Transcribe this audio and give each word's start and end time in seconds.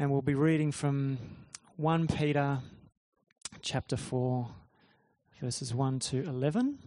and 0.00 0.10
we'll 0.10 0.22
be 0.22 0.34
reading 0.34 0.72
from 0.72 1.18
1 1.76 2.06
Peter 2.06 2.60
chapter 3.60 3.98
4, 3.98 4.48
verses 5.42 5.74
1 5.74 5.98
to 5.98 6.22
11. 6.22 6.78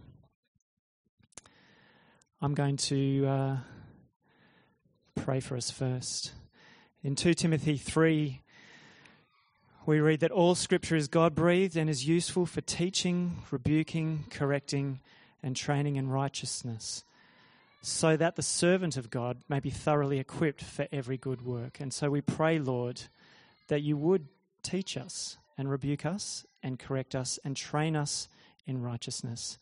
I'm 2.42 2.54
going 2.54 2.76
to 2.76 3.24
uh, 3.24 3.56
pray 5.14 5.38
for 5.38 5.56
us 5.56 5.70
first. 5.70 6.32
In 7.04 7.14
2 7.14 7.34
Timothy 7.34 7.76
3, 7.76 8.40
we 9.86 10.00
read 10.00 10.18
that 10.18 10.32
all 10.32 10.56
scripture 10.56 10.96
is 10.96 11.06
God 11.06 11.36
breathed 11.36 11.76
and 11.76 11.88
is 11.88 12.08
useful 12.08 12.46
for 12.46 12.62
teaching, 12.62 13.44
rebuking, 13.52 14.24
correcting, 14.28 14.98
and 15.40 15.54
training 15.54 15.94
in 15.94 16.08
righteousness, 16.08 17.04
so 17.86 18.16
that 18.16 18.36
the 18.36 18.42
servant 18.42 18.96
of 18.96 19.10
God 19.10 19.42
may 19.46 19.60
be 19.60 19.68
thoroughly 19.68 20.18
equipped 20.18 20.62
for 20.62 20.88
every 20.90 21.18
good 21.18 21.42
work. 21.42 21.80
And 21.80 21.92
so 21.92 22.08
we 22.08 22.22
pray, 22.22 22.58
Lord, 22.58 23.02
that 23.68 23.82
you 23.82 23.96
would 23.96 24.26
teach 24.62 24.96
us 24.96 25.36
and 25.58 25.70
rebuke 25.70 26.06
us 26.06 26.46
and 26.62 26.78
correct 26.78 27.14
us 27.14 27.38
and 27.44 27.54
train 27.54 27.94
us 27.94 28.28
in 28.66 28.80
righteousness. 28.80 29.58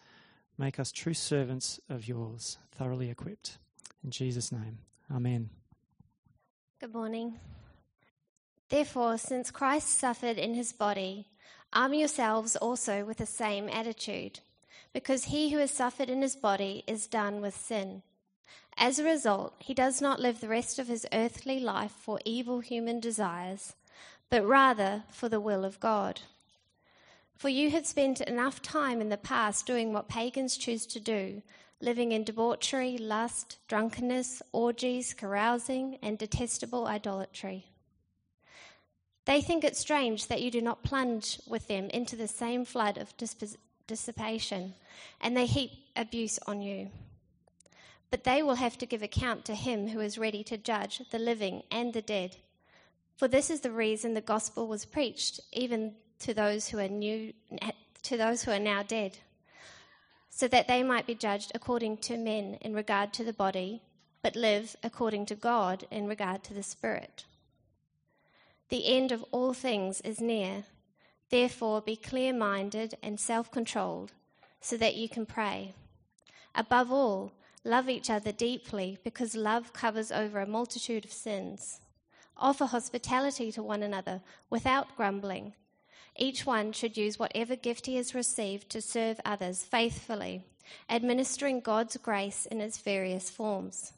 Make 0.56 0.78
us 0.78 0.92
true 0.92 1.14
servants 1.14 1.80
of 1.88 2.06
yours, 2.06 2.58
thoroughly 2.70 3.10
equipped. 3.10 3.58
In 4.04 4.10
Jesus' 4.10 4.52
name, 4.52 4.78
amen. 5.12 5.50
Good 6.80 6.94
morning. 6.94 7.40
Therefore, 8.68 9.18
since 9.18 9.50
Christ 9.50 9.88
suffered 9.88 10.38
in 10.38 10.54
his 10.54 10.72
body, 10.72 11.26
arm 11.72 11.94
yourselves 11.94 12.54
also 12.54 13.04
with 13.04 13.18
the 13.18 13.26
same 13.26 13.68
attitude, 13.68 14.38
because 14.92 15.24
he 15.24 15.50
who 15.50 15.58
has 15.58 15.72
suffered 15.72 16.08
in 16.08 16.22
his 16.22 16.36
body 16.36 16.84
is 16.86 17.08
done 17.08 17.40
with 17.40 17.56
sin. 17.56 18.02
As 18.76 18.98
a 18.98 19.04
result, 19.04 19.54
he 19.58 19.74
does 19.74 20.00
not 20.00 20.20
live 20.20 20.40
the 20.40 20.48
rest 20.48 20.78
of 20.78 20.88
his 20.88 21.06
earthly 21.12 21.60
life 21.60 21.92
for 21.92 22.20
evil 22.24 22.60
human 22.60 23.00
desires, 23.00 23.74
but 24.30 24.46
rather 24.46 25.04
for 25.10 25.28
the 25.28 25.40
will 25.40 25.64
of 25.64 25.78
God. 25.78 26.22
For 27.36 27.48
you 27.48 27.70
have 27.70 27.86
spent 27.86 28.20
enough 28.20 28.62
time 28.62 29.00
in 29.00 29.08
the 29.08 29.16
past 29.16 29.66
doing 29.66 29.92
what 29.92 30.08
pagans 30.08 30.56
choose 30.56 30.86
to 30.86 31.00
do, 31.00 31.42
living 31.80 32.12
in 32.12 32.24
debauchery, 32.24 32.96
lust, 32.96 33.58
drunkenness, 33.68 34.40
orgies, 34.52 35.12
carousing, 35.12 35.98
and 36.02 36.16
detestable 36.16 36.86
idolatry. 36.86 37.66
They 39.24 39.40
think 39.40 39.64
it 39.64 39.76
strange 39.76 40.28
that 40.28 40.42
you 40.42 40.50
do 40.50 40.60
not 40.60 40.82
plunge 40.82 41.40
with 41.46 41.68
them 41.68 41.90
into 41.90 42.16
the 42.16 42.28
same 42.28 42.64
flood 42.64 42.98
of 42.98 43.14
dissipation, 43.86 44.74
and 45.20 45.36
they 45.36 45.46
heap 45.46 45.70
abuse 45.96 46.38
on 46.46 46.62
you. 46.62 46.90
But 48.12 48.24
they 48.24 48.42
will 48.42 48.56
have 48.56 48.76
to 48.76 48.84
give 48.84 49.02
account 49.02 49.46
to 49.46 49.54
him 49.54 49.88
who 49.88 50.00
is 50.00 50.18
ready 50.18 50.44
to 50.44 50.58
judge 50.58 51.00
the 51.10 51.18
living 51.18 51.62
and 51.70 51.94
the 51.94 52.02
dead. 52.02 52.36
For 53.16 53.26
this 53.26 53.48
is 53.48 53.62
the 53.62 53.70
reason 53.72 54.12
the 54.12 54.20
gospel 54.20 54.68
was 54.68 54.84
preached, 54.84 55.40
even 55.50 55.94
to 56.18 56.34
those 56.34 56.68
who 56.68 56.78
are 56.78 56.88
new, 56.88 57.32
to 58.02 58.18
those 58.18 58.42
who 58.42 58.50
are 58.50 58.58
now 58.58 58.82
dead, 58.82 59.16
so 60.28 60.46
that 60.48 60.68
they 60.68 60.82
might 60.82 61.06
be 61.06 61.14
judged 61.14 61.52
according 61.54 61.96
to 61.98 62.18
men 62.18 62.58
in 62.60 62.74
regard 62.74 63.14
to 63.14 63.24
the 63.24 63.32
body, 63.32 63.80
but 64.22 64.36
live 64.36 64.76
according 64.82 65.24
to 65.26 65.34
God 65.34 65.86
in 65.90 66.06
regard 66.06 66.44
to 66.44 66.52
the 66.52 66.62
spirit. 66.62 67.24
The 68.68 68.94
end 68.94 69.10
of 69.10 69.24
all 69.30 69.54
things 69.54 70.02
is 70.02 70.20
near. 70.20 70.64
Therefore, 71.30 71.80
be 71.80 71.96
clear 71.96 72.34
minded 72.34 72.94
and 73.02 73.18
self 73.18 73.50
controlled 73.50 74.12
so 74.60 74.76
that 74.76 74.96
you 74.96 75.08
can 75.08 75.24
pray. 75.24 75.72
Above 76.54 76.92
all, 76.92 77.32
love 77.64 77.88
each 77.88 78.10
other 78.10 78.32
deeply 78.32 78.98
because 79.04 79.34
love 79.34 79.72
covers 79.72 80.10
over 80.10 80.40
a 80.40 80.46
multitude 80.46 81.04
of 81.04 81.12
sins. 81.12 81.80
Offer 82.36 82.66
hospitality 82.66 83.52
to 83.52 83.62
one 83.62 83.82
another 83.82 84.20
without 84.50 84.96
grumbling. 84.96 85.54
Each 86.16 86.44
one 86.44 86.72
should 86.72 86.96
use 86.96 87.18
whatever 87.18 87.56
gift 87.56 87.86
he 87.86 87.96
has 87.96 88.14
received 88.14 88.68
to 88.70 88.82
serve 88.82 89.20
others 89.24 89.62
faithfully, 89.62 90.44
administering 90.90 91.60
God's 91.60 91.96
grace 91.96 92.46
in 92.46 92.60
its 92.60 92.78
various 92.78 93.30
forms. 93.30 93.92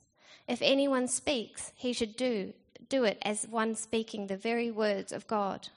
If 0.46 0.60
anyone 0.62 1.08
speaks, 1.08 1.72
he 1.74 1.92
should 1.92 2.16
do 2.16 2.52
do 2.90 3.04
it 3.04 3.18
as 3.22 3.48
one 3.48 3.74
speaking 3.74 4.26
the 4.26 4.36
very 4.36 4.70
words 4.70 5.10
of 5.10 5.26
God. 5.26 5.68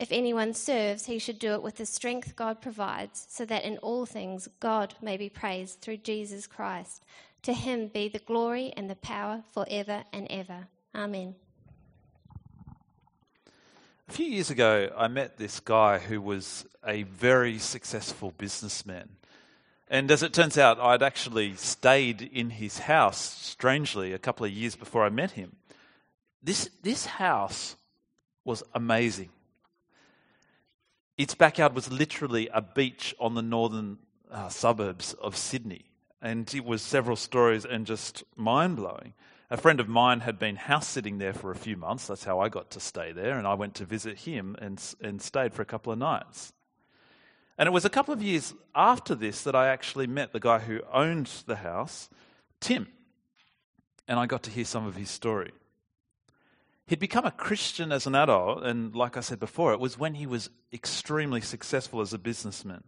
If 0.00 0.12
anyone 0.12 0.54
serves, 0.54 1.04
he 1.04 1.18
should 1.18 1.38
do 1.38 1.52
it 1.52 1.62
with 1.62 1.76
the 1.76 1.84
strength 1.84 2.34
God 2.34 2.62
provides, 2.62 3.26
so 3.28 3.44
that 3.44 3.64
in 3.64 3.76
all 3.78 4.06
things 4.06 4.48
God 4.58 4.94
may 5.02 5.18
be 5.18 5.28
praised 5.28 5.82
through 5.82 5.98
Jesus 5.98 6.46
Christ. 6.46 7.04
To 7.42 7.52
him 7.52 7.88
be 7.88 8.08
the 8.08 8.18
glory 8.18 8.72
and 8.78 8.88
the 8.88 8.96
power 8.96 9.42
forever 9.52 10.04
and 10.10 10.26
ever. 10.30 10.68
Amen. 10.94 11.34
A 14.08 14.12
few 14.12 14.24
years 14.24 14.48
ago, 14.48 14.90
I 14.96 15.08
met 15.08 15.36
this 15.36 15.60
guy 15.60 15.98
who 15.98 16.22
was 16.22 16.64
a 16.84 17.02
very 17.02 17.58
successful 17.58 18.32
businessman. 18.38 19.10
And 19.88 20.10
as 20.10 20.22
it 20.22 20.32
turns 20.32 20.56
out, 20.56 20.80
I'd 20.80 21.02
actually 21.02 21.56
stayed 21.56 22.22
in 22.22 22.48
his 22.48 22.78
house, 22.78 23.18
strangely, 23.18 24.14
a 24.14 24.18
couple 24.18 24.46
of 24.46 24.52
years 24.52 24.76
before 24.76 25.04
I 25.04 25.10
met 25.10 25.32
him. 25.32 25.56
This, 26.42 26.70
this 26.82 27.04
house 27.04 27.76
was 28.46 28.62
amazing. 28.74 29.28
Its 31.20 31.34
backyard 31.34 31.74
was 31.74 31.92
literally 31.92 32.48
a 32.50 32.62
beach 32.62 33.14
on 33.20 33.34
the 33.34 33.42
northern 33.42 33.98
uh, 34.30 34.48
suburbs 34.48 35.12
of 35.20 35.36
Sydney. 35.36 35.84
And 36.22 36.50
it 36.54 36.64
was 36.64 36.80
several 36.80 37.14
stories 37.14 37.66
and 37.66 37.84
just 37.84 38.24
mind 38.36 38.76
blowing. 38.76 39.12
A 39.50 39.58
friend 39.58 39.80
of 39.80 39.86
mine 39.86 40.20
had 40.20 40.38
been 40.38 40.56
house 40.56 40.88
sitting 40.88 41.18
there 41.18 41.34
for 41.34 41.50
a 41.50 41.56
few 41.56 41.76
months. 41.76 42.06
That's 42.06 42.24
how 42.24 42.40
I 42.40 42.48
got 42.48 42.70
to 42.70 42.80
stay 42.80 43.12
there. 43.12 43.36
And 43.36 43.46
I 43.46 43.52
went 43.52 43.74
to 43.74 43.84
visit 43.84 44.20
him 44.20 44.56
and, 44.62 44.82
and 45.02 45.20
stayed 45.20 45.52
for 45.52 45.60
a 45.60 45.66
couple 45.66 45.92
of 45.92 45.98
nights. 45.98 46.54
And 47.58 47.66
it 47.66 47.72
was 47.72 47.84
a 47.84 47.90
couple 47.90 48.14
of 48.14 48.22
years 48.22 48.54
after 48.74 49.14
this 49.14 49.42
that 49.42 49.54
I 49.54 49.68
actually 49.68 50.06
met 50.06 50.32
the 50.32 50.40
guy 50.40 50.60
who 50.60 50.80
owned 50.90 51.30
the 51.44 51.56
house, 51.56 52.08
Tim. 52.60 52.88
And 54.08 54.18
I 54.18 54.24
got 54.24 54.44
to 54.44 54.50
hear 54.50 54.64
some 54.64 54.86
of 54.86 54.96
his 54.96 55.10
story. 55.10 55.52
He'd 56.90 56.98
become 56.98 57.24
a 57.24 57.30
Christian 57.30 57.92
as 57.92 58.08
an 58.08 58.16
adult, 58.16 58.64
and 58.64 58.96
like 58.96 59.16
I 59.16 59.20
said 59.20 59.38
before, 59.38 59.72
it 59.72 59.78
was 59.78 59.96
when 59.96 60.14
he 60.14 60.26
was 60.26 60.50
extremely 60.72 61.40
successful 61.40 62.00
as 62.00 62.12
a 62.12 62.18
businessman. 62.18 62.82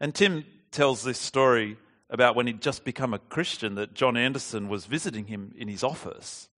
And 0.00 0.14
Tim 0.14 0.46
tells 0.70 1.04
this 1.04 1.18
story 1.18 1.76
about 2.08 2.36
when 2.36 2.46
he'd 2.46 2.62
just 2.62 2.86
become 2.86 3.12
a 3.12 3.18
Christian 3.18 3.74
that 3.74 3.92
John 3.92 4.16
Anderson 4.16 4.66
was 4.70 4.86
visiting 4.86 5.26
him 5.26 5.52
in 5.58 5.68
his 5.68 5.84
office. 5.84 6.48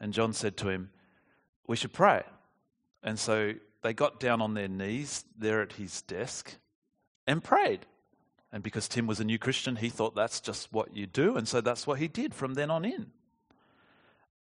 And 0.00 0.12
John 0.12 0.32
said 0.32 0.56
to 0.56 0.70
him, 0.70 0.90
We 1.68 1.76
should 1.76 1.92
pray. 1.92 2.24
And 3.04 3.16
so 3.16 3.52
they 3.82 3.94
got 3.94 4.18
down 4.18 4.42
on 4.42 4.54
their 4.54 4.66
knees 4.66 5.24
there 5.38 5.62
at 5.62 5.74
his 5.74 6.02
desk 6.02 6.56
and 7.28 7.44
prayed. 7.44 7.86
And 8.50 8.60
because 8.60 8.88
Tim 8.88 9.06
was 9.06 9.20
a 9.20 9.24
new 9.24 9.38
Christian, 9.38 9.76
he 9.76 9.88
thought 9.88 10.16
that's 10.16 10.40
just 10.40 10.72
what 10.72 10.96
you 10.96 11.06
do. 11.06 11.36
And 11.36 11.46
so 11.46 11.60
that's 11.60 11.86
what 11.86 12.00
he 12.00 12.08
did 12.08 12.34
from 12.34 12.54
then 12.54 12.72
on 12.72 12.84
in. 12.84 13.12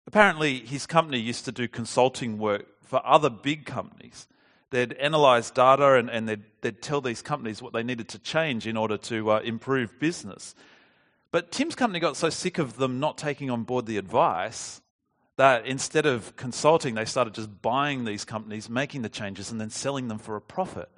Apparently, 0.06 0.60
his 0.60 0.86
company 0.86 1.18
used 1.18 1.44
to 1.44 1.52
do 1.52 1.68
consulting 1.68 2.38
work 2.38 2.66
for 2.82 3.00
other 3.06 3.30
big 3.30 3.64
companies. 3.64 4.26
They'd 4.70 4.94
analyze 4.94 5.50
data 5.50 5.94
and, 5.94 6.10
and 6.10 6.28
they'd, 6.28 6.42
they'd 6.60 6.82
tell 6.82 7.00
these 7.00 7.22
companies 7.22 7.62
what 7.62 7.72
they 7.72 7.82
needed 7.82 8.08
to 8.08 8.18
change 8.18 8.66
in 8.66 8.76
order 8.76 8.96
to 8.98 9.32
uh, 9.32 9.40
improve 9.40 9.98
business. 9.98 10.54
But 11.30 11.50
Tim's 11.52 11.74
company 11.74 12.00
got 12.00 12.16
so 12.16 12.30
sick 12.30 12.58
of 12.58 12.76
them 12.76 13.00
not 13.00 13.16
taking 13.16 13.50
on 13.50 13.64
board 13.64 13.86
the 13.86 13.96
advice 13.96 14.80
that 15.36 15.66
instead 15.66 16.06
of 16.06 16.36
consulting, 16.36 16.94
they 16.94 17.04
started 17.04 17.34
just 17.34 17.62
buying 17.62 18.04
these 18.04 18.24
companies, 18.24 18.68
making 18.68 19.02
the 19.02 19.08
changes, 19.08 19.50
and 19.50 19.60
then 19.60 19.70
selling 19.70 20.08
them 20.08 20.18
for 20.18 20.36
a 20.36 20.40
profit. 20.40 20.88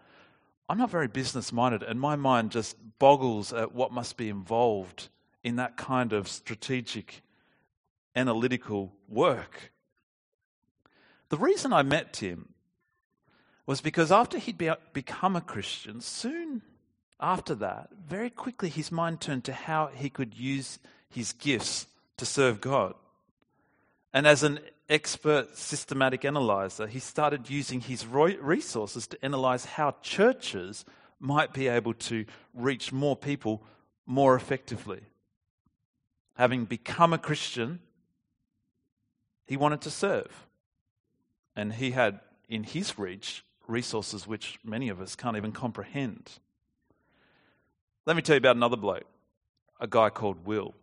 I'm 0.69 0.79
not 0.79 0.91
very 0.91 1.09
business 1.09 1.53
minded, 1.53 1.83
and 1.83 2.01
my 2.01 2.17
mind 2.17 2.51
just 2.51 2.77
boggles 2.99 3.53
at 3.53 3.75
what 3.75 3.93
must 3.93 4.17
be 4.17 4.29
involved 4.29 5.09
in 5.45 5.57
that 5.57 5.77
kind 5.77 6.13
of 6.13 6.27
strategic 6.27 7.23
analytical 8.17 8.93
work. 9.09 9.73
The 11.29 11.37
reason 11.37 11.73
I 11.73 11.83
met 11.83 12.13
Tim 12.13 12.51
was 13.67 13.81
because 13.81 14.13
after 14.13 14.39
he'd 14.39 14.59
be, 14.59 14.71
become 14.93 15.37
a 15.37 15.41
Christian, 15.41 16.01
soon 16.01 16.63
after 17.19 17.55
that, 17.57 17.89
very 18.07 18.31
quickly 18.31 18.69
his 18.69 18.93
mind 18.93 19.21
turned 19.21 19.45
to 19.45 19.53
how 19.53 19.91
he 19.95 20.11
could 20.11 20.35
use 20.35 20.79
his 21.09 21.33
gifts 21.33 21.87
to 22.19 22.27
serve 22.27 22.61
God. 22.61 22.95
And 24.13 24.27
as 24.27 24.43
an 24.43 24.61
expert 24.89 25.57
systematic 25.57 26.25
analyzer, 26.25 26.87
he 26.87 26.99
started 26.99 27.49
using 27.49 27.81
his 27.81 28.07
resources 28.07 29.07
to 29.09 29.25
analyze 29.25 29.65
how 29.65 29.97
churches 30.03 30.85
might 31.19 31.53
be 31.53 31.69
able 31.69 31.95
to 31.95 32.27
reach 32.53 32.93
more 32.93 33.17
people 33.17 33.63
more 34.07 34.37
effectively. 34.37 35.01
Having 36.35 36.67
become 36.67 37.13
a 37.13 37.19
Christian, 37.19 37.81
he 39.47 39.57
wanted 39.57 39.81
to 39.83 39.91
serve. 39.91 40.47
And 41.57 41.75
he 41.75 41.93
had 41.93 42.21
in 42.49 42.65
his 42.65 42.99
reach 42.99 43.45
resources 43.67 44.27
which 44.27 44.59
many 44.65 44.89
of 44.89 45.01
us 45.01 45.17
can't 45.17 45.37
even 45.37 45.53
comprehend. 45.53 46.31
Let 48.07 48.17
me 48.17 48.23
tell 48.23 48.35
you 48.35 48.39
about 48.39 48.57
another 48.57 48.77
bloke, 48.77 49.07
a 49.81 49.87
guy 49.87 50.11
called 50.11 50.47
Will. 50.47 50.75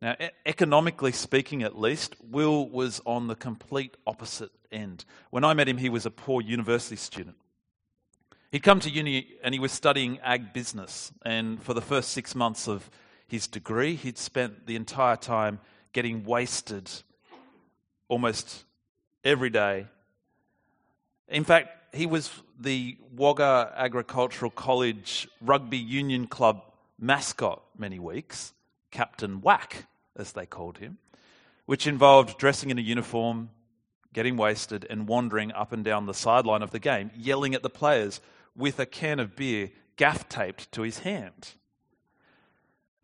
Now, 0.00 0.16
e- 0.20 0.28
economically 0.46 1.12
speaking, 1.12 1.62
at 1.62 1.78
least, 1.78 2.14
Will 2.30 2.68
was 2.68 3.00
on 3.04 3.26
the 3.26 3.34
complete 3.34 3.96
opposite 4.06 4.50
end. 4.70 5.04
When 5.30 5.44
I 5.44 5.54
met 5.54 5.68
him, 5.68 5.76
he 5.76 5.88
was 5.88 6.06
a 6.06 6.10
poor 6.10 6.40
university 6.40 6.96
student. 6.96 7.36
He'd 8.50 8.62
come 8.62 8.80
to 8.80 8.90
uni 8.90 9.34
and 9.42 9.52
he 9.52 9.60
was 9.60 9.72
studying 9.72 10.20
ag 10.20 10.52
business. 10.54 11.12
And 11.24 11.62
for 11.62 11.74
the 11.74 11.82
first 11.82 12.12
six 12.12 12.34
months 12.34 12.66
of 12.66 12.90
his 13.26 13.46
degree, 13.46 13.94
he'd 13.94 14.16
spent 14.16 14.66
the 14.66 14.76
entire 14.76 15.16
time 15.16 15.60
getting 15.92 16.24
wasted 16.24 16.90
almost 18.08 18.64
every 19.24 19.50
day. 19.50 19.86
In 21.28 21.44
fact, 21.44 21.94
he 21.94 22.06
was 22.06 22.30
the 22.58 22.96
Wagga 23.14 23.72
Agricultural 23.76 24.50
College 24.50 25.28
Rugby 25.40 25.78
Union 25.78 26.26
Club 26.26 26.62
mascot 26.98 27.62
many 27.76 27.98
weeks, 27.98 28.52
Captain 28.90 29.40
Whack, 29.40 29.86
as 30.16 30.32
they 30.32 30.46
called 30.46 30.78
him, 30.78 30.98
which 31.66 31.86
involved 31.86 32.38
dressing 32.38 32.70
in 32.70 32.78
a 32.78 32.82
uniform, 32.82 33.50
getting 34.12 34.36
wasted, 34.36 34.86
and 34.90 35.06
wandering 35.06 35.52
up 35.52 35.72
and 35.72 35.84
down 35.84 36.06
the 36.06 36.14
sideline 36.14 36.62
of 36.62 36.70
the 36.70 36.78
game, 36.78 37.10
yelling 37.16 37.54
at 37.54 37.62
the 37.62 37.70
players 37.70 38.20
with 38.56 38.80
a 38.80 38.86
can 38.86 39.20
of 39.20 39.36
beer 39.36 39.70
gaff 39.96 40.28
taped 40.28 40.70
to 40.72 40.82
his 40.82 41.00
hand. 41.00 41.54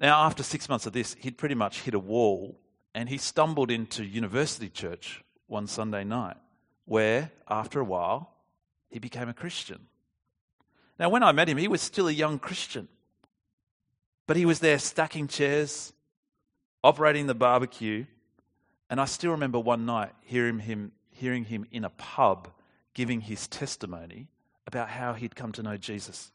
Now, 0.00 0.24
after 0.24 0.42
six 0.42 0.68
months 0.68 0.86
of 0.86 0.92
this, 0.92 1.14
he'd 1.20 1.38
pretty 1.38 1.54
much 1.54 1.82
hit 1.82 1.94
a 1.94 1.98
wall 1.98 2.58
and 2.94 3.08
he 3.08 3.18
stumbled 3.18 3.70
into 3.70 4.04
university 4.04 4.68
church 4.68 5.22
one 5.46 5.66
Sunday 5.66 6.04
night, 6.04 6.36
where, 6.84 7.30
after 7.48 7.80
a 7.80 7.84
while, 7.84 8.30
he 8.90 8.98
became 8.98 9.28
a 9.28 9.34
Christian. 9.34 9.80
Now, 10.98 11.08
when 11.08 11.22
I 11.22 11.32
met 11.32 11.48
him, 11.48 11.58
he 11.58 11.68
was 11.68 11.80
still 11.80 12.06
a 12.06 12.12
young 12.12 12.38
Christian, 12.38 12.88
but 14.26 14.36
he 14.36 14.46
was 14.46 14.60
there 14.60 14.78
stacking 14.78 15.26
chairs, 15.26 15.92
operating 16.84 17.26
the 17.26 17.34
barbecue, 17.34 18.06
and 18.88 19.00
I 19.00 19.06
still 19.06 19.32
remember 19.32 19.58
one 19.58 19.86
night 19.86 20.12
hearing 20.22 20.60
him, 20.60 20.92
hearing 21.10 21.44
him 21.44 21.66
in 21.72 21.84
a 21.84 21.90
pub 21.90 22.50
giving 22.94 23.22
his 23.22 23.48
testimony 23.48 24.28
about 24.66 24.88
how 24.88 25.12
he'd 25.12 25.34
come 25.34 25.52
to 25.52 25.62
know 25.62 25.76
Jesus. 25.76 26.30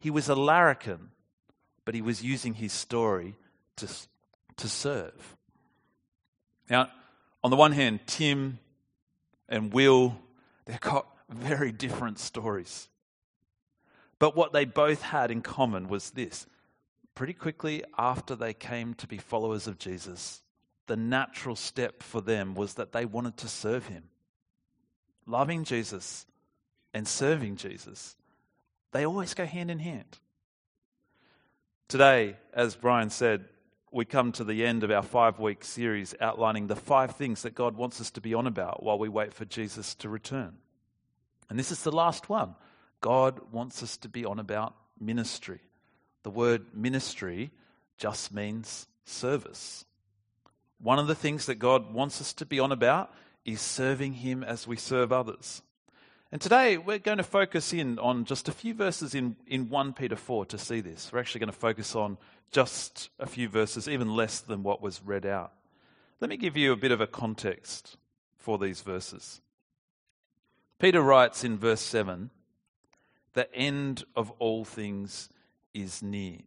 He 0.00 0.10
was 0.10 0.28
a 0.28 0.34
larrikin, 0.34 1.10
but 1.84 1.94
he 1.94 2.02
was 2.02 2.24
using 2.24 2.54
his 2.54 2.72
story 2.72 3.36
to, 3.76 3.88
to 4.56 4.68
serve. 4.68 5.36
Now, 6.68 6.88
on 7.42 7.50
the 7.50 7.56
one 7.56 7.72
hand, 7.72 8.00
Tim 8.06 8.58
and 9.48 9.72
Will, 9.72 10.18
they've 10.66 10.80
got 10.80 11.06
very 11.28 11.72
different 11.72 12.18
stories. 12.18 12.88
But 14.18 14.36
what 14.36 14.52
they 14.52 14.64
both 14.64 15.02
had 15.02 15.30
in 15.30 15.42
common 15.42 15.88
was 15.88 16.10
this 16.10 16.46
pretty 17.14 17.32
quickly 17.32 17.84
after 17.96 18.36
they 18.36 18.52
came 18.52 18.94
to 18.94 19.06
be 19.06 19.18
followers 19.18 19.66
of 19.66 19.78
Jesus, 19.78 20.42
the 20.86 20.96
natural 20.96 21.56
step 21.56 22.02
for 22.02 22.20
them 22.20 22.54
was 22.54 22.74
that 22.74 22.92
they 22.92 23.04
wanted 23.04 23.36
to 23.38 23.48
serve 23.48 23.86
him. 23.86 24.04
Loving 25.26 25.64
Jesus 25.64 26.26
and 26.94 27.06
serving 27.06 27.56
Jesus, 27.56 28.16
they 28.92 29.04
always 29.04 29.34
go 29.34 29.44
hand 29.44 29.70
in 29.70 29.78
hand. 29.78 30.18
Today, 31.88 32.36
as 32.52 32.76
Brian 32.76 33.10
said, 33.10 33.44
we 33.92 34.04
come 34.04 34.32
to 34.32 34.44
the 34.44 34.64
end 34.64 34.84
of 34.84 34.90
our 34.90 35.02
five 35.02 35.38
week 35.38 35.64
series 35.64 36.14
outlining 36.20 36.66
the 36.66 36.76
five 36.76 37.16
things 37.16 37.42
that 37.42 37.54
God 37.54 37.76
wants 37.76 38.00
us 38.00 38.10
to 38.12 38.20
be 38.20 38.34
on 38.34 38.46
about 38.46 38.82
while 38.82 38.98
we 38.98 39.08
wait 39.08 39.32
for 39.32 39.44
Jesus 39.44 39.94
to 39.96 40.08
return. 40.08 40.54
And 41.48 41.58
this 41.58 41.70
is 41.70 41.82
the 41.82 41.92
last 41.92 42.28
one. 42.28 42.54
God 43.00 43.40
wants 43.52 43.82
us 43.82 43.96
to 43.98 44.08
be 44.08 44.24
on 44.24 44.38
about 44.38 44.74
ministry. 45.00 45.60
The 46.22 46.30
word 46.30 46.66
ministry 46.74 47.50
just 47.96 48.32
means 48.32 48.86
service. 49.04 49.84
One 50.80 50.98
of 50.98 51.06
the 51.06 51.14
things 51.14 51.46
that 51.46 51.56
God 51.56 51.92
wants 51.92 52.20
us 52.20 52.32
to 52.34 52.46
be 52.46 52.60
on 52.60 52.72
about 52.72 53.12
is 53.44 53.60
serving 53.60 54.14
Him 54.14 54.44
as 54.44 54.66
we 54.66 54.76
serve 54.76 55.12
others. 55.12 55.62
And 56.30 56.42
today 56.42 56.76
we're 56.76 56.98
going 56.98 57.16
to 57.16 57.24
focus 57.24 57.72
in 57.72 57.98
on 57.98 58.26
just 58.26 58.48
a 58.48 58.52
few 58.52 58.74
verses 58.74 59.14
in, 59.14 59.36
in 59.46 59.70
1 59.70 59.94
Peter 59.94 60.16
4 60.16 60.44
to 60.46 60.58
see 60.58 60.82
this. 60.82 61.10
We're 61.10 61.20
actually 61.20 61.38
going 61.40 61.52
to 61.52 61.58
focus 61.58 61.96
on 61.96 62.18
just 62.50 63.08
a 63.18 63.26
few 63.26 63.48
verses, 63.48 63.88
even 63.88 64.14
less 64.14 64.40
than 64.40 64.62
what 64.62 64.82
was 64.82 65.00
read 65.02 65.24
out. 65.24 65.52
Let 66.20 66.28
me 66.28 66.36
give 66.36 66.54
you 66.54 66.72
a 66.72 66.76
bit 66.76 66.92
of 66.92 67.00
a 67.00 67.06
context 67.06 67.96
for 68.36 68.58
these 68.58 68.82
verses. 68.82 69.40
Peter 70.78 71.00
writes 71.00 71.44
in 71.44 71.56
verse 71.56 71.80
7 71.80 72.28
The 73.32 73.54
end 73.54 74.04
of 74.14 74.30
all 74.38 74.66
things 74.66 75.30
is 75.72 76.02
near. 76.02 76.40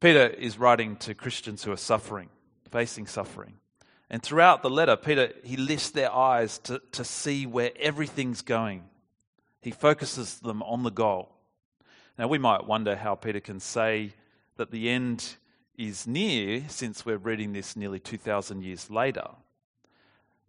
Peter 0.00 0.26
is 0.26 0.58
writing 0.58 0.96
to 0.96 1.14
Christians 1.14 1.62
who 1.62 1.70
are 1.70 1.76
suffering, 1.76 2.28
facing 2.72 3.06
suffering. 3.06 3.54
And 4.10 4.22
throughout 4.22 4.62
the 4.62 4.70
letter, 4.70 4.96
Peter, 4.96 5.32
he 5.44 5.56
lifts 5.56 5.90
their 5.90 6.12
eyes 6.12 6.58
to, 6.60 6.80
to 6.92 7.04
see 7.04 7.46
where 7.46 7.72
everything's 7.78 8.42
going. 8.42 8.84
He 9.60 9.70
focuses 9.70 10.38
them 10.40 10.62
on 10.62 10.82
the 10.82 10.90
goal. 10.90 11.30
Now, 12.18 12.28
we 12.28 12.38
might 12.38 12.66
wonder 12.66 12.96
how 12.96 13.14
Peter 13.14 13.40
can 13.40 13.60
say 13.60 14.14
that 14.56 14.70
the 14.70 14.88
end 14.88 15.36
is 15.76 16.06
near 16.06 16.64
since 16.68 17.04
we're 17.04 17.18
reading 17.18 17.52
this 17.52 17.76
nearly 17.76 18.00
2,000 18.00 18.62
years 18.62 18.90
later. 18.90 19.28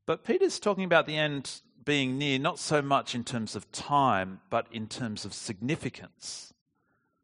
But 0.06 0.24
Peter's 0.24 0.60
talking 0.60 0.86
about 0.86 1.06
the 1.06 1.18
end 1.18 1.62
being 1.86 2.18
near 2.18 2.40
not 2.40 2.60
so 2.60 2.82
much 2.82 3.14
in 3.14 3.24
terms 3.24 3.56
of 3.56 3.72
time, 3.72 4.40
but 4.50 4.68
in 4.72 4.88
terms 4.88 5.26
of 5.26 5.34
significance. 5.34 6.54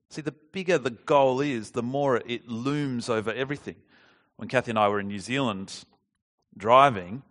See, 0.10 0.22
the 0.22 0.36
bigger 0.52 0.78
the 0.78 0.92
goal 0.92 1.42
is, 1.42 1.72
the 1.72 1.81
more 1.81 2.18
it 2.18 2.48
looms 2.48 3.10
over 3.10 3.34
everything. 3.34 3.76
When 4.36 4.50
Kathy 4.50 4.72
and 4.72 4.80
I 4.80 4.88
were 4.90 5.00
in 5.00 5.08
New 5.08 5.20
Zealand 5.20 5.86
driving, 6.57 7.24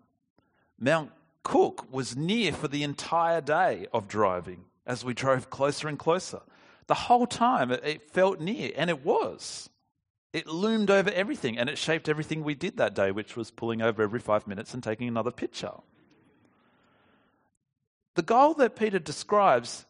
Mount 0.79 1.11
Cook 1.43 1.87
was 1.93 2.17
near 2.17 2.53
for 2.53 2.69
the 2.69 2.83
entire 2.83 3.41
day 3.41 3.87
of 3.93 4.09
driving 4.09 4.65
as 4.87 5.05
we 5.05 5.15
drove 5.15 5.51
closer 5.51 5.89
and 5.89 5.99
closer. 5.99 6.41
The 6.87 6.95
whole 6.95 7.27
time 7.27 7.71
it 7.71 8.11
felt 8.11 8.41
near, 8.41 8.73
and 8.77 8.91
it 8.91 9.05
was. 9.05 9.71
It 10.33 10.47
loomed 10.47 10.91
over 10.91 11.11
everything, 11.11 11.59
and 11.59 11.69
it 11.69 11.79
shaped 11.79 12.09
everything 12.09 12.43
we 12.43 12.55
did 12.55 12.77
that 12.79 12.95
day, 12.95 13.11
which 13.11 13.37
was 13.37 13.51
pulling 13.51 13.81
over 13.81 14.03
every 14.03 14.21
five 14.21 14.47
minutes 14.47 14.75
and 14.75 14.83
taking 14.83 15.09
another 15.09 15.31
picture. 15.31 15.73
The 18.17 18.23
goal 18.23 18.55
that 18.55 18.77
Peter 18.77 18.99
describes 18.99 19.87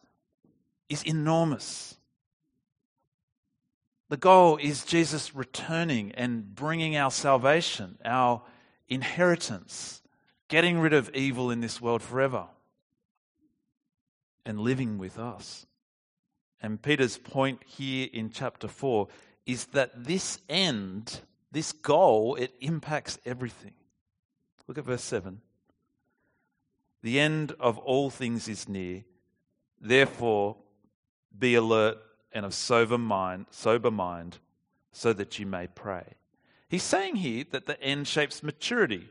is 0.89 1.03
enormous. 1.03 1.95
The 4.09 4.17
goal 4.17 4.57
is 4.57 4.85
Jesus 4.85 5.35
returning 5.35 6.11
and 6.13 6.53
bringing 6.53 6.95
our 6.95 7.11
salvation, 7.11 7.97
our 8.05 8.41
inheritance, 8.87 10.01
getting 10.47 10.79
rid 10.79 10.93
of 10.93 11.09
evil 11.13 11.51
in 11.51 11.61
this 11.61 11.81
world 11.81 12.01
forever, 12.01 12.45
and 14.45 14.59
living 14.59 14.97
with 14.97 15.17
us. 15.17 15.65
And 16.61 16.81
Peter's 16.81 17.17
point 17.17 17.61
here 17.65 18.07
in 18.11 18.29
chapter 18.29 18.67
4 18.67 19.07
is 19.45 19.65
that 19.67 20.05
this 20.05 20.39
end, 20.49 21.21
this 21.51 21.71
goal, 21.71 22.35
it 22.35 22.53
impacts 22.61 23.19
everything. 23.25 23.73
Look 24.67 24.77
at 24.77 24.85
verse 24.85 25.03
7. 25.03 25.41
The 27.03 27.19
end 27.19 27.53
of 27.59 27.77
all 27.77 28.09
things 28.09 28.47
is 28.47 28.67
near. 28.67 29.03
Therefore, 29.79 30.57
be 31.37 31.53
alert 31.53 31.97
and 32.31 32.45
of 32.45 32.53
sober 32.53 32.97
mind, 32.97 33.45
sober 33.51 33.91
mind, 33.91 34.39
so 34.91 35.13
that 35.13 35.37
you 35.37 35.45
may 35.45 35.67
pray. 35.67 36.03
He's 36.75 36.83
saying 36.83 37.15
here 37.15 37.45
that 37.51 37.67
the 37.67 37.81
end 37.81 38.05
shapes 38.05 38.43
maturity, 38.43 39.07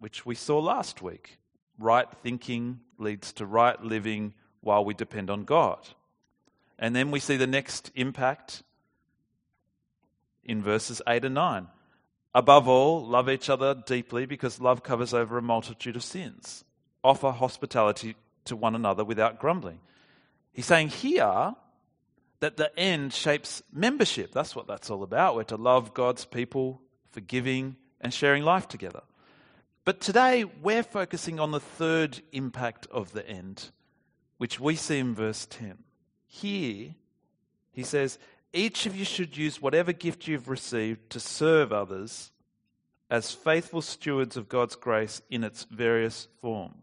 which 0.00 0.26
we 0.26 0.34
saw 0.34 0.58
last 0.58 1.00
week. 1.00 1.38
Right 1.78 2.06
thinking 2.22 2.80
leads 2.98 3.32
to 3.32 3.46
right 3.46 3.82
living 3.82 4.34
while 4.60 4.84
we 4.84 4.92
depend 4.92 5.30
on 5.30 5.44
God. 5.44 5.78
And 6.78 6.94
then 6.94 7.10
we 7.10 7.18
see 7.18 7.38
the 7.38 7.46
next 7.46 7.90
impact 7.94 8.62
in 10.44 10.62
verses 10.62 11.00
8 11.08 11.24
and 11.24 11.34
9. 11.36 11.68
Above 12.34 12.68
all, 12.68 13.06
love 13.06 13.30
each 13.30 13.48
other 13.48 13.74
deeply 13.74 14.26
because 14.26 14.60
love 14.60 14.82
covers 14.82 15.14
over 15.14 15.38
a 15.38 15.42
multitude 15.42 15.96
of 15.96 16.04
sins. 16.04 16.64
Offer 17.02 17.30
hospitality 17.30 18.14
to 18.44 18.56
one 18.56 18.74
another 18.74 19.06
without 19.06 19.38
grumbling. 19.38 19.80
He's 20.52 20.66
saying 20.66 20.88
here 20.88 21.54
that 22.40 22.58
the 22.58 22.78
end 22.78 23.14
shapes 23.14 23.62
membership. 23.72 24.32
That's 24.34 24.54
what 24.54 24.66
that's 24.66 24.90
all 24.90 25.02
about. 25.02 25.34
We're 25.34 25.44
to 25.44 25.56
love 25.56 25.94
God's 25.94 26.26
people, 26.26 26.82
forgiving, 27.10 27.76
and 28.00 28.12
sharing 28.12 28.42
life 28.42 28.68
together. 28.68 29.02
But 29.84 30.00
today 30.00 30.44
we're 30.44 30.82
focusing 30.82 31.38
on 31.38 31.50
the 31.50 31.60
third 31.60 32.20
impact 32.32 32.86
of 32.90 33.12
the 33.12 33.28
end, 33.28 33.70
which 34.38 34.60
we 34.60 34.76
see 34.76 34.98
in 34.98 35.14
verse 35.14 35.46
10. 35.46 35.78
Here, 36.26 36.94
he 37.72 37.82
says, 37.82 38.18
each 38.52 38.86
of 38.86 38.96
you 38.96 39.04
should 39.04 39.36
use 39.36 39.60
whatever 39.60 39.92
gift 39.92 40.26
you've 40.26 40.48
received 40.48 41.10
to 41.10 41.20
serve 41.20 41.72
others 41.72 42.32
as 43.10 43.32
faithful 43.32 43.82
stewards 43.82 44.36
of 44.36 44.48
God's 44.48 44.76
grace 44.76 45.22
in 45.30 45.44
its 45.44 45.64
various 45.64 46.28
form. 46.40 46.74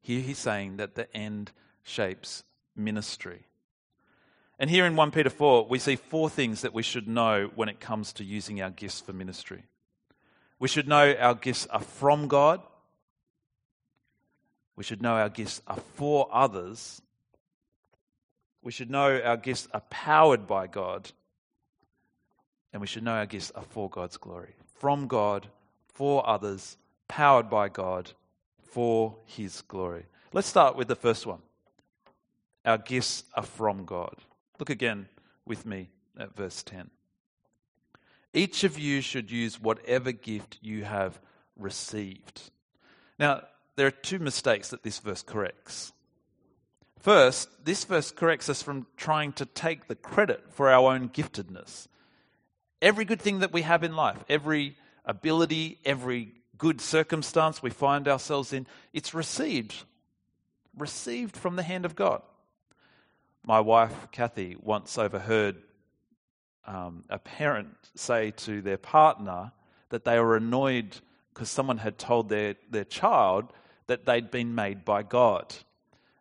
Here 0.00 0.20
he's 0.20 0.38
saying 0.38 0.78
that 0.78 0.94
the 0.94 1.14
end 1.16 1.52
shapes 1.82 2.42
ministry. 2.74 3.46
And 4.60 4.68
here 4.68 4.84
in 4.84 4.94
1 4.94 5.10
Peter 5.10 5.30
4, 5.30 5.68
we 5.70 5.78
see 5.78 5.96
four 5.96 6.28
things 6.28 6.60
that 6.60 6.74
we 6.74 6.82
should 6.82 7.08
know 7.08 7.50
when 7.54 7.70
it 7.70 7.80
comes 7.80 8.12
to 8.12 8.24
using 8.24 8.60
our 8.60 8.68
gifts 8.68 9.00
for 9.00 9.14
ministry. 9.14 9.62
We 10.58 10.68
should 10.68 10.86
know 10.86 11.14
our 11.18 11.34
gifts 11.34 11.66
are 11.68 11.80
from 11.80 12.28
God. 12.28 12.60
We 14.76 14.84
should 14.84 15.00
know 15.00 15.14
our 15.14 15.30
gifts 15.30 15.62
are 15.66 15.78
for 15.94 16.28
others. 16.30 17.00
We 18.62 18.70
should 18.70 18.90
know 18.90 19.18
our 19.24 19.38
gifts 19.38 19.66
are 19.72 19.80
powered 19.88 20.46
by 20.46 20.66
God. 20.66 21.10
And 22.74 22.82
we 22.82 22.86
should 22.86 23.02
know 23.02 23.12
our 23.12 23.24
gifts 23.24 23.50
are 23.52 23.64
for 23.64 23.88
God's 23.88 24.18
glory. 24.18 24.54
From 24.78 25.06
God, 25.06 25.46
for 25.86 26.28
others, 26.28 26.76
powered 27.08 27.48
by 27.48 27.70
God, 27.70 28.10
for 28.62 29.16
His 29.24 29.62
glory. 29.62 30.04
Let's 30.34 30.48
start 30.48 30.76
with 30.76 30.88
the 30.88 30.96
first 30.96 31.24
one. 31.24 31.40
Our 32.66 32.76
gifts 32.76 33.24
are 33.34 33.42
from 33.42 33.86
God. 33.86 34.16
Look 34.60 34.68
again 34.68 35.08
with 35.46 35.64
me 35.64 35.88
at 36.18 36.36
verse 36.36 36.62
10. 36.62 36.90
Each 38.34 38.62
of 38.62 38.78
you 38.78 39.00
should 39.00 39.30
use 39.30 39.58
whatever 39.58 40.12
gift 40.12 40.58
you 40.60 40.84
have 40.84 41.18
received. 41.56 42.50
Now, 43.18 43.44
there 43.76 43.86
are 43.86 43.90
two 43.90 44.18
mistakes 44.18 44.68
that 44.68 44.82
this 44.82 44.98
verse 44.98 45.22
corrects. 45.22 45.92
First, 46.98 47.48
this 47.64 47.84
verse 47.84 48.10
corrects 48.10 48.50
us 48.50 48.62
from 48.62 48.86
trying 48.98 49.32
to 49.32 49.46
take 49.46 49.88
the 49.88 49.94
credit 49.94 50.52
for 50.52 50.70
our 50.70 50.92
own 50.92 51.08
giftedness. 51.08 51.88
Every 52.82 53.06
good 53.06 53.22
thing 53.22 53.38
that 53.38 53.54
we 53.54 53.62
have 53.62 53.82
in 53.82 53.96
life, 53.96 54.22
every 54.28 54.76
ability, 55.06 55.78
every 55.86 56.34
good 56.58 56.82
circumstance 56.82 57.62
we 57.62 57.70
find 57.70 58.06
ourselves 58.06 58.52
in, 58.52 58.66
it's 58.92 59.14
received, 59.14 59.84
received 60.76 61.34
from 61.34 61.56
the 61.56 61.62
hand 61.62 61.86
of 61.86 61.96
God. 61.96 62.20
My 63.44 63.60
wife, 63.60 64.08
Kathy, 64.12 64.56
once 64.60 64.98
overheard 64.98 65.56
um, 66.66 67.04
a 67.08 67.18
parent 67.18 67.68
say 67.94 68.30
to 68.32 68.62
their 68.62 68.76
partner 68.78 69.52
that 69.88 70.04
they 70.04 70.18
were 70.18 70.36
annoyed 70.36 70.96
because 71.32 71.50
someone 71.50 71.78
had 71.78 71.98
told 71.98 72.28
their, 72.28 72.56
their 72.70 72.84
child 72.84 73.52
that 73.86 74.04
they'd 74.04 74.30
been 74.30 74.54
made 74.54 74.84
by 74.84 75.02
God. 75.02 75.54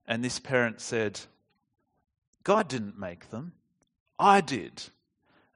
And 0.07 0.23
this 0.23 0.39
parent 0.39 0.81
said, 0.81 1.19
God 2.43 2.67
didn't 2.67 2.97
make 2.97 3.29
them, 3.29 3.53
I 4.17 4.41
did. 4.41 4.83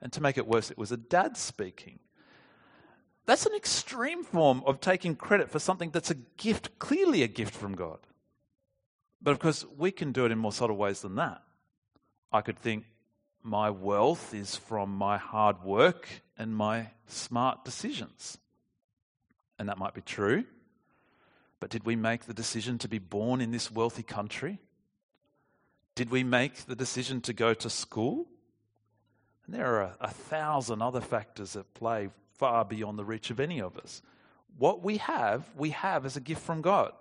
And 0.02 0.12
to 0.14 0.22
make 0.22 0.38
it 0.38 0.46
worse, 0.46 0.70
it 0.70 0.78
was 0.78 0.92
a 0.92 0.98
dad 0.98 1.38
speaking. 1.38 2.00
That's 3.26 3.46
an 3.46 3.56
extreme 3.56 4.24
form 4.24 4.64
of 4.66 4.82
taking 4.82 5.16
credit 5.16 5.50
for 5.50 5.60
something 5.60 5.92
that's 5.92 6.12
a 6.12 6.16
gift, 6.38 6.78
clearly 6.78 7.24
a 7.24 7.28
gift 7.28 7.56
from 7.56 7.74
God. 7.74 8.00
But 9.22 9.32
of 9.32 9.40
course, 9.40 9.66
we 9.78 9.92
can 9.92 10.12
do 10.12 10.26
it 10.26 10.32
in 10.32 10.38
more 10.38 10.52
subtle 10.52 10.76
ways 10.76 11.02
than 11.02 11.16
that. 11.16 11.42
I 12.34 12.42
could 12.42 12.58
think 12.58 12.86
my 13.44 13.70
wealth 13.70 14.34
is 14.34 14.56
from 14.56 14.90
my 14.90 15.18
hard 15.18 15.64
work 15.64 16.10
and 16.38 16.56
my 16.56 16.88
smart 17.06 17.64
decisions. 17.64 18.40
And 19.60 19.70
that 19.70 19.78
might 19.78 19.94
be 19.94 20.02
true. 20.02 20.46
But 21.60 21.70
did 21.70 21.86
we 21.86 21.96
make 21.96 22.26
the 22.26 22.34
decision 22.34 22.80
to 22.80 22.88
be 22.88 22.98
born 22.98 23.40
in 23.40 23.52
this 23.52 23.72
wealthy 23.72 24.02
country? 24.02 24.60
Did 25.94 26.10
we 26.10 26.24
make 26.24 26.56
the 26.66 26.76
decision 26.76 27.22
to 27.22 27.34
go 27.34 27.54
to 27.54 27.70
school? 27.70 28.26
And 29.46 29.54
there 29.54 29.76
are 29.76 29.82
a, 29.82 29.98
a 30.02 30.10
thousand 30.10 30.82
other 30.82 31.02
factors 31.02 31.56
at 31.56 31.72
play 31.76 32.10
far 32.38 32.66
beyond 32.66 32.98
the 32.98 33.06
reach 33.06 33.30
of 33.30 33.40
any 33.40 33.62
of 33.62 33.78
us. 33.78 34.02
What 34.58 34.84
we 34.84 34.98
have, 34.98 35.48
we 35.56 35.70
have 35.70 36.06
as 36.06 36.18
a 36.18 36.22
gift 36.22 36.42
from 36.42 36.62
God. 36.62 36.94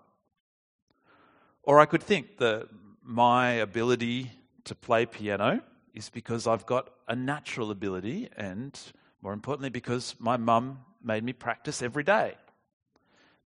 Or 1.63 1.81
I 1.81 1.87
could 1.87 2.03
think 2.03 2.39
that 2.39 2.69
my 3.03 3.53
ability 3.53 4.31
to 4.65 4.75
play 4.75 5.07
piano 5.07 5.61
is 5.95 6.09
because 6.11 6.47
I've 6.47 6.67
got 6.67 6.91
a 7.09 7.15
natural 7.15 7.71
ability, 7.71 8.29
and 8.37 8.79
more 9.21 9.33
importantly, 9.33 9.71
because 9.71 10.15
my 10.19 10.37
mum 10.37 10.81
made 11.03 11.25
me 11.25 11.33
practice 11.33 11.83
every 11.83 12.05
day. 12.05 12.35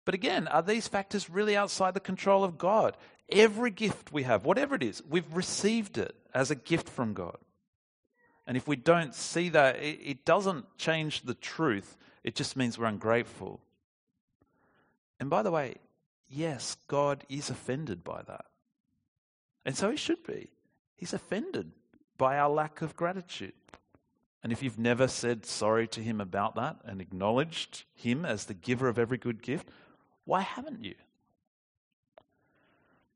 But 0.06 0.14
again, 0.14 0.48
are 0.48 0.62
these 0.62 0.88
factors 0.88 1.30
really 1.30 1.58
outside 1.58 1.94
the 1.94 2.00
control 2.00 2.44
of 2.44 2.58
God? 2.58 2.96
Every 3.30 3.72
gift 3.72 4.14
we 4.14 4.24
have, 4.24 4.46
whatever 4.46 4.76
it 4.76 4.84
is, 4.84 5.02
we've 5.10 5.34
received 5.34 5.98
it 5.98 6.16
as 6.34 6.52
a 6.52 6.56
gift 6.56 6.88
from 6.88 7.14
God. 7.14 7.38
And 8.46 8.56
if 8.56 8.68
we 8.68 8.76
don't 8.76 9.16
see 9.16 9.50
that, 9.50 9.78
it, 9.82 10.24
doesn't 10.24 10.78
change 10.78 11.22
the 11.22 11.34
truth, 11.34 11.98
it 12.24 12.36
just 12.36 12.56
means 12.56 12.78
we're 12.78 12.86
ungrateful. 12.86 13.60
And 15.20 15.32
by 15.32 15.42
the 15.42 15.50
way, 15.50 15.76
yes, 16.30 16.78
God 16.88 17.24
is 17.28 17.50
offended 17.50 18.04
by 18.04 18.22
that. 18.28 18.46
And 19.66 19.76
so 19.76 19.90
he 19.90 19.98
should 19.98 20.24
be. 20.24 20.50
He's 20.96 21.14
offended 21.14 21.72
by 22.18 22.38
our 22.38 22.50
lack 22.50 22.82
of 22.82 22.96
gratitude. 22.96 23.54
And 24.44 24.52
if 24.52 24.62
you've 24.62 24.80
never 24.80 25.08
said 25.08 25.46
sorry 25.46 25.88
to 25.90 26.02
him 26.02 26.22
about 26.22 26.56
that 26.56 26.78
and 26.86 27.02
acknowledged 27.02 27.84
him 27.96 28.26
as 28.26 28.46
the 28.46 28.54
giver 28.54 28.88
of 28.88 29.00
every 29.00 29.18
good 29.18 29.42
gift, 29.42 29.70
why 30.24 30.42
haven't 30.42 30.84
you? 30.84 30.96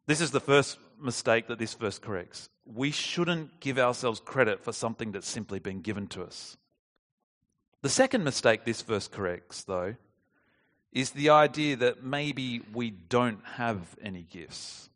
This 0.07 0.21
is 0.21 0.31
the 0.31 0.39
first 0.39 0.79
mistake 0.99 1.47
that 1.47 1.59
this 1.59 1.75
verse 1.75 1.99
corrects. 1.99 2.49
We 2.65 2.91
shouldn't 2.91 3.59
give 3.59 3.77
ourselves 3.77 4.19
credit 4.19 4.63
for 4.63 4.73
something 4.73 5.11
that's 5.11 5.29
simply 5.29 5.59
been 5.59 5.81
given 5.81 6.07
to 6.07 6.23
us. 6.23 6.57
The 7.81 7.89
second 7.89 8.23
mistake 8.23 8.65
this 8.65 8.81
verse 8.81 9.07
corrects, 9.07 9.63
though, 9.63 9.95
is 10.91 11.11
the 11.11 11.29
idea 11.29 11.75
that 11.75 12.03
maybe 12.03 12.61
we 12.73 12.89
don't 12.89 13.45
have 13.53 13.95
any 14.01 14.23
gifts. 14.23 14.89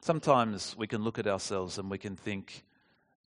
Sometimes 0.00 0.76
we 0.78 0.86
can 0.86 1.02
look 1.02 1.18
at 1.18 1.26
ourselves 1.26 1.78
and 1.78 1.90
we 1.90 1.98
can 1.98 2.16
think, 2.16 2.64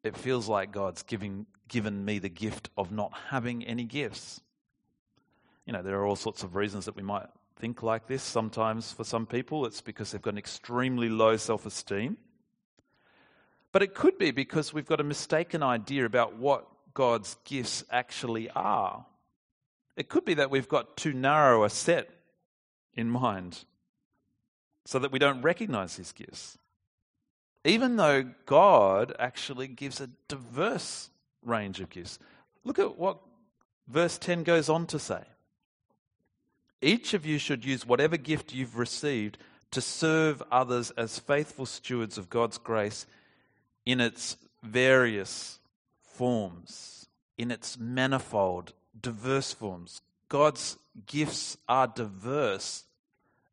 it 0.04 0.16
feels 0.16 0.48
like 0.48 0.72
God's 0.72 1.02
giving, 1.02 1.46
given 1.68 2.04
me 2.04 2.18
the 2.18 2.28
gift 2.28 2.70
of 2.76 2.92
not 2.92 3.12
having 3.28 3.64
any 3.64 3.84
gifts. 3.84 4.40
You 5.66 5.72
know, 5.72 5.82
there 5.82 5.98
are 5.98 6.06
all 6.06 6.16
sorts 6.16 6.42
of 6.42 6.56
reasons 6.56 6.86
that 6.86 6.96
we 6.96 7.02
might 7.02 7.26
think 7.56 7.82
like 7.82 8.06
this. 8.06 8.22
Sometimes 8.22 8.92
for 8.92 9.04
some 9.04 9.26
people, 9.26 9.66
it's 9.66 9.80
because 9.80 10.12
they've 10.12 10.22
got 10.22 10.34
an 10.34 10.38
extremely 10.38 11.08
low 11.08 11.36
self 11.36 11.66
esteem. 11.66 12.16
But 13.70 13.82
it 13.82 13.94
could 13.94 14.18
be 14.18 14.30
because 14.32 14.72
we've 14.72 14.86
got 14.86 15.00
a 15.00 15.04
mistaken 15.04 15.62
idea 15.62 16.04
about 16.04 16.36
what 16.36 16.66
God's 16.94 17.36
gifts 17.44 17.84
actually 17.90 18.50
are. 18.50 19.06
It 19.96 20.08
could 20.08 20.24
be 20.24 20.34
that 20.34 20.50
we've 20.50 20.68
got 20.68 20.96
too 20.96 21.12
narrow 21.12 21.64
a 21.64 21.70
set 21.70 22.10
in 22.94 23.08
mind 23.08 23.64
so 24.84 24.98
that 24.98 25.12
we 25.12 25.18
don't 25.18 25.42
recognize 25.42 25.96
his 25.96 26.12
gifts. 26.12 26.58
Even 27.64 27.96
though 27.96 28.24
God 28.46 29.14
actually 29.18 29.68
gives 29.68 30.00
a 30.00 30.10
diverse 30.28 31.10
range 31.44 31.80
of 31.80 31.90
gifts. 31.90 32.18
Look 32.64 32.78
at 32.78 32.98
what 32.98 33.18
verse 33.88 34.18
10 34.18 34.42
goes 34.42 34.68
on 34.68 34.86
to 34.86 34.98
say. 34.98 35.22
Each 36.80 37.14
of 37.14 37.24
you 37.24 37.38
should 37.38 37.64
use 37.64 37.86
whatever 37.86 38.16
gift 38.16 38.52
you've 38.52 38.76
received 38.76 39.38
to 39.70 39.80
serve 39.80 40.42
others 40.50 40.90
as 40.92 41.18
faithful 41.18 41.66
stewards 41.66 42.18
of 42.18 42.28
God's 42.28 42.58
grace 42.58 43.06
in 43.86 44.00
its 44.00 44.36
various 44.62 45.58
forms, 46.02 47.06
in 47.38 47.50
its 47.50 47.78
manifold, 47.78 48.72
diverse 49.00 49.52
forms. 49.52 50.02
God's 50.28 50.76
gifts 51.06 51.56
are 51.68 51.86
diverse 51.86 52.84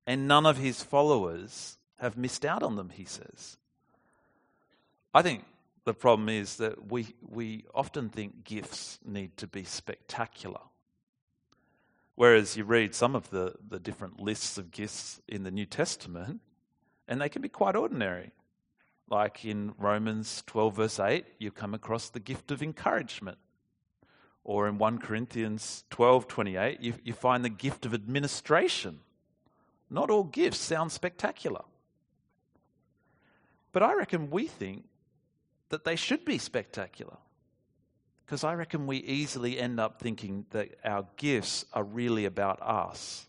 and 0.10 0.28
none 0.28 0.48
of 0.48 0.58
his 0.58 0.82
followers 0.82 1.78
have 2.00 2.18
missed 2.18 2.44
out 2.44 2.64
on 2.64 2.76
them, 2.76 2.90
he 2.90 3.06
says. 3.06 3.58
I 5.14 5.22
think 5.22 5.46
the 5.86 5.94
problem 5.94 6.30
is 6.30 6.56
that 6.56 6.92
we, 6.92 7.14
we 7.22 7.66
often 7.76 8.10
think 8.10 8.44
gifts 8.44 8.98
need 9.06 9.38
to 9.38 9.46
be 9.46 9.64
spectacular. 9.64 10.62
Whereas 12.16 12.58
you 12.58 12.64
read 12.64 12.96
some 12.96 13.16
of 13.16 13.30
the, 13.30 13.54
the 13.70 13.78
different 13.78 14.20
lists 14.20 14.58
of 14.58 14.72
gifts 14.72 15.22
in 15.28 15.44
the 15.44 15.52
New 15.52 15.68
Testament, 15.68 16.42
and 17.08 17.22
they 17.22 17.30
can 17.30 17.44
be 17.44 17.48
quite 17.48 17.76
ordinary. 17.76 18.32
Like 19.12 19.46
in 19.46 19.76
Romans 19.78 20.42
12, 20.48 20.76
verse 20.76 21.00
8, 21.00 21.24
you 21.38 21.52
come 21.52 21.76
across 21.76 22.10
the 22.10 22.20
gift 22.20 22.50
of 22.50 22.64
encouragement. 22.64 23.38
Or 24.44 24.68
in 24.68 24.80
1 24.80 24.98
Corinthians 24.98 25.84
12, 25.92 26.28
28, 26.28 26.82
you, 26.82 26.94
you 27.04 27.14
find 27.14 27.46
the 27.46 27.50
gift 27.50 27.86
of 27.86 27.94
administration. 27.94 29.02
Not 29.90 30.10
all 30.10 30.24
gifts 30.24 30.60
sound 30.60 30.92
spectacular. 30.92 31.64
But 33.72 33.84
I 33.84 33.94
reckon 33.94 34.30
we 34.30 34.48
think 34.48 34.86
that 35.70 35.84
they 35.84 35.96
should 35.96 36.26
be 36.26 36.38
spectacular. 36.38 37.18
Because 38.26 38.44
I 38.44 38.54
reckon 38.54 38.86
we 38.86 38.98
easily 38.98 39.60
end 39.60 39.80
up 39.80 40.00
thinking 40.00 40.46
that 40.52 40.70
our 40.84 41.08
gifts 41.18 41.66
are 41.74 41.84
really 41.84 42.26
about 42.26 42.62
us. 42.62 43.28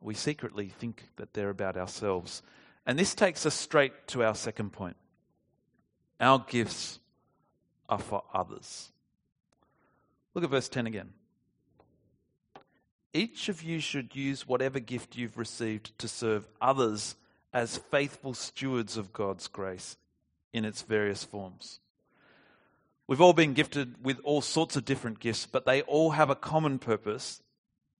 We 0.00 0.14
secretly 0.14 0.68
think 0.68 1.08
that 1.16 1.34
they're 1.34 1.50
about 1.50 1.76
ourselves. 1.76 2.42
And 2.86 2.98
this 2.98 3.14
takes 3.14 3.44
us 3.44 3.54
straight 3.54 4.06
to 4.08 4.22
our 4.24 4.34
second 4.34 4.72
point. 4.72 4.96
Our 6.20 6.44
gifts 6.48 7.00
are 7.88 7.98
for 7.98 8.22
others. 8.32 8.92
Look 10.34 10.44
at 10.44 10.50
verse 10.50 10.68
10 10.68 10.86
again. 10.86 11.12
Each 13.12 13.48
of 13.48 13.62
you 13.62 13.80
should 13.80 14.14
use 14.14 14.46
whatever 14.46 14.78
gift 14.78 15.16
you've 15.16 15.38
received 15.38 15.98
to 15.98 16.06
serve 16.06 16.46
others 16.60 17.16
as 17.52 17.78
faithful 17.78 18.34
stewards 18.34 18.96
of 18.96 19.12
God's 19.12 19.48
grace 19.48 19.96
in 20.52 20.64
its 20.64 20.82
various 20.82 21.24
forms. 21.24 21.80
We've 23.08 23.20
all 23.20 23.32
been 23.32 23.54
gifted 23.54 24.04
with 24.04 24.20
all 24.22 24.40
sorts 24.40 24.76
of 24.76 24.84
different 24.84 25.18
gifts, 25.18 25.44
but 25.44 25.66
they 25.66 25.82
all 25.82 26.10
have 26.10 26.30
a 26.30 26.36
common 26.36 26.78
purpose. 26.78 27.42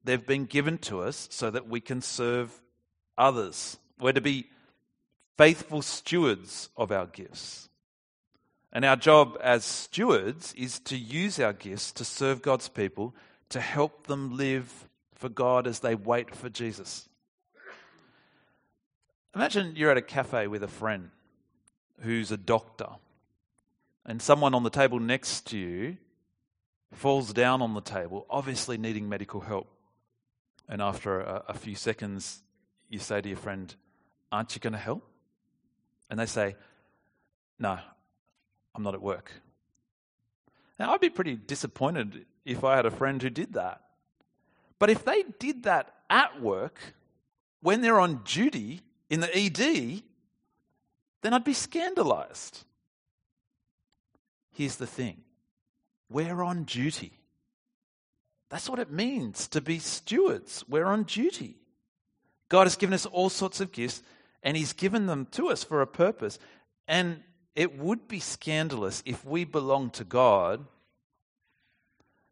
They've 0.05 0.25
been 0.25 0.47
given 0.47 0.79
to 0.79 1.01
us 1.01 1.27
so 1.33 1.51
that 1.51 1.69
we 1.69 1.81
can 1.81 2.01
serve 2.01 2.63
others. 3.19 3.77
We're 3.99 4.13
to 4.13 4.21
be 4.21 4.47
faithful 5.37 5.83
stewards 5.83 6.69
of 6.77 6.93
our 6.93 7.07
gifts. 7.07 7.69
And 8.73 8.85
our 8.85 8.95
job 8.95 9.37
as 9.43 9.65
stewards 9.65 10.55
is 10.55 10.79
to 10.81 10.97
use 10.97 11.41
our 11.41 11.53
gifts 11.53 11.91
to 11.93 12.05
serve 12.05 12.41
God's 12.41 12.69
people, 12.69 13.13
to 13.49 13.61
help 13.61 14.07
them 14.07 14.37
live 14.37 14.87
for 15.21 15.29
God 15.29 15.67
as 15.67 15.81
they 15.81 15.95
wait 15.95 16.35
for 16.35 16.49
Jesus. 16.49 17.07
Imagine 19.35 19.75
you're 19.77 19.91
at 19.91 19.99
a 19.99 20.03
cafe 20.03 20.47
with 20.47 20.63
a 20.63 20.69
friend 20.69 21.11
who's 22.01 22.33
a 22.33 22.39
doctor, 22.39 22.89
and 24.07 24.23
someone 24.23 24.55
on 24.55 24.63
the 24.63 24.71
table 24.71 24.99
next 24.99 25.47
to 25.49 25.59
you 25.59 25.99
falls 26.95 27.35
down 27.35 27.61
on 27.61 27.75
the 27.75 27.83
table, 27.83 28.27
obviously 28.31 28.79
needing 28.79 29.11
medical 29.11 29.41
help. 29.41 29.69
And 30.67 30.81
after 30.81 31.21
a, 31.21 31.45
a 31.49 31.55
few 31.55 31.75
seconds, 31.75 32.43
you 32.89 32.99
say 32.99 33.21
to 33.21 33.29
your 33.29 33.37
friend, 33.37 33.73
Aren't 34.33 34.55
you 34.55 34.61
going 34.61 34.73
to 34.73 34.79
help? 34.79 35.07
And 36.09 36.19
they 36.19 36.27
say, 36.27 36.57
No, 37.59 37.79
I'm 38.75 38.83
not 38.83 38.95
at 38.95 39.03
work. 39.03 39.31
Now, 40.79 40.95
I'd 40.95 41.01
be 41.01 41.11
pretty 41.11 41.37
disappointed 41.37 42.25
if 42.47 42.65
I 42.65 42.77
had 42.77 42.87
a 42.87 42.91
friend 42.91 43.23
who 43.23 43.29
did 43.29 43.53
that. 43.53 43.83
But 44.81 44.91
if 44.91 45.05
they 45.05 45.25
did 45.39 45.65
that 45.65 45.95
at 46.09 46.41
work, 46.41 46.81
when 47.61 47.83
they're 47.83 48.01
on 48.01 48.23
duty 48.25 48.81
in 49.11 49.21
the 49.21 49.37
ED, 49.37 50.03
then 51.21 51.35
I'd 51.35 51.45
be 51.45 51.53
scandalized. 51.53 52.65
Here's 54.53 54.77
the 54.77 54.87
thing 54.87 55.19
we're 56.09 56.43
on 56.43 56.65
duty. 56.65 57.13
That's 58.49 58.69
what 58.69 58.81
it 58.81 58.91
means 58.91 59.47
to 59.49 59.61
be 59.61 59.79
stewards. 59.79 60.65
We're 60.69 60.87
on 60.87 61.05
duty. 61.05 61.57
God 62.49 62.65
has 62.65 62.75
given 62.75 62.95
us 62.95 63.07
all 63.07 63.31
sorts 63.31 63.61
of 63.61 63.71
gifts, 63.71 64.03
and 64.43 64.57
He's 64.57 64.73
given 64.73 65.07
them 65.07 65.29
to 65.33 65.51
us 65.51 65.63
for 65.63 65.83
a 65.83 65.87
purpose. 65.87 66.39
And 66.89 67.23
it 67.55 67.79
would 67.79 68.09
be 68.09 68.19
scandalous 68.19 69.03
if 69.05 69.25
we 69.25 69.45
belonged 69.45 69.93
to 69.95 70.05
God, 70.05 70.65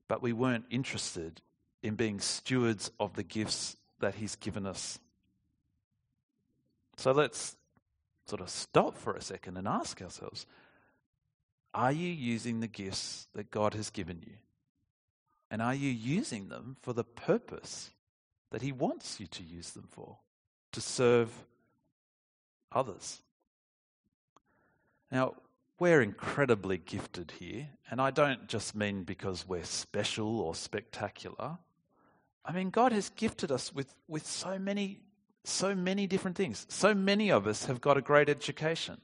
but 0.08 0.22
we 0.22 0.32
weren't 0.32 0.64
interested 0.70 1.40
in 1.82 1.94
being 1.94 2.20
stewards 2.20 2.90
of 2.98 3.14
the 3.14 3.22
gifts 3.22 3.76
that 4.00 4.16
He's 4.16 4.36
given 4.36 4.66
us. 4.66 4.98
So 6.96 7.12
let's 7.12 7.56
sort 8.26 8.40
of 8.40 8.50
stop 8.50 8.96
for 8.96 9.14
a 9.14 9.22
second 9.22 9.56
and 9.56 9.66
ask 9.66 10.02
ourselves 10.02 10.46
are 11.74 11.92
you 11.92 12.08
using 12.08 12.60
the 12.60 12.66
gifts 12.66 13.28
that 13.34 13.50
God 13.50 13.74
has 13.74 13.90
given 13.90 14.22
you? 14.26 14.34
And 15.50 15.62
are 15.62 15.74
you 15.74 15.90
using 15.90 16.48
them 16.48 16.76
for 16.82 16.92
the 16.92 17.04
purpose 17.04 17.90
that 18.50 18.62
He 18.62 18.72
wants 18.72 19.20
you 19.20 19.26
to 19.28 19.42
use 19.42 19.70
them 19.70 19.86
for? 19.90 20.16
To 20.72 20.80
serve 20.80 21.30
others. 22.72 23.22
Now, 25.10 25.34
we're 25.78 26.02
incredibly 26.02 26.78
gifted 26.78 27.32
here, 27.38 27.68
and 27.90 28.00
I 28.00 28.10
don't 28.10 28.48
just 28.48 28.74
mean 28.74 29.04
because 29.04 29.46
we're 29.46 29.64
special 29.64 30.40
or 30.40 30.54
spectacular. 30.54 31.58
I 32.48 32.52
mean, 32.52 32.70
God 32.70 32.92
has 32.92 33.10
gifted 33.10 33.52
us 33.52 33.74
with, 33.74 33.94
with 34.08 34.26
so 34.26 34.58
many, 34.58 35.00
so 35.44 35.74
many 35.74 36.06
different 36.06 36.34
things. 36.34 36.64
So 36.70 36.94
many 36.94 37.30
of 37.30 37.46
us 37.46 37.66
have 37.66 37.82
got 37.82 37.98
a 37.98 38.00
great 38.00 38.30
education. 38.30 38.96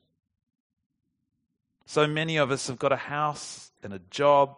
So 1.85 2.07
many 2.07 2.39
of 2.39 2.51
us 2.51 2.69
have 2.69 2.79
got 2.79 2.91
a 2.91 2.97
house 2.97 3.71
and 3.83 3.93
a 3.93 3.99
job 4.11 4.57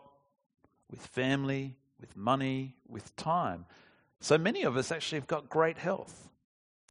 with 0.88 1.00
family, 1.00 1.76
with 2.00 2.16
money, 2.16 2.76
with 2.88 3.14
time. 3.16 3.66
So 4.21 4.38
many 4.38 4.62
of 4.62 4.76
us 4.76 4.93
actually 4.93 5.19
have 5.19 5.26
got 5.26 5.49
great 5.49 5.78
health. 5.78 6.28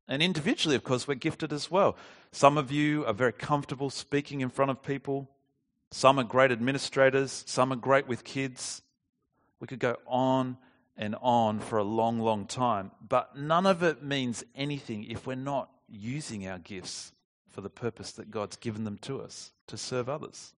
And 0.06 0.22
individually, 0.22 0.75
of 0.75 0.84
course, 0.84 1.08
we're 1.08 1.16
gifted 1.16 1.54
as 1.54 1.72
well. 1.72 1.96
Some 2.34 2.58
of 2.58 2.74
you 2.74 3.06
are 3.06 3.14
very 3.14 3.32
comfortable 3.32 3.90
speaking 3.90 4.41
in 4.41 4.50
front 4.50 4.69
of 4.69 4.84
people. 4.84 5.30
Some 5.91 6.19
are 6.19 6.26
great 6.26 6.52
administrators. 6.52 7.46
Some 7.48 7.72
are 7.72 7.78
great 7.78 8.06
with 8.06 8.26
kids. 8.26 8.82
We 9.62 9.67
could 9.67 9.80
go 9.80 9.96
on 10.06 10.58
and 10.97 11.15
on 11.21 11.60
for 11.60 11.77
a 11.77 11.84
long, 11.84 12.19
long 12.19 12.45
time. 12.45 12.91
But 13.08 13.38
none 13.38 13.65
of 13.65 13.84
it 13.84 14.03
means 14.03 14.43
anything 14.55 15.03
if 15.05 15.27
we're 15.27 15.36
not 15.36 15.69
using 15.89 16.47
our 16.47 16.60
gifts 16.60 17.12
for 17.49 17.62
the 17.62 17.69
purpose 17.69 18.12
that 18.13 18.31
God's 18.31 18.55
given 18.55 18.84
them 18.84 18.97
to 18.99 19.21
us 19.21 19.51
to 19.67 19.77
serve 19.77 20.10
others. 20.10 20.53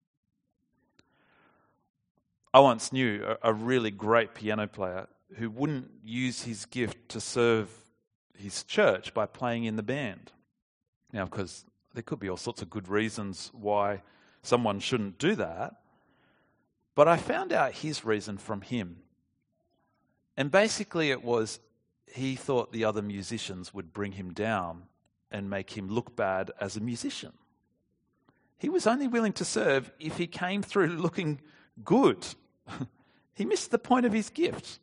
I 2.54 2.60
once 2.60 2.94
knew 2.94 3.36
a, 3.42 3.54
really 3.54 3.92
great 3.92 4.34
piano 4.34 4.66
player 4.66 5.08
who 5.36 5.50
wouldn't 5.50 5.92
use 6.06 6.44
his 6.44 6.66
gift 6.66 7.10
to 7.10 7.20
serve 7.20 7.70
his 8.38 8.64
church 8.64 9.14
by 9.14 9.26
playing 9.26 9.66
in 9.66 9.76
the 9.76 9.84
band. 9.84 10.32
Now, 11.12 11.26
because 11.26 11.66
there 11.94 12.04
could 12.04 12.20
be 12.20 12.30
all 12.30 12.38
sorts 12.38 12.62
of 12.62 12.70
good 12.70 12.88
reasons 12.88 13.52
why 13.54 14.04
someone 14.42 14.80
shouldn't 14.80 15.18
do 15.18 15.36
that. 15.36 15.76
But 16.96 17.10
I 17.10 17.18
found 17.18 17.52
out 17.52 17.74
his 17.74 18.06
reason 18.06 18.38
from 18.38 18.62
him. 18.62 19.02
And 20.38 20.52
basically, 20.52 21.12
it 21.12 21.24
was 21.24 21.60
he 22.08 22.36
thought 22.36 22.72
the 22.72 22.86
other 22.86 23.02
musicians 23.02 23.74
would 23.74 23.94
bring 23.94 24.14
him 24.14 24.34
down 24.34 24.84
and 25.32 25.50
make 25.50 25.72
him 25.72 25.90
look 25.90 26.16
bad 26.16 26.52
as 26.60 26.78
a 26.78 26.80
musician. 26.80 27.34
He 28.58 28.70
was 28.70 28.88
only 28.88 29.08
willing 29.08 29.34
to 29.34 29.46
serve 29.46 29.92
if 30.00 30.18
he 30.18 30.28
came 30.28 30.62
through 30.62 30.88
looking 30.98 31.42
good. 31.84 32.26
he 33.34 33.46
missed 33.46 33.72
the 33.72 33.80
point 33.80 34.06
of 34.06 34.14
his 34.14 34.30
gift. 34.30 34.80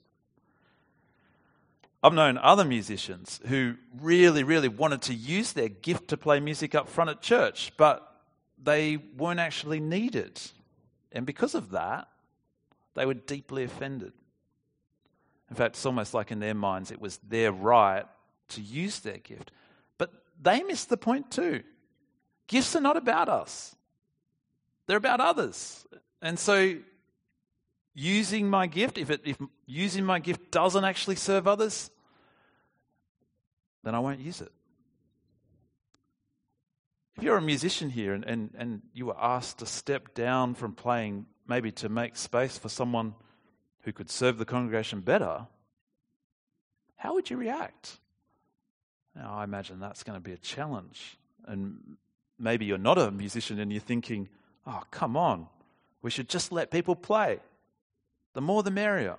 I've 2.03 2.13
known 2.13 2.37
other 2.37 2.65
musicians 2.65 3.41
who 3.47 3.77
really, 4.01 4.43
really 4.43 4.69
wanted 4.69 5.03
to 5.03 5.15
use 5.15 5.53
their 5.53 5.69
gift 5.69 6.09
to 6.09 6.17
play 6.17 6.41
music 6.41 6.75
up 6.75 6.89
front 6.89 7.11
at 7.11 7.23
church, 7.23 7.73
but 7.77 8.21
they 8.61 8.97
weren't 8.97 9.39
actually 9.39 9.79
needed. 9.79 10.41
And 11.13 11.25
because 11.25 11.55
of 11.55 11.71
that, 11.71 12.09
they 12.95 13.07
were 13.07 13.15
deeply 13.15 13.63
offended. 13.63 14.13
In 15.53 15.57
fact, 15.57 15.77
it's 15.77 15.85
almost 15.85 16.15
like 16.15 16.31
in 16.31 16.41
their 16.41 16.55
minds 16.55 16.91
it 16.91 16.99
was 16.99 17.19
their 17.29 17.53
right 17.53 18.07
to 18.49 18.63
use 18.63 19.01
their 19.01 19.19
gift. 19.19 19.53
But 19.99 20.11
they 20.41 20.63
missed 20.63 20.89
the 20.89 20.97
point 20.97 21.31
too. 21.31 21.63
Gifts 22.49 22.75
are 22.75 22.81
not 22.81 22.97
about 22.97 23.29
us, 23.29 23.77
they're 24.87 24.97
about 24.97 25.21
others. 25.21 25.87
And 26.23 26.39
so 26.39 26.77
using 27.93 28.49
my 28.49 28.67
gift, 28.67 28.97
if, 28.97 29.11
it, 29.11 29.21
if 29.27 29.37
using 29.67 30.07
my 30.07 30.21
gift 30.21 30.51
doesn't 30.51 30.87
actually 30.87 31.17
serve 31.17 31.47
others, 31.47 31.91
then 33.85 33.95
I 33.95 33.99
won't 33.99 34.21
use 34.21 34.41
it. 34.41 34.53
If 37.19 37.25
you're 37.25 37.37
a 37.37 37.43
musician 37.43 37.91
here 37.91 38.15
and, 38.15 38.25
and, 38.25 38.55
and 38.57 38.81
you 38.95 39.05
were 39.05 39.21
asked 39.21 39.59
to 39.59 39.67
step 39.67 40.15
down 40.15 40.55
from 40.55 40.73
playing, 40.73 41.27
maybe 41.47 41.73
to 41.73 41.91
make 41.91 42.17
space 42.17 42.57
for 42.57 42.71
someone 42.71 43.17
who 43.83 43.93
could 43.93 44.11
serve 44.11 44.39
the 44.39 44.45
congregation 44.45 45.01
better, 45.01 45.47
how 46.97 47.15
would 47.15 47.31
you 47.31 47.37
react? 47.37 47.99
Now, 49.15 49.35
I 49.35 49.45
imagine 49.45 49.81
that's 49.81 50.03
going 50.03 50.17
to 50.17 50.23
be 50.23 50.33
a 50.33 50.39
challenge. 50.39 51.19
And 51.47 51.97
maybe 52.39 52.65
you're 52.65 52.79
not 52.79 52.99
a 52.99 53.11
musician 53.11 53.59
and 53.59 53.73
you're 53.73 53.81
thinking, 53.81 54.29
oh, 54.67 54.83
come 54.91 55.17
on, 55.17 55.49
we 56.01 56.11
should 56.11 56.29
just 56.29 56.53
let 56.53 56.71
people 56.71 56.97
play. 56.97 57.41
The 58.35 58.41
more 58.41 58.63
the 58.63 58.71
merrier. 58.71 59.17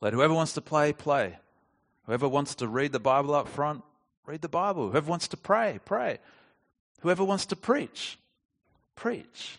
Let 0.00 0.12
whoever 0.12 0.34
wants 0.34 0.54
to 0.54 0.60
play, 0.60 0.92
play. 0.92 1.36
Whoever 2.06 2.28
wants 2.28 2.54
to 2.56 2.68
read 2.68 2.92
the 2.92 3.00
Bible 3.00 3.34
up 3.34 3.48
front, 3.48 3.82
read 4.26 4.40
the 4.40 4.48
Bible. 4.48 4.90
Whoever 4.90 5.10
wants 5.10 5.28
to 5.28 5.36
pray, 5.36 5.78
pray. 5.84 6.18
Whoever 7.00 7.24
wants 7.24 7.46
to 7.46 7.56
preach, 7.56 8.18
preach. 8.96 9.58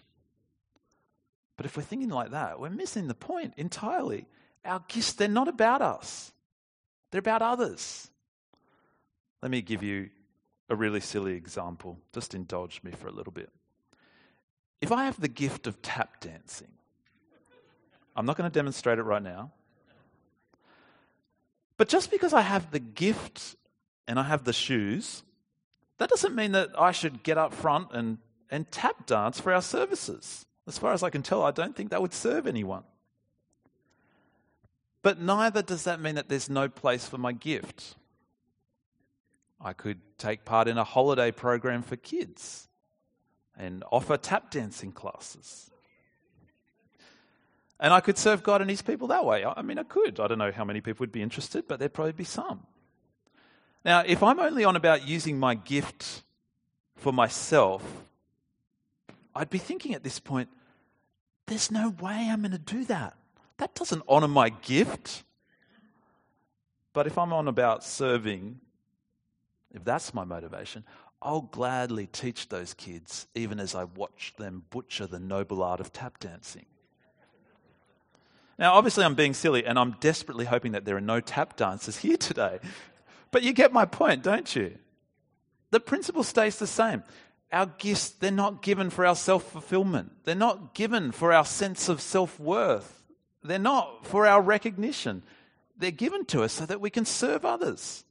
But 1.59 1.65
if 1.65 1.75
we're 1.75 1.83
thinking 1.83 2.07
like 2.07 2.31
that, 2.31 2.57
we're 2.57 2.69
missing 2.69 3.09
the 3.09 3.13
point 3.13 3.53
entirely. 3.57 4.27
Our 4.63 4.81
gifts, 4.87 5.11
they're 5.11 5.27
not 5.27 5.49
about 5.49 5.81
us, 5.81 6.31
they're 7.11 7.19
about 7.19 7.41
others. 7.41 8.09
Let 9.41 9.51
me 9.51 9.61
give 9.61 9.83
you 9.83 10.09
a 10.69 10.75
really 10.77 11.01
silly 11.01 11.33
example. 11.33 11.99
Just 12.13 12.33
indulge 12.33 12.81
me 12.81 12.91
for 12.91 13.09
a 13.09 13.11
little 13.11 13.33
bit. 13.33 13.49
If 14.79 14.93
I 14.93 15.03
have 15.03 15.19
the 15.19 15.27
gift 15.27 15.67
of 15.67 15.81
tap 15.81 16.21
dancing, 16.21 16.71
I'm 18.15 18.25
not 18.25 18.37
going 18.37 18.49
to 18.49 18.53
demonstrate 18.53 18.97
it 18.97 19.03
right 19.03 19.21
now. 19.21 19.51
But 21.75 21.89
just 21.89 22.09
because 22.09 22.31
I 22.31 22.39
have 22.39 22.71
the 22.71 22.79
gift 22.79 23.57
and 24.07 24.17
I 24.17 24.23
have 24.23 24.45
the 24.45 24.53
shoes, 24.53 25.23
that 25.97 26.09
doesn't 26.09 26.35
mean 26.35 26.53
that 26.53 26.69
I 26.79 26.93
should 26.93 27.21
get 27.21 27.37
up 27.37 27.53
front 27.53 27.89
and, 27.91 28.19
and 28.49 28.71
tap 28.71 29.05
dance 29.05 29.41
for 29.41 29.53
our 29.53 29.61
services. 29.61 30.45
As 30.69 30.77
far 30.77 30.93
as 30.93 31.01
I 31.01 31.09
can 31.09 31.23
tell, 31.23 31.43
I 31.43 31.49
don't 31.49 31.75
think 31.75 31.89
that 31.89 31.99
would 31.99 32.13
serve 32.13 32.45
anyone. 32.45 32.83
But 35.01 35.19
neither 35.19 35.63
does 35.63 35.85
that 35.85 35.99
mean 35.99 36.13
that 36.13 36.29
there's 36.29 36.47
no 36.47 36.69
place 36.69 37.07
for 37.07 37.17
my 37.17 37.31
gift. 37.31 37.95
I 39.59 39.73
could 39.73 39.99
take 40.19 40.45
part 40.45 40.67
in 40.67 40.77
a 40.77 40.83
holiday 40.83 41.31
program 41.31 41.81
for 41.81 41.95
kids 41.95 42.67
and 43.57 43.83
offer 43.91 44.15
tap 44.15 44.51
dancing 44.51 44.91
classes. 44.91 45.71
And 47.79 47.91
I 47.91 47.99
could 47.99 48.19
serve 48.19 48.43
God 48.43 48.61
and 48.61 48.69
his 48.69 48.83
people 48.83 49.07
that 49.07 49.25
way. 49.25 49.43
I 49.43 49.63
mean, 49.63 49.79
I 49.79 49.83
could. 49.83 50.19
I 50.19 50.27
don't 50.27 50.37
know 50.37 50.51
how 50.51 50.65
many 50.65 50.81
people 50.81 51.01
would 51.01 51.11
be 51.11 51.23
interested, 51.23 51.67
but 51.67 51.79
there'd 51.79 51.93
probably 51.95 52.11
be 52.11 52.25
some. 52.25 52.59
Now, 53.83 54.03
if 54.05 54.21
I'm 54.21 54.39
only 54.39 54.65
on 54.65 54.75
about 54.75 55.07
using 55.07 55.39
my 55.39 55.55
gift 55.55 56.21
for 56.95 57.11
myself, 57.11 57.83
I'd 59.33 59.49
be 59.49 59.57
thinking 59.57 59.95
at 59.95 60.03
this 60.03 60.19
point, 60.19 60.49
there's 61.49 61.71
no 61.71 61.89
way 61.99 62.29
I'm 62.29 62.41
going 62.41 62.51
to 62.51 62.57
do 62.57 62.85
that. 62.85 63.15
That 63.57 63.75
doesn't 63.75 64.03
honor 64.07 64.27
my 64.27 64.49
gift. 64.49 65.23
But 66.93 67.07
if 67.07 67.17
I'm 67.17 67.33
on 67.33 67.47
about 67.47 67.83
serving, 67.83 68.59
if 69.73 69.83
that's 69.83 70.13
my 70.13 70.23
motivation, 70.23 70.85
I'll 71.21 71.41
gladly 71.41 72.07
teach 72.07 72.49
those 72.49 72.73
kids, 72.73 73.27
even 73.35 73.59
as 73.59 73.75
I 73.75 73.83
watch 73.83 74.33
them 74.37 74.63
butcher 74.69 75.05
the 75.05 75.19
noble 75.19 75.61
art 75.61 75.79
of 75.79 75.91
tap 75.91 76.19
dancing. 76.19 76.65
Now, 78.57 78.73
obviously, 78.73 79.03
I'm 79.03 79.15
being 79.15 79.33
silly, 79.33 79.65
and 79.65 79.77
I'm 79.77 79.91
desperately 79.99 80.45
hoping 80.45 80.73
that 80.73 80.85
there 80.85 80.97
are 80.97 81.01
no 81.01 81.19
tap 81.19 81.55
dancers 81.55 81.97
here 81.97 82.17
today. 82.17 82.59
But 83.31 83.43
you 83.43 83.53
get 83.53 83.71
my 83.71 83.85
point, 83.85 84.23
don't 84.23 84.53
you? 84.55 84.77
The 85.71 85.79
principle 85.79 86.23
stays 86.23 86.57
the 86.57 86.67
same. 86.67 87.03
Our 87.51 87.65
gifts, 87.65 88.09
they're 88.09 88.31
not 88.31 88.61
given 88.61 88.89
for 88.89 89.05
our 89.05 89.15
self 89.15 89.51
fulfillment, 89.51 90.11
they're 90.23 90.35
not 90.35 90.73
given 90.73 91.11
for 91.11 91.33
our 91.33 91.45
sense 91.45 91.89
of 91.89 92.01
self 92.01 92.39
worth, 92.39 93.03
they're 93.43 93.59
not 93.59 94.05
for 94.05 94.27
our 94.27 94.41
recognition. 94.41 95.23
They're 95.77 95.91
given 95.91 96.25
to 96.25 96.43
us 96.43 96.51
so 96.51 96.65
that 96.65 96.81
we 96.81 96.89
can 96.89 97.05
serve 97.05 97.45
others. 97.45 98.03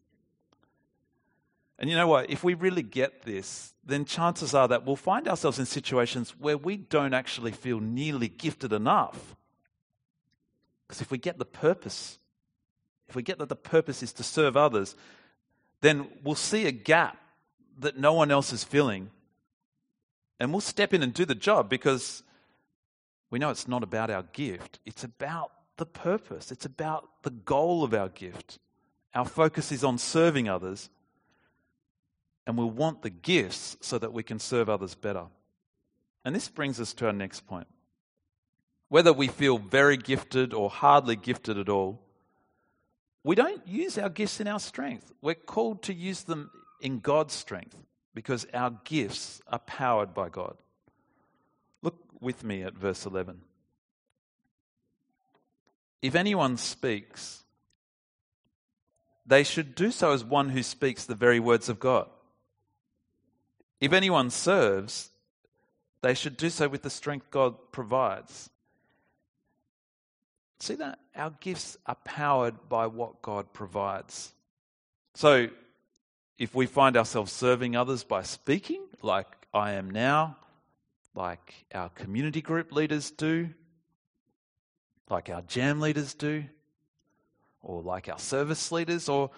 And 1.78 1.88
you 1.88 1.96
know 1.96 2.08
what? 2.08 2.30
If 2.30 2.42
we 2.42 2.54
really 2.54 2.82
get 2.82 3.22
this, 3.22 3.74
then 3.84 4.04
chances 4.04 4.54
are 4.54 4.66
that 4.68 4.84
we'll 4.84 4.96
find 4.96 5.28
ourselves 5.28 5.58
in 5.58 5.66
situations 5.66 6.34
where 6.38 6.56
we 6.56 6.76
don't 6.76 7.14
actually 7.14 7.52
feel 7.52 7.78
nearly 7.78 8.28
gifted 8.28 8.72
enough. 8.72 9.36
Because 10.86 11.02
if 11.02 11.10
we 11.10 11.18
get 11.18 11.38
the 11.38 11.44
purpose, 11.44 12.18
if 13.08 13.14
we 13.14 13.22
get 13.22 13.38
that 13.38 13.48
the 13.48 13.54
purpose 13.54 14.02
is 14.02 14.12
to 14.14 14.22
serve 14.22 14.56
others, 14.56 14.96
then 15.82 16.08
we'll 16.24 16.34
see 16.34 16.66
a 16.66 16.72
gap 16.72 17.16
that 17.78 17.98
no 17.98 18.12
one 18.14 18.30
else 18.30 18.52
is 18.52 18.64
filling. 18.64 19.10
And 20.40 20.52
we'll 20.52 20.60
step 20.60 20.94
in 20.94 21.02
and 21.02 21.12
do 21.12 21.24
the 21.24 21.34
job 21.34 21.68
because 21.68 22.22
we 23.30 23.38
know 23.38 23.50
it's 23.50 23.68
not 23.68 23.82
about 23.82 24.10
our 24.10 24.22
gift, 24.32 24.78
it's 24.86 25.04
about 25.04 25.50
the 25.76 25.86
purpose, 25.86 26.50
it's 26.50 26.64
about 26.64 27.08
the 27.22 27.30
goal 27.30 27.84
of 27.84 27.92
our 27.92 28.08
gift. 28.08 28.58
Our 29.14 29.24
focus 29.24 29.72
is 29.72 29.84
on 29.84 29.98
serving 29.98 30.48
others, 30.48 30.90
and 32.46 32.56
we'll 32.56 32.70
want 32.70 33.02
the 33.02 33.10
gifts 33.10 33.76
so 33.80 33.98
that 33.98 34.12
we 34.12 34.22
can 34.22 34.38
serve 34.38 34.68
others 34.68 34.94
better. 34.94 35.26
And 36.24 36.34
this 36.34 36.48
brings 36.48 36.80
us 36.80 36.94
to 36.94 37.06
our 37.06 37.12
next 37.12 37.46
point. 37.46 37.66
Whether 38.88 39.12
we 39.12 39.28
feel 39.28 39.58
very 39.58 39.96
gifted 39.96 40.54
or 40.54 40.70
hardly 40.70 41.16
gifted 41.16 41.58
at 41.58 41.68
all, 41.68 42.00
we 43.24 43.34
don't 43.34 43.66
use 43.66 43.98
our 43.98 44.08
gifts 44.08 44.40
in 44.40 44.46
our 44.46 44.60
strength. 44.60 45.12
We're 45.20 45.34
called 45.34 45.82
to 45.84 45.94
use 45.94 46.22
them 46.22 46.50
in 46.80 47.00
God's 47.00 47.34
strength 47.34 47.76
because 48.18 48.48
our 48.52 48.72
gifts 48.82 49.40
are 49.46 49.60
powered 49.60 50.12
by 50.12 50.28
God. 50.28 50.56
Look 51.82 51.94
with 52.20 52.42
me 52.42 52.64
at 52.64 52.74
verse 52.74 53.06
11. 53.06 53.42
If 56.02 56.16
anyone 56.16 56.56
speaks, 56.56 57.44
they 59.24 59.44
should 59.44 59.76
do 59.76 59.92
so 59.92 60.10
as 60.10 60.24
one 60.24 60.48
who 60.48 60.64
speaks 60.64 61.04
the 61.04 61.14
very 61.14 61.38
words 61.38 61.68
of 61.68 61.78
God. 61.78 62.08
If 63.80 63.92
anyone 63.92 64.30
serves, 64.30 65.10
they 66.02 66.14
should 66.14 66.36
do 66.36 66.50
so 66.50 66.66
with 66.66 66.82
the 66.82 66.90
strength 66.90 67.30
God 67.30 67.54
provides. 67.70 68.50
See 70.58 70.74
that? 70.74 70.98
Our 71.14 71.30
gifts 71.38 71.78
are 71.86 71.98
powered 72.02 72.68
by 72.68 72.88
what 72.88 73.22
God 73.22 73.52
provides. 73.52 74.32
So, 75.14 75.50
if 76.38 76.54
we 76.54 76.66
find 76.66 76.96
ourselves 76.96 77.32
serving 77.32 77.74
others 77.74 78.04
by 78.04 78.22
speaking, 78.22 78.82
like 79.02 79.26
I 79.52 79.72
am 79.72 79.90
now, 79.90 80.36
like 81.14 81.66
our 81.74 81.88
community 81.90 82.40
group 82.40 82.72
leaders 82.72 83.10
do, 83.10 83.50
like 85.10 85.28
our 85.28 85.42
jam 85.42 85.80
leaders 85.80 86.14
do, 86.14 86.44
or 87.60 87.82
like 87.82 88.08
our 88.08 88.18
service 88.18 88.70
leaders, 88.70 89.08
or 89.08 89.30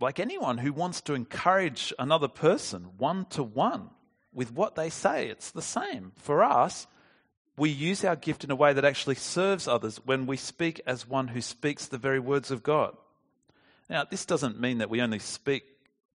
like 0.00 0.20
anyone 0.20 0.58
who 0.58 0.72
wants 0.72 1.00
to 1.02 1.14
encourage 1.14 1.92
another 1.98 2.28
person 2.28 2.90
one 2.98 3.24
to 3.30 3.42
one 3.42 3.90
with 4.34 4.52
what 4.52 4.74
they 4.74 4.90
say, 4.90 5.28
it's 5.28 5.50
the 5.50 5.62
same. 5.62 6.12
For 6.16 6.44
us, 6.44 6.86
we 7.56 7.70
use 7.70 8.04
our 8.04 8.16
gift 8.16 8.44
in 8.44 8.50
a 8.50 8.56
way 8.56 8.72
that 8.72 8.84
actually 8.84 9.16
serves 9.16 9.66
others 9.66 10.00
when 10.04 10.26
we 10.26 10.36
speak 10.36 10.80
as 10.86 11.08
one 11.08 11.28
who 11.28 11.40
speaks 11.40 11.86
the 11.86 11.98
very 11.98 12.20
words 12.20 12.50
of 12.50 12.62
God. 12.62 12.94
Now, 13.88 14.04
this 14.04 14.26
doesn't 14.26 14.60
mean 14.60 14.78
that 14.78 14.90
we 14.90 15.00
only 15.00 15.18
speak 15.18 15.64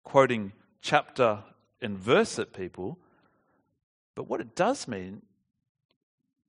quoting 0.04 0.52
chapter 0.82 1.40
and 1.82 1.98
verse 1.98 2.38
at 2.38 2.54
people, 2.54 3.00
but 4.16 4.28
what 4.28 4.42
it 4.42 4.56
does 4.56 4.88
mean 4.88 5.24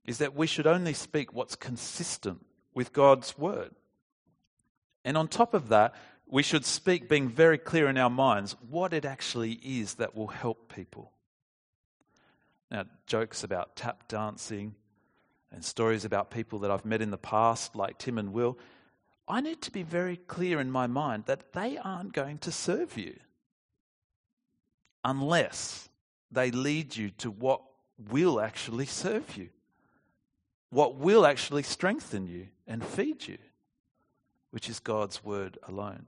is 0.05 0.19
that 0.19 0.35
we 0.35 0.45
should 0.45 0.67
only 0.67 0.93
speak 0.93 1.33
what's 1.33 1.55
consistent 1.55 2.45
with 2.73 2.93
God's 2.93 3.37
word. 3.37 3.71
And 5.03 5.17
on 5.17 5.27
top 5.27 5.53
of 5.53 5.69
that, 5.69 5.95
we 6.27 6.43
should 6.43 6.65
speak 6.65 7.09
being 7.09 7.29
very 7.29 7.57
clear 7.57 7.87
in 7.87 7.97
our 7.97 8.09
minds 8.09 8.55
what 8.69 8.93
it 8.93 9.05
actually 9.05 9.53
is 9.63 9.95
that 9.95 10.15
will 10.15 10.27
help 10.27 10.73
people. 10.73 11.11
Now, 12.69 12.85
jokes 13.07 13.43
about 13.43 13.75
tap 13.75 14.07
dancing 14.07 14.75
and 15.51 15.63
stories 15.63 16.05
about 16.05 16.31
people 16.31 16.59
that 16.59 16.71
I've 16.71 16.85
met 16.85 17.01
in 17.01 17.11
the 17.11 17.17
past, 17.17 17.75
like 17.75 17.97
Tim 17.97 18.17
and 18.17 18.33
Will, 18.33 18.57
I 19.27 19.41
need 19.41 19.61
to 19.63 19.71
be 19.71 19.83
very 19.83 20.17
clear 20.17 20.59
in 20.59 20.69
my 20.69 20.87
mind 20.87 21.25
that 21.25 21.53
they 21.53 21.77
aren't 21.77 22.13
going 22.13 22.37
to 22.39 22.51
serve 22.51 22.97
you 22.97 23.15
unless 25.03 25.89
they 26.31 26.51
lead 26.51 26.95
you 26.95 27.09
to 27.11 27.31
what 27.31 27.61
will 28.09 28.39
actually 28.39 28.85
serve 28.85 29.37
you, 29.37 29.49
what 30.69 30.95
will 30.95 31.25
actually 31.25 31.63
strengthen 31.63 32.27
you 32.27 32.47
and 32.67 32.83
feed 32.83 33.27
you, 33.27 33.37
which 34.51 34.69
is 34.69 34.79
God's 34.79 35.23
word 35.23 35.57
alone. 35.67 36.05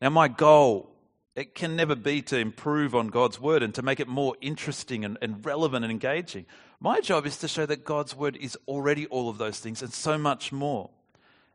Now, 0.00 0.10
my 0.10 0.28
goal, 0.28 0.90
it 1.34 1.54
can 1.54 1.76
never 1.76 1.94
be 1.94 2.20
to 2.22 2.38
improve 2.38 2.94
on 2.94 3.08
God's 3.08 3.40
word 3.40 3.62
and 3.62 3.74
to 3.74 3.82
make 3.82 4.00
it 4.00 4.08
more 4.08 4.36
interesting 4.40 5.04
and, 5.04 5.16
and 5.22 5.44
relevant 5.44 5.84
and 5.84 5.92
engaging. 5.92 6.44
My 6.80 7.00
job 7.00 7.24
is 7.24 7.38
to 7.38 7.48
show 7.48 7.64
that 7.66 7.84
God's 7.84 8.14
word 8.14 8.36
is 8.36 8.58
already 8.68 9.06
all 9.06 9.30
of 9.30 9.38
those 9.38 9.58
things 9.58 9.80
and 9.80 9.92
so 9.92 10.18
much 10.18 10.52
more. 10.52 10.90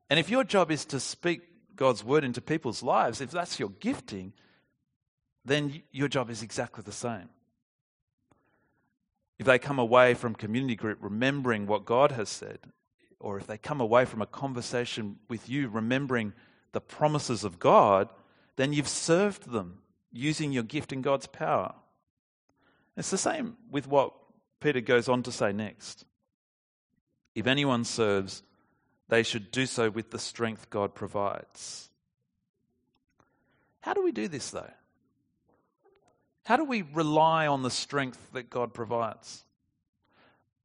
And 0.10 0.20
if 0.20 0.30
your 0.30 0.44
job 0.44 0.72
is 0.72 0.86
to 0.86 1.00
speak 1.00 1.42
God's 1.76 2.04
word 2.04 2.24
into 2.24 2.42
people's 2.42 2.82
lives, 2.82 3.22
if 3.22 3.32
that's 3.32 3.60
your 3.60 3.70
gifting, 3.70 4.34
then 5.46 5.82
your 5.92 6.08
job 6.08 6.30
is 6.30 6.42
exactly 6.42 6.84
the 6.84 6.92
same. 6.92 7.30
If 9.40 9.46
they 9.46 9.60
come 9.60 9.80
away 9.80 10.14
from 10.14 10.34
community 10.34 10.76
group 10.76 10.98
remembering 11.02 11.68
what 11.68 11.86
God 11.86 12.12
has 12.12 12.30
said, 12.30 12.60
or 13.20 13.38
if 13.38 13.48
they 13.48 13.58
come 13.58 13.82
away 13.82 14.06
from 14.06 14.22
a 14.22 14.28
conversation 14.28 15.18
with 15.30 15.50
you 15.50 15.70
remembering 15.70 16.34
the 16.72 16.82
promises 16.82 17.44
of 17.44 17.60
God, 17.60 18.10
then 18.56 18.74
you've 18.74 18.88
served 18.88 19.52
them 19.52 19.80
using 20.12 20.52
your 20.52 20.64
gift 20.64 20.92
in 20.92 21.02
God's 21.02 21.28
power. 21.28 21.74
It's 22.96 23.12
the 23.12 23.18
same 23.18 23.58
with 23.70 23.88
what 23.88 24.14
Peter 24.60 24.82
goes 24.82 25.08
on 25.08 25.24
to 25.24 25.32
say 25.32 25.52
next. 25.52 26.06
If 27.36 27.46
anyone 27.46 27.84
serves, 27.84 28.42
they 29.10 29.24
should 29.24 29.52
do 29.52 29.66
so 29.66 29.90
with 29.90 30.12
the 30.12 30.20
strength 30.20 30.70
God 30.70 30.94
provides. 30.94 31.90
How 33.82 33.94
do 33.94 34.04
we 34.04 34.12
do 34.12 34.28
this, 34.28 34.52
though? 34.52 34.72
How 36.46 36.58
do 36.58 36.64
we 36.64 36.82
rely 36.82 37.48
on 37.48 37.64
the 37.64 37.72
strength 37.72 38.32
that 38.34 38.50
God 38.50 38.74
provides? 38.74 39.44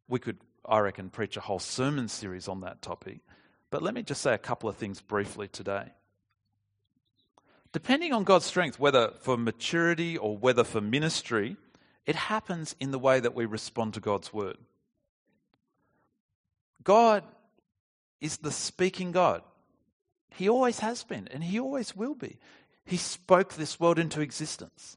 We 0.09 0.18
could, 0.18 0.38
I 0.64 0.78
reckon, 0.78 1.11
preach 1.11 1.37
a 1.37 1.40
whole 1.40 1.59
sermon 1.59 2.09
series 2.09 2.48
on 2.48 2.61
that 2.61 2.83
topic, 2.83 3.20
but 3.70 3.83
let 3.83 3.94
me 3.94 4.02
just 4.02 4.22
say 4.22 4.35
a 4.35 4.38
couple 4.38 4.68
of 4.68 4.76
things 4.76 5.00
briefly 5.00 5.48
today. 5.48 5.92
Depending 7.72 8.12
on 8.12 8.24
God's 8.24 8.44
strength, 8.44 8.78
whether 8.78 9.12
for 9.22 9.37
maturity 9.37 10.18
or 10.18 10.37
whether 10.37 10.62
for 10.62 10.81
ministry, 10.81 11.57
it 12.05 12.14
happens 12.16 12.76
in 12.78 12.90
the 12.90 12.98
way 12.98 13.18
that 13.18 13.35
we 13.35 13.46
respond 13.46 13.94
to 13.94 14.00
God's 14.00 14.33
word. 14.33 14.59
God 16.85 17.24
is 18.22 18.38
the 18.38 18.52
speaking 18.52 19.12
God. 19.12 19.42
He 20.30 20.48
always 20.48 20.78
has 20.78 21.02
been, 21.02 21.28
and 21.28 21.44
He 21.44 21.61
always 21.61 21.94
will 21.94 22.14
be. 22.14 22.38
He 22.87 22.96
spoke 22.96 23.52
this 23.52 23.78
world 23.78 23.98
into 23.98 24.22
existence. 24.22 24.96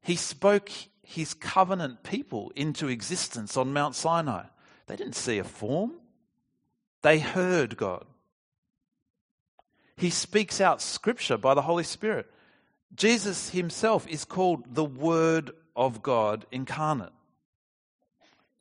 He 0.00 0.16
spoke 0.16 0.70
His 1.02 1.34
covenant 1.34 2.02
people 2.02 2.50
into 2.56 2.88
existence 2.88 3.56
on 3.56 3.72
Mount 3.72 3.94
Sinai. 3.94 4.46
They 4.86 4.96
didn't 4.96 5.14
see 5.14 5.38
a 5.38 5.44
form, 5.44 5.92
they 7.02 7.18
heard 7.18 7.76
God. 7.76 8.06
He 9.96 10.10
speaks 10.10 10.60
out 10.60 10.82
scripture 10.82 11.36
by 11.36 11.54
the 11.54 11.62
Holy 11.62 11.84
Spirit. 11.84 12.28
Jesus 12.94 13.50
himself 13.50 14.06
is 14.08 14.24
called 14.24 14.74
the 14.74 14.84
Word 14.84 15.52
of 15.76 16.02
God 16.02 16.46
incarnate. 16.50 17.12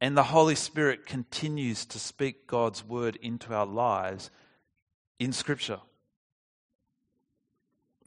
And 0.01 0.17
the 0.17 0.23
Holy 0.23 0.55
Spirit 0.55 1.05
continues 1.05 1.85
to 1.85 1.99
speak 1.99 2.47
God's 2.47 2.83
word 2.83 3.17
into 3.21 3.53
our 3.53 3.67
lives 3.67 4.31
in 5.19 5.31
Scripture. 5.31 5.79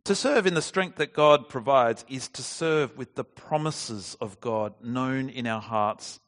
To 0.02 0.14
serve 0.16 0.46
in 0.46 0.54
the 0.54 0.60
strength 0.60 0.96
that 0.96 1.14
God 1.14 1.48
provides 1.48 2.04
is 2.08 2.28
to 2.30 2.42
serve 2.42 2.98
with 2.98 3.14
the 3.14 3.24
promises 3.24 4.16
of 4.20 4.40
God 4.40 4.74
known 4.82 5.30
in 5.30 5.46
our 5.46 5.62
hearts, 5.62 6.18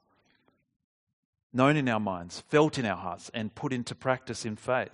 known 1.53 1.77
in 1.77 1.89
our 1.89 2.01
minds, 2.01 2.45
felt 2.49 2.79
in 2.79 2.87
our 2.87 2.97
hearts, 2.97 3.31
and 3.35 3.55
put 3.55 3.73
into 3.73 3.95
practice 3.95 4.47
in 4.47 4.55
faith. 4.55 4.93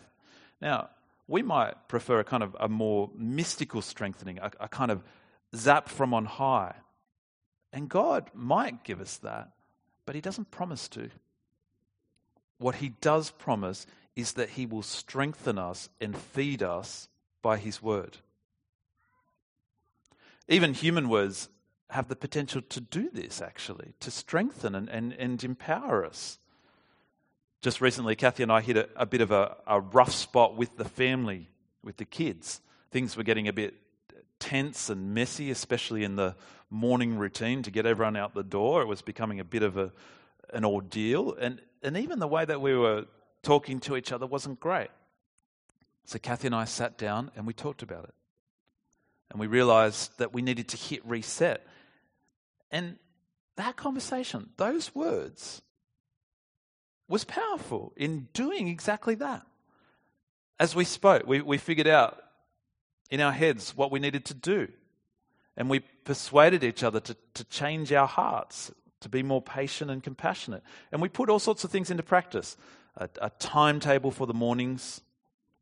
Now, 0.60 0.88
we 1.28 1.42
might 1.42 1.86
prefer 1.86 2.18
a 2.18 2.24
kind 2.24 2.42
of 2.42 2.56
a 2.58 2.68
more 2.68 3.10
mystical 3.14 3.82
strengthening, 3.82 4.38
a, 4.38 4.50
a 4.58 4.68
kind 4.68 4.90
of 4.90 5.04
zap 5.54 5.88
from 5.88 6.14
on 6.14 6.24
high. 6.24 6.74
And 7.72 7.88
God 7.88 8.30
might 8.34 8.84
give 8.84 9.00
us 9.00 9.18
that, 9.18 9.50
but 10.06 10.14
He 10.14 10.20
doesn't 10.20 10.50
promise 10.50 10.88
to. 10.88 11.10
What 12.58 12.76
He 12.76 12.90
does 13.00 13.30
promise 13.30 13.86
is 14.16 14.34
that 14.34 14.50
He 14.50 14.66
will 14.66 14.82
strengthen 14.82 15.58
us 15.58 15.88
and 16.00 16.16
feed 16.16 16.62
us 16.62 17.08
by 17.42 17.56
His 17.58 17.82
word. 17.82 18.18
Even 20.48 20.74
human 20.74 21.08
words 21.08 21.48
have 21.90 22.08
the 22.08 22.16
potential 22.16 22.62
to 22.62 22.80
do 22.80 23.10
this, 23.12 23.40
actually, 23.42 23.94
to 24.00 24.10
strengthen 24.10 24.74
and, 24.74 24.88
and, 24.88 25.12
and 25.14 25.42
empower 25.44 26.04
us. 26.04 26.38
Just 27.60 27.80
recently, 27.80 28.16
Kathy 28.16 28.42
and 28.42 28.50
I 28.50 28.60
hit 28.60 28.76
a, 28.76 28.88
a 28.96 29.06
bit 29.06 29.20
of 29.20 29.30
a, 29.30 29.56
a 29.66 29.80
rough 29.80 30.12
spot 30.12 30.56
with 30.56 30.76
the 30.76 30.84
family, 30.84 31.48
with 31.84 31.98
the 31.98 32.04
kids. 32.04 32.60
Things 32.90 33.16
were 33.16 33.22
getting 33.22 33.46
a 33.46 33.52
bit 33.52 33.74
tense 34.40 34.90
and 34.90 35.14
messy, 35.14 35.50
especially 35.50 36.02
in 36.02 36.16
the 36.16 36.34
morning 36.72 37.18
routine 37.18 37.62
to 37.62 37.70
get 37.70 37.84
everyone 37.84 38.16
out 38.16 38.34
the 38.34 38.42
door. 38.42 38.82
It 38.82 38.86
was 38.86 39.02
becoming 39.02 39.38
a 39.38 39.44
bit 39.44 39.62
of 39.62 39.76
a, 39.76 39.92
an 40.52 40.64
ordeal. 40.64 41.34
And, 41.34 41.60
and 41.82 41.96
even 41.96 42.18
the 42.18 42.26
way 42.26 42.44
that 42.44 42.60
we 42.60 42.74
were 42.74 43.04
talking 43.42 43.78
to 43.80 43.96
each 43.96 44.10
other 44.10 44.26
wasn't 44.26 44.58
great. 44.58 44.88
So 46.06 46.18
Kathy 46.18 46.46
and 46.46 46.54
I 46.54 46.64
sat 46.64 46.96
down 46.96 47.30
and 47.36 47.46
we 47.46 47.52
talked 47.52 47.82
about 47.82 48.04
it. 48.04 48.14
And 49.30 49.38
we 49.38 49.46
realized 49.46 50.18
that 50.18 50.32
we 50.32 50.42
needed 50.42 50.68
to 50.68 50.76
hit 50.76 51.06
reset. 51.06 51.66
And 52.70 52.96
that 53.56 53.76
conversation, 53.76 54.48
those 54.56 54.94
words, 54.94 55.62
was 57.08 57.24
powerful 57.24 57.92
in 57.96 58.28
doing 58.32 58.68
exactly 58.68 59.14
that. 59.16 59.46
As 60.58 60.74
we 60.74 60.84
spoke, 60.84 61.26
we, 61.26 61.42
we 61.42 61.58
figured 61.58 61.86
out 61.86 62.18
in 63.10 63.20
our 63.20 63.32
heads 63.32 63.76
what 63.76 63.90
we 63.90 64.00
needed 64.00 64.24
to 64.26 64.34
do. 64.34 64.68
And 65.56 65.68
we 65.68 65.80
persuaded 65.80 66.64
each 66.64 66.82
other 66.82 67.00
to, 67.00 67.16
to 67.34 67.44
change 67.44 67.92
our 67.92 68.06
hearts, 68.06 68.72
to 69.00 69.08
be 69.08 69.22
more 69.22 69.42
patient 69.42 69.90
and 69.90 70.02
compassionate. 70.02 70.62
And 70.90 71.02
we 71.02 71.08
put 71.08 71.28
all 71.28 71.38
sorts 71.38 71.64
of 71.64 71.70
things 71.70 71.90
into 71.90 72.02
practice 72.02 72.56
a, 72.96 73.08
a 73.20 73.30
timetable 73.38 74.10
for 74.10 74.26
the 74.26 74.34
mornings, 74.34 75.00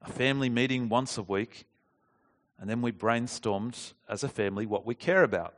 a 0.03 0.11
family 0.11 0.49
meeting 0.49 0.89
once 0.89 1.17
a 1.19 1.23
week, 1.23 1.65
and 2.59 2.69
then 2.69 2.83
we 2.83 2.93
brainstormed 2.93 3.93
as 4.09 4.23
a 4.23 4.29
family 4.29 4.67
what 4.67 4.85
we 4.85 4.95
care 4.95 5.23
about. 5.23 5.55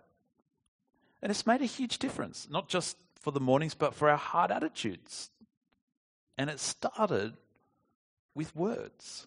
And 1.20 1.30
it's 1.30 1.46
made 1.46 1.62
a 1.62 1.66
huge 1.66 1.98
difference, 1.98 2.48
not 2.50 2.68
just 2.68 2.96
for 3.20 3.30
the 3.30 3.40
mornings, 3.40 3.74
but 3.74 3.94
for 3.94 4.08
our 4.08 4.16
heart 4.16 4.50
attitudes. 4.50 5.30
And 6.36 6.50
it 6.50 6.60
started 6.60 7.34
with 8.34 8.54
words. 8.54 9.26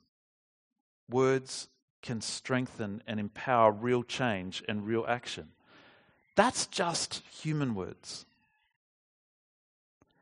Words 1.10 1.68
can 2.06 2.22
strengthen 2.22 3.02
and 3.08 3.20
empower 3.20 3.72
real 3.72 4.04
change 4.04 4.64
and 4.70 4.86
real 4.86 5.04
action. 5.08 5.50
That's 6.36 6.68
just 6.68 7.24
human 7.32 7.74
words. 7.74 8.26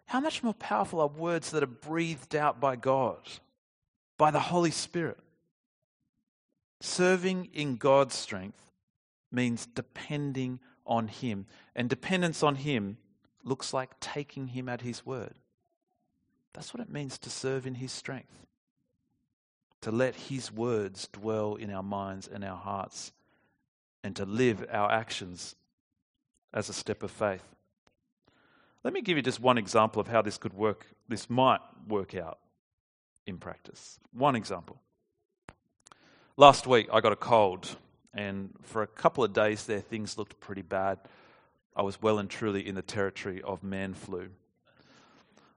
How 0.05 0.21
much 0.21 0.43
more 0.43 0.53
powerful 0.53 1.01
are 1.01 1.07
words 1.07 1.51
that 1.51 1.63
are 1.63 1.67
breathed 1.67 2.35
out 2.35 2.59
by 2.61 2.77
God, 2.77 3.17
by 4.17 4.31
the 4.31 4.39
Holy 4.39 4.71
Spirit? 4.71 5.19
Serving 6.79 7.49
in 7.53 7.75
God's 7.75 8.15
strength 8.15 8.71
means 9.31 9.65
depending 9.65 10.59
on 10.85 11.07
Him. 11.07 11.47
And 11.75 11.89
dependence 11.89 12.43
on 12.43 12.55
Him 12.55 12.97
looks 13.43 13.73
like 13.73 13.99
taking 13.99 14.49
Him 14.49 14.69
at 14.69 14.81
His 14.81 15.05
word. 15.05 15.33
That's 16.53 16.73
what 16.73 16.81
it 16.81 16.89
means 16.89 17.17
to 17.19 17.29
serve 17.29 17.65
in 17.65 17.75
His 17.75 17.91
strength. 17.91 18.45
To 19.83 19.91
let 19.91 20.15
His 20.15 20.49
words 20.49 21.09
dwell 21.11 21.55
in 21.55 21.69
our 21.69 21.83
minds 21.83 22.27
and 22.27 22.43
our 22.43 22.57
hearts, 22.57 23.11
and 24.01 24.15
to 24.15 24.25
live 24.25 24.65
our 24.71 24.89
actions 24.89 25.55
as 26.53 26.69
a 26.69 26.73
step 26.73 27.03
of 27.03 27.11
faith. 27.11 27.43
Let 28.85 28.93
me 28.93 29.01
give 29.01 29.17
you 29.17 29.23
just 29.23 29.41
one 29.41 29.57
example 29.57 29.99
of 29.99 30.07
how 30.07 30.21
this 30.21 30.37
could 30.37 30.53
work, 30.53 30.87
this 31.09 31.29
might 31.29 31.59
work 31.85 32.15
out 32.15 32.39
in 33.25 33.37
practice. 33.37 33.99
One 34.13 34.37
example. 34.37 34.81
Last 36.37 36.65
week 36.65 36.87
I 36.91 37.01
got 37.01 37.11
a 37.11 37.17
cold, 37.17 37.75
and 38.13 38.53
for 38.61 38.83
a 38.83 38.87
couple 38.87 39.23
of 39.25 39.33
days 39.33 39.65
there, 39.65 39.81
things 39.81 40.17
looked 40.17 40.39
pretty 40.39 40.61
bad. 40.61 40.97
I 41.75 41.81
was 41.81 42.01
well 42.01 42.19
and 42.19 42.29
truly 42.29 42.65
in 42.65 42.75
the 42.75 42.81
territory 42.81 43.41
of 43.41 43.63
man 43.63 43.93
flu. 43.93 44.29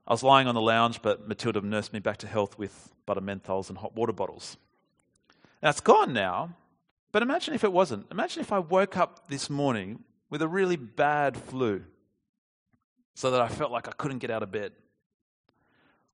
I 0.07 0.13
was 0.13 0.23
lying 0.23 0.47
on 0.47 0.55
the 0.55 0.61
lounge, 0.61 1.01
but 1.01 1.27
Matilda 1.27 1.59
nursed 1.61 1.91
me 1.91 1.99
back 1.99 2.17
to 2.17 2.27
health 2.27 2.57
with 2.57 2.93
butter 3.05 3.19
menthols 3.19 3.67
and 3.69 3.77
hot 3.77 3.93
water 3.93 4.13
bottles. 4.13 4.55
Now 5.61 5.69
it's 5.69 5.81
gone 5.81 6.13
now, 6.13 6.55
but 7.11 7.21
imagine 7.21 7.53
if 7.53 7.63
it 7.65 7.73
wasn't. 7.73 8.07
Imagine 8.09 8.41
if 8.41 8.53
I 8.53 8.59
woke 8.59 8.95
up 8.95 9.27
this 9.27 9.49
morning 9.49 10.03
with 10.29 10.41
a 10.41 10.47
really 10.47 10.77
bad 10.77 11.35
flu 11.35 11.83
so 13.15 13.31
that 13.31 13.41
I 13.41 13.49
felt 13.49 13.71
like 13.71 13.87
I 13.87 13.91
couldn't 13.91 14.19
get 14.19 14.31
out 14.31 14.43
of 14.43 14.51
bed. 14.51 14.71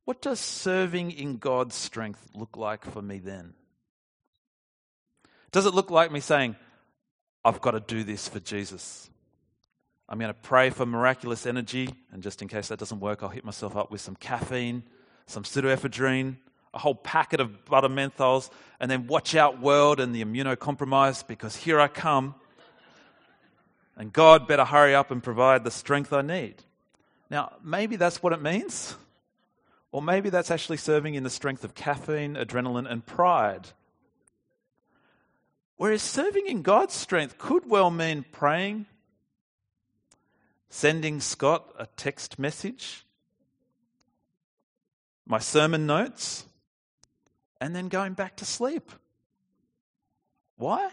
What 0.05 0.21
does 0.21 0.39
serving 0.39 1.11
in 1.11 1.37
God's 1.37 1.75
strength 1.75 2.29
look 2.33 2.57
like 2.57 2.85
for 2.85 3.01
me 3.01 3.19
then? 3.19 3.53
Does 5.51 5.65
it 5.65 5.73
look 5.73 5.91
like 5.91 6.11
me 6.11 6.19
saying, 6.19 6.55
I've 7.45 7.61
got 7.61 7.71
to 7.71 7.79
do 7.79 8.03
this 8.03 8.27
for 8.27 8.39
Jesus? 8.39 9.09
I'm 10.09 10.19
going 10.19 10.29
to 10.29 10.33
pray 10.33 10.69
for 10.69 10.85
miraculous 10.85 11.45
energy, 11.45 11.89
and 12.11 12.21
just 12.21 12.41
in 12.41 12.47
case 12.47 12.67
that 12.67 12.79
doesn't 12.79 12.99
work, 12.99 13.23
I'll 13.23 13.29
hit 13.29 13.45
myself 13.45 13.75
up 13.75 13.89
with 13.89 14.01
some 14.01 14.15
caffeine, 14.15 14.83
some 15.27 15.43
pseudoephedrine, 15.43 16.35
a 16.73 16.79
whole 16.79 16.95
packet 16.95 17.39
of 17.39 17.65
butter 17.65 17.87
menthols, 17.87 18.49
and 18.79 18.91
then 18.91 19.07
watch 19.07 19.35
out, 19.35 19.61
world, 19.61 19.99
and 19.99 20.13
the 20.13 20.23
immunocompromised, 20.23 21.27
because 21.27 21.55
here 21.55 21.79
I 21.79 21.87
come. 21.87 22.35
And 23.95 24.11
God 24.11 24.47
better 24.47 24.65
hurry 24.65 24.95
up 24.95 25.11
and 25.11 25.23
provide 25.23 25.63
the 25.63 25.71
strength 25.71 26.11
I 26.11 26.21
need. 26.21 26.55
Now, 27.29 27.53
maybe 27.63 27.95
that's 27.95 28.21
what 28.21 28.33
it 28.33 28.41
means. 28.41 28.95
Or 29.91 30.01
maybe 30.01 30.31
that's 30.31 30.49
actually 30.49 30.77
serving 30.77 31.13
in 31.13 31.23
the 31.23 31.29
strength 31.29 31.63
of 31.63 31.75
caffeine, 31.75 32.33
adrenaline, 32.35 32.91
and 32.91 33.05
pride. 33.05 33.69
Whereas 35.77 36.01
serving 36.01 36.47
in 36.47 36.63
God's 36.63 36.95
strength 36.95 37.37
could 37.37 37.69
well 37.69 37.91
mean 37.91 38.25
praying, 38.31 38.87
sending 40.73 41.19
Scott 41.19 41.71
a 41.77 41.85
text 41.85 42.39
message, 42.39 43.05
my 45.23 45.37
sermon 45.37 45.85
notes, 45.85 46.47
and 47.61 47.75
then 47.75 47.89
going 47.89 48.13
back 48.13 48.35
to 48.37 48.43
sleep. 48.43 48.91
Why? 50.57 50.89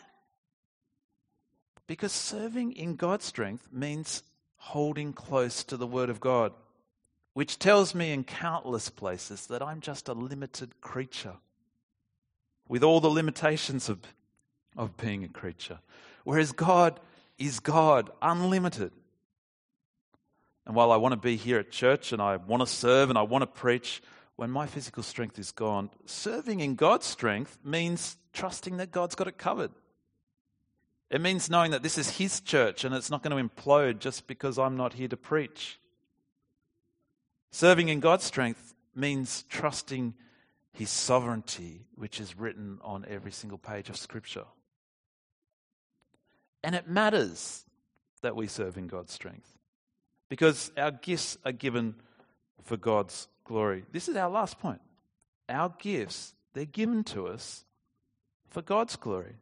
Because 1.86 2.12
serving 2.12 2.72
in 2.72 2.96
God's 2.96 3.24
strength 3.24 3.68
means 3.72 4.22
holding 4.56 5.14
close 5.14 5.64
to 5.64 5.78
the 5.78 5.86
Word 5.86 6.10
of 6.10 6.20
God, 6.20 6.52
which 7.32 7.58
tells 7.58 7.94
me 7.94 8.12
in 8.12 8.22
countless 8.22 8.90
places 8.90 9.46
that 9.46 9.62
I'm 9.62 9.80
just 9.80 10.08
a 10.08 10.12
limited 10.12 10.82
creature 10.82 11.36
with 12.68 12.84
all 12.84 13.00
the 13.00 13.08
limitations 13.08 13.88
of, 13.88 14.00
of 14.76 14.98
being 14.98 15.24
a 15.24 15.28
creature. 15.28 15.78
Whereas 16.24 16.52
God 16.52 17.00
is 17.38 17.60
God, 17.60 18.10
unlimited. 18.20 18.92
And 20.66 20.74
while 20.74 20.92
I 20.92 20.96
want 20.96 21.12
to 21.12 21.16
be 21.16 21.36
here 21.36 21.58
at 21.58 21.70
church 21.70 22.12
and 22.12 22.20
I 22.20 22.36
want 22.36 22.60
to 22.60 22.66
serve 22.66 23.08
and 23.08 23.18
I 23.18 23.22
want 23.22 23.42
to 23.42 23.46
preach, 23.46 24.02
when 24.40 24.50
my 24.50 24.66
physical 24.66 25.02
strength 25.02 25.38
is 25.38 25.52
gone, 25.52 25.90
serving 26.06 26.60
in 26.60 26.74
God's 26.74 27.04
strength 27.04 27.58
means 27.62 28.16
trusting 28.32 28.78
that 28.78 28.90
God's 28.90 29.14
got 29.14 29.28
it 29.28 29.36
covered. 29.36 29.70
It 31.10 31.20
means 31.20 31.50
knowing 31.50 31.72
that 31.72 31.82
this 31.82 31.98
is 31.98 32.16
His 32.16 32.40
church 32.40 32.84
and 32.84 32.94
it's 32.94 33.10
not 33.10 33.22
going 33.22 33.36
to 33.36 33.54
implode 33.54 33.98
just 33.98 34.26
because 34.26 34.58
I'm 34.58 34.78
not 34.78 34.94
here 34.94 35.08
to 35.08 35.16
preach. 35.18 35.78
Serving 37.50 37.90
in 37.90 38.00
God's 38.00 38.24
strength 38.24 38.74
means 38.94 39.42
trusting 39.50 40.14
His 40.72 40.88
sovereignty, 40.88 41.84
which 41.96 42.18
is 42.18 42.38
written 42.38 42.78
on 42.82 43.04
every 43.06 43.32
single 43.32 43.58
page 43.58 43.90
of 43.90 43.98
Scripture. 43.98 44.46
And 46.64 46.74
it 46.74 46.88
matters 46.88 47.66
that 48.22 48.36
we 48.36 48.46
serve 48.46 48.78
in 48.78 48.86
God's 48.86 49.12
strength 49.12 49.59
because 50.30 50.70
our 50.78 50.92
gifts 50.92 51.36
are 51.44 51.52
given 51.52 51.96
for 52.62 52.78
God's 52.78 53.28
glory. 53.44 53.84
This 53.92 54.08
is 54.08 54.16
our 54.16 54.30
last 54.30 54.58
point. 54.58 54.80
Our 55.50 55.74
gifts, 55.78 56.32
they're 56.54 56.64
given 56.64 57.04
to 57.04 57.26
us 57.26 57.64
for 58.48 58.62
God's 58.62 58.96
glory. 58.96 59.34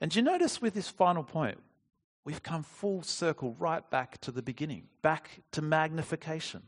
And 0.00 0.10
do 0.10 0.18
you 0.18 0.22
notice 0.22 0.60
with 0.60 0.74
this 0.74 0.88
final 0.88 1.22
point, 1.22 1.58
we've 2.24 2.42
come 2.42 2.64
full 2.64 3.02
circle 3.02 3.56
right 3.58 3.88
back 3.90 4.20
to 4.22 4.32
the 4.32 4.42
beginning, 4.42 4.88
back 5.02 5.30
to 5.52 5.62
magnification. 5.62 6.62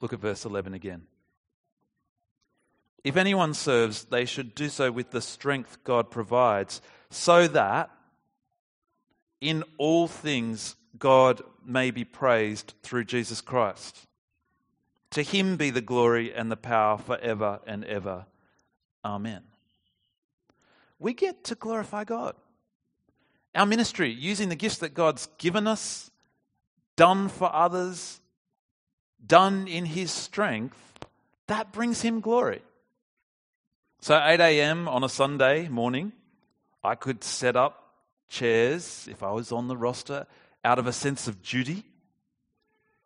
Look 0.00 0.12
at 0.12 0.18
verse 0.18 0.44
11 0.44 0.74
again. 0.74 1.02
If 3.04 3.16
anyone 3.16 3.54
serves, 3.54 4.04
they 4.04 4.24
should 4.24 4.54
do 4.54 4.68
so 4.68 4.90
with 4.90 5.10
the 5.10 5.20
strength 5.20 5.84
God 5.84 6.10
provides, 6.10 6.80
so 7.10 7.46
that 7.48 7.90
in 9.40 9.62
all 9.76 10.08
things 10.08 10.76
God 10.98 11.42
may 11.64 11.90
be 11.90 12.04
praised 12.04 12.74
through 12.82 13.04
Jesus 13.04 13.40
Christ. 13.40 14.06
To 15.10 15.22
him 15.22 15.56
be 15.56 15.70
the 15.70 15.80
glory 15.80 16.34
and 16.34 16.50
the 16.50 16.56
power 16.56 16.98
forever 16.98 17.60
and 17.66 17.84
ever. 17.84 18.26
Amen. 19.04 19.42
We 20.98 21.14
get 21.14 21.44
to 21.44 21.54
glorify 21.54 22.04
God. 22.04 22.34
Our 23.54 23.66
ministry, 23.66 24.10
using 24.10 24.48
the 24.48 24.56
gifts 24.56 24.78
that 24.78 24.94
God's 24.94 25.28
given 25.38 25.66
us, 25.66 26.10
done 26.96 27.28
for 27.28 27.54
others, 27.54 28.20
done 29.24 29.66
in 29.68 29.86
His 29.86 30.10
strength, 30.10 30.78
that 31.46 31.72
brings 31.72 32.02
Him 32.02 32.20
glory. 32.20 32.62
So, 34.00 34.20
8 34.22 34.40
a.m. 34.40 34.88
on 34.88 35.04
a 35.04 35.08
Sunday 35.08 35.68
morning, 35.68 36.12
I 36.84 36.94
could 36.94 37.24
set 37.24 37.56
up 37.56 37.94
chairs 38.28 39.08
if 39.10 39.22
I 39.22 39.30
was 39.30 39.52
on 39.52 39.68
the 39.68 39.76
roster 39.76 40.26
out 40.66 40.78
of 40.80 40.86
a 40.86 40.92
sense 40.92 41.28
of 41.28 41.42
duty 41.42 41.84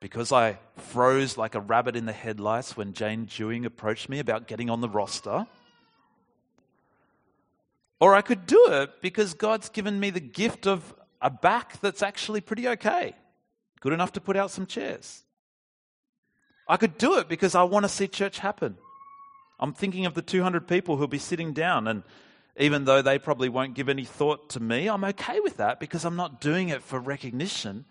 because 0.01 0.33
I 0.33 0.59
froze 0.77 1.37
like 1.37 1.55
a 1.55 1.61
rabbit 1.61 1.95
in 1.95 2.07
the 2.07 2.13
headlights 2.13 2.75
when 2.75 2.95
Jane 2.95 3.27
Dewing 3.27 3.67
approached 3.67 4.09
me 4.09 4.19
about 4.19 4.49
getting 4.49 4.71
on 4.71 4.81
the 4.81 4.89
roster. 4.89 5.47
Or 8.01 8.15
I 8.15 8.23
could 8.23 8.47
do 8.47 8.69
it 8.71 9.03
because 9.03 9.35
God's 9.35 9.69
given 9.69 10.01
me 10.01 10.09
the 10.09 10.21
gift 10.21 10.67
of 10.67 10.95
a 11.21 11.29
back 11.29 11.79
that's 11.83 12.03
actually 12.03 12.41
pretty 12.41 12.67
okay, 12.67 13.15
good 13.81 13.93
enough 13.93 14.13
to 14.13 14.23
put 14.23 14.39
out 14.39 14.51
some 14.51 14.65
chairs. 14.65 15.23
I 16.67 16.79
could 16.79 16.97
do 16.97 17.19
it 17.19 17.29
because 17.29 17.55
I 17.55 17.65
want 17.65 17.85
to 17.85 17.91
see 17.91 18.09
church 18.09 18.39
happen. 18.39 18.79
I'm 19.59 19.75
thinking 19.75 20.07
of 20.07 20.15
the 20.15 20.23
200 20.23 20.67
people 20.67 20.97
who'll 20.97 21.09
be 21.09 21.19
sitting 21.19 21.53
down, 21.53 21.87
and 21.87 22.05
even 22.61 22.85
though 22.85 23.01
they 23.01 23.19
probably 23.19 23.49
won't 23.49 23.75
give 23.75 23.89
any 23.89 24.05
thought 24.05 24.51
to 24.51 24.61
me, 24.61 24.89
I'm 24.89 25.05
okay 25.05 25.41
with 25.41 25.57
that 25.57 25.81
because 25.81 26.05
I'm 26.05 26.17
not 26.17 26.41
doing 26.41 26.69
it 26.69 26.83
for 26.83 26.99
recognition. 26.99 27.87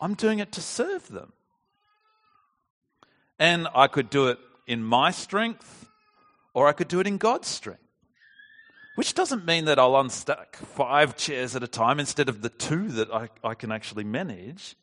I'm 0.00 0.14
doing 0.14 0.40
it 0.40 0.50
to 0.52 0.60
serve 0.60 1.08
them. 1.08 1.32
And 3.38 3.68
I 3.74 3.86
could 3.86 4.10
do 4.10 4.28
it 4.28 4.38
in 4.66 4.82
my 4.82 5.12
strength, 5.12 5.88
or 6.52 6.66
I 6.66 6.72
could 6.72 6.88
do 6.88 7.00
it 7.00 7.06
in 7.06 7.16
God's 7.16 7.48
strength. 7.48 7.80
Which 8.96 9.14
doesn't 9.14 9.46
mean 9.46 9.64
that 9.66 9.78
I'll 9.78 9.94
unstack 9.94 10.56
five 10.56 11.16
chairs 11.16 11.56
at 11.56 11.62
a 11.62 11.68
time 11.68 11.98
instead 11.98 12.28
of 12.28 12.42
the 12.42 12.50
two 12.50 12.88
that 12.88 13.12
I, 13.12 13.28
I 13.42 13.54
can 13.54 13.72
actually 13.72 14.04
manage. 14.04 14.76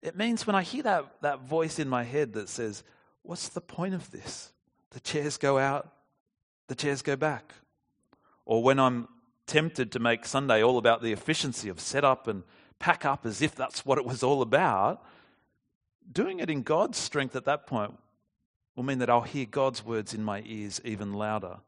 It 0.00 0.16
means 0.16 0.46
when 0.46 0.56
I 0.56 0.62
hear 0.62 0.82
that, 0.82 1.06
that 1.20 1.40
voice 1.42 1.78
in 1.78 1.88
my 1.88 2.02
head 2.02 2.32
that 2.32 2.48
says, 2.48 2.82
What's 3.22 3.48
the 3.50 3.60
point 3.60 3.94
of 3.94 4.10
this? 4.10 4.50
The 4.90 5.00
chairs 5.00 5.36
go 5.36 5.58
out, 5.58 5.92
the 6.66 6.74
chairs 6.74 7.02
go 7.02 7.14
back. 7.14 7.54
Or 8.44 8.62
when 8.62 8.78
I'm 8.78 9.08
tempted 9.46 9.92
to 9.92 9.98
make 9.98 10.24
Sunday 10.24 10.62
all 10.62 10.78
about 10.78 11.02
the 11.02 11.12
efficiency 11.12 11.68
of 11.68 11.80
set 11.80 12.04
up 12.04 12.26
and 12.28 12.42
pack 12.78 13.04
up 13.04 13.26
as 13.26 13.42
if 13.42 13.54
that's 13.54 13.84
what 13.84 13.98
it 13.98 14.04
was 14.04 14.22
all 14.22 14.42
about, 14.42 15.04
doing 16.10 16.40
it 16.40 16.50
in 16.50 16.62
God's 16.62 16.98
strength 16.98 17.36
at 17.36 17.44
that 17.44 17.66
point 17.66 17.98
will 18.74 18.84
mean 18.84 18.98
that 18.98 19.10
I'll 19.10 19.20
hear 19.20 19.46
God's 19.46 19.84
words 19.84 20.14
in 20.14 20.24
my 20.24 20.42
ears 20.46 20.80
even 20.84 21.12
louder. 21.12 21.58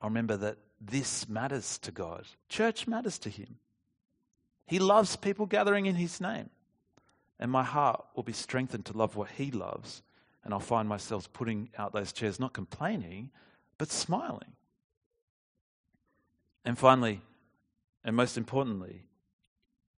I'll 0.00 0.10
remember 0.10 0.36
that 0.36 0.58
this 0.80 1.28
matters 1.28 1.78
to 1.78 1.90
God. 1.90 2.24
Church 2.48 2.86
matters 2.86 3.18
to 3.20 3.30
Him. 3.30 3.56
He 4.66 4.78
loves 4.78 5.16
people 5.16 5.46
gathering 5.46 5.86
in 5.86 5.96
His 5.96 6.20
name 6.20 6.50
and 7.38 7.50
my 7.50 7.62
heart 7.62 8.04
will 8.14 8.22
be 8.22 8.32
strengthened 8.32 8.86
to 8.86 8.96
love 8.96 9.16
what 9.16 9.30
He 9.30 9.50
loves. 9.50 10.02
And 10.44 10.54
I'll 10.54 10.60
find 10.60 10.88
myself 10.88 11.32
putting 11.32 11.70
out 11.76 11.92
those 11.92 12.12
chairs, 12.12 12.38
not 12.38 12.52
complaining, 12.52 13.30
but 13.78 13.90
smiling. 13.90 14.52
And 16.66 16.76
finally, 16.76 17.22
and 18.04 18.14
most 18.14 18.36
importantly, 18.36 19.04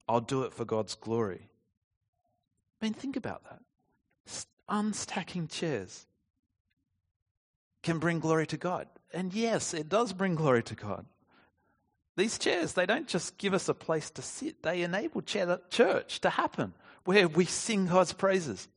I'll 0.08 0.22
do 0.22 0.44
it 0.44 0.54
for 0.54 0.66
God's 0.66 0.94
glory. 0.94 1.50
I 2.80 2.86
mean, 2.86 2.94
think 2.94 3.16
about 3.16 3.44
that. 3.46 3.62
Unstacking 4.70 5.50
chairs 5.50 6.06
can 7.84 8.00
bring 8.00 8.20
glory 8.20 8.46
to 8.48 8.58
God. 8.58 8.88
And 9.14 9.34
yes, 9.34 9.74
it 9.74 9.88
does 9.88 10.12
bring 10.12 10.36
glory 10.36 10.62
to 10.64 10.76
God. 10.76 11.06
These 12.18 12.38
chairs, 12.38 12.74
they 12.74 12.86
don't 12.86 13.08
just 13.08 13.38
give 13.38 13.54
us 13.54 13.70
a 13.70 13.74
place 13.74 14.10
to 14.12 14.22
sit, 14.22 14.62
they 14.64 14.82
enable 14.82 15.22
church 15.22 16.20
to 16.20 16.30
happen 16.30 16.74
where 17.06 17.30
we 17.30 17.46
sing 17.46 17.88
God's 17.88 18.12
praises, 18.12 18.68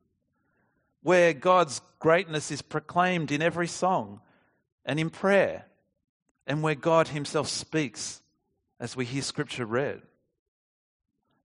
where 1.03 1.33
God's 1.33 1.81
greatness 1.98 2.53
is 2.53 2.62
proclaimed 2.62 3.33
in 3.33 3.42
every 3.42 3.66
song 3.66 4.20
and 4.85 5.00
in 5.00 5.11
prayer, 5.11 5.64
and 6.50 6.64
where 6.64 6.74
God 6.74 7.06
Himself 7.06 7.46
speaks 7.46 8.20
as 8.80 8.96
we 8.96 9.04
hear 9.04 9.22
Scripture 9.22 9.64
read. 9.64 10.02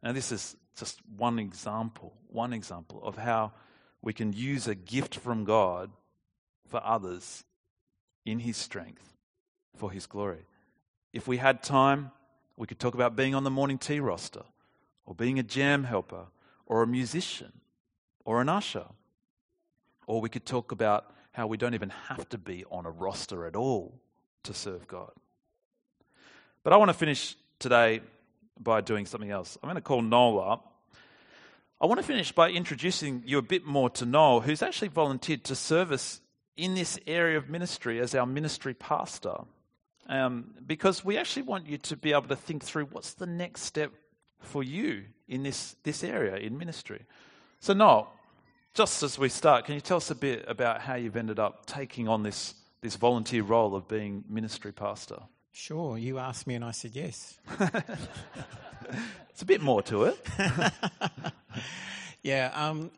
Now, 0.02 0.14
this 0.14 0.32
is 0.32 0.58
just 0.76 1.00
one 1.16 1.38
example, 1.38 2.16
one 2.28 2.54
example 2.54 3.04
of 3.04 3.16
how 3.16 3.52
we 4.02 4.14
can 4.14 4.34
use 4.34 4.68
a 4.68 4.74
gift 4.74 5.14
from 5.14 5.44
God 5.44 5.92
for 6.68 6.82
others 6.84 7.44
in 8.26 8.40
His 8.40 8.58
strength 8.58 9.14
for 9.76 9.92
His 9.92 10.08
glory. 10.08 10.48
If 11.14 11.28
we 11.28 11.38
had 11.38 11.62
time, 11.62 12.10
we 12.58 12.66
could 12.66 12.80
talk 12.80 12.96
about 12.96 13.16
being 13.16 13.36
on 13.36 13.44
the 13.44 13.52
morning 13.52 13.78
tea 13.78 14.00
roster 14.00 14.46
or 15.06 15.14
being 15.14 15.38
a 15.38 15.44
jam 15.44 15.84
helper 15.84 16.26
or 16.66 16.82
a 16.82 16.88
musician 16.88 17.52
or 18.26 18.42
an 18.42 18.50
usher. 18.50 18.88
Or 20.08 20.20
we 20.20 20.30
could 20.30 20.48
talk 20.48 20.72
about 20.72 21.14
how 21.32 21.46
we 21.46 21.58
don't 21.58 21.76
even 21.76 21.92
have 22.08 22.28
to 22.30 22.40
be 22.40 22.66
on 22.72 22.88
a 22.88 22.92
roster 22.92 23.46
at 23.46 23.56
all 23.56 24.02
to 24.46 24.54
serve 24.54 24.88
God. 24.88 25.12
But 26.64 26.74
I 26.74 26.78
want 26.78 26.90
to 26.90 26.94
finish 26.94 27.36
today 27.60 28.02
by 28.60 28.82
doing 28.82 29.06
something 29.06 29.30
else. 29.30 29.58
I'm 29.62 29.68
going 29.68 29.76
to 29.76 29.82
call 29.82 30.02
Noel 30.02 30.52
up. 30.52 30.72
I 31.80 31.86
want 31.88 32.00
to 32.00 32.08
finish 32.08 32.32
by 32.32 32.50
introducing 32.50 33.24
you 33.26 33.38
a 33.38 33.42
bit 33.42 33.66
more 33.66 33.90
to 33.92 34.06
Noel, 34.06 34.40
who's 34.40 34.62
actually 34.62 34.88
volunteered 34.88 35.44
to 35.46 35.56
serve 35.56 35.92
us 35.92 36.22
in 36.58 36.74
this 36.74 36.98
area 37.06 37.38
of 37.38 37.50
ministry 37.50 38.00
as 38.00 38.16
our 38.16 38.26
ministry 38.26 38.74
pastor. 38.74 39.36
Um, 40.08 40.54
because 40.66 41.04
we 41.04 41.18
actually 41.18 41.44
want 41.44 41.68
you 41.68 41.78
to 41.80 41.98
be 41.98 42.14
able 42.14 42.30
to 42.30 42.36
think 42.36 42.64
through 42.64 42.86
what's 42.86 43.14
the 43.14 43.26
next 43.26 43.64
step 43.64 43.92
for 44.40 44.64
you 44.64 45.04
in 45.28 45.44
this, 45.44 45.76
this 45.84 46.04
area 46.04 46.36
in 46.36 46.58
ministry. 46.58 47.04
So, 47.60 47.74
Noel, 47.74 48.12
just 48.74 49.04
as 49.04 49.18
we 49.18 49.30
start, 49.30 49.66
can 49.66 49.76
you 49.76 49.82
tell 49.82 49.98
us 49.98 50.12
a 50.12 50.16
bit 50.16 50.46
about 50.48 50.82
how 50.82 50.96
you've 50.96 51.16
ended 51.16 51.40
up 51.40 51.66
taking 51.66 52.08
on 52.08 52.24
this, 52.24 52.54
this 52.82 52.96
volunteer 52.96 53.44
role 53.44 53.76
of 53.76 53.88
being 53.88 54.24
ministry 54.30 54.72
pastor? 54.72 55.20
Sure. 55.52 55.98
You 55.98 56.20
asked 56.20 56.48
me 56.48 56.56
and 56.56 56.66
I 56.66 56.72
said 56.72 56.92
yes. 56.94 57.40
it's 59.30 59.42
a 59.42 59.46
bit 59.46 59.62
more 59.62 59.82
to 59.84 60.04
it. 60.06 60.26
yeah. 62.24 62.52
Um, 62.54 62.92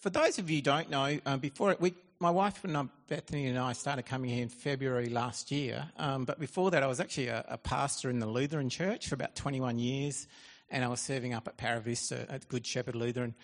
for 0.00 0.10
those 0.10 0.38
of 0.38 0.50
you 0.50 0.56
who 0.56 0.62
don't 0.62 0.90
know, 0.90 1.18
uh, 1.24 1.36
before 1.36 1.70
it, 1.70 1.80
we, 1.80 1.94
my 2.18 2.30
wife 2.30 2.64
and 2.64 2.76
I, 2.76 2.84
Bethany 3.08 3.46
and 3.46 3.58
I 3.58 3.74
started 3.74 4.06
coming 4.06 4.30
here 4.30 4.42
in 4.42 4.48
February 4.48 5.08
last 5.08 5.50
year. 5.52 5.88
Um, 5.96 6.24
but 6.24 6.40
before 6.40 6.70
that, 6.72 6.82
I 6.82 6.86
was 6.86 7.00
actually 7.00 7.28
a, 7.28 7.44
a, 7.48 7.58
pastor 7.58 8.10
in 8.10 8.18
the 8.18 8.26
Lutheran 8.26 8.68
Church 8.68 9.08
for 9.08 9.14
about 9.14 9.36
21 9.36 9.78
years 9.78 10.26
and 10.70 10.84
I 10.84 10.88
was 10.88 11.00
serving 11.00 11.32
up 11.32 11.46
at 11.46 11.56
Paravista 11.56 12.26
at 12.28 12.48
Good 12.48 12.66
Shepherd 12.66 12.96
Lutheran. 12.96 13.34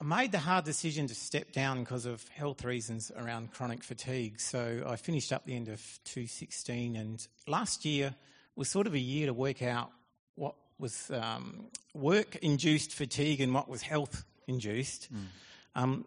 I 0.00 0.04
made 0.04 0.30
the 0.30 0.38
hard 0.38 0.64
decision 0.66 1.06
to 1.06 1.14
step 1.14 1.52
down 1.52 1.80
because 1.80 2.04
of 2.04 2.26
health 2.28 2.64
reasons 2.64 3.10
around 3.16 3.52
chronic 3.52 3.82
fatigue. 3.82 4.38
So 4.38 4.84
I 4.86 4.96
finished 4.96 5.32
up 5.32 5.46
the 5.46 5.56
end 5.56 5.68
of 5.68 5.80
2016, 6.04 6.96
and 6.96 7.26
last 7.46 7.86
year 7.86 8.14
was 8.56 8.68
sort 8.68 8.86
of 8.86 8.92
a 8.92 8.98
year 8.98 9.26
to 9.26 9.32
work 9.32 9.62
out 9.62 9.90
what 10.34 10.54
was 10.78 11.10
um, 11.10 11.68
work-induced 11.94 12.92
fatigue 12.92 13.40
and 13.40 13.54
what 13.54 13.70
was 13.70 13.80
health-induced. 13.80 15.08
Mm. 15.12 15.24
Um, 15.74 16.04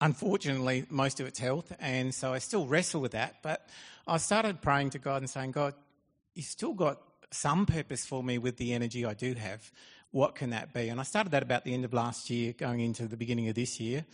unfortunately, 0.00 0.84
most 0.90 1.20
of 1.20 1.28
it's 1.28 1.38
health, 1.38 1.72
and 1.78 2.12
so 2.12 2.32
I 2.32 2.38
still 2.38 2.66
wrestle 2.66 3.00
with 3.00 3.12
that. 3.12 3.36
But 3.42 3.68
I 4.08 4.16
started 4.16 4.60
praying 4.60 4.90
to 4.90 4.98
God 4.98 5.22
and 5.22 5.30
saying, 5.30 5.52
God, 5.52 5.74
you 6.34 6.42
still 6.42 6.74
got 6.74 7.00
some 7.30 7.64
purpose 7.64 8.04
for 8.04 8.24
me 8.24 8.38
with 8.38 8.56
the 8.56 8.72
energy 8.72 9.04
I 9.04 9.14
do 9.14 9.34
have. 9.34 9.70
What 10.14 10.36
can 10.36 10.50
that 10.50 10.72
be? 10.72 10.90
And 10.90 11.00
I 11.00 11.02
started 11.02 11.32
that 11.32 11.42
about 11.42 11.64
the 11.64 11.74
end 11.74 11.84
of 11.84 11.92
last 11.92 12.30
year, 12.30 12.52
going 12.52 12.78
into 12.78 13.08
the 13.08 13.16
beginning 13.16 13.48
of 13.48 13.56
this 13.56 13.80
year. 13.80 14.04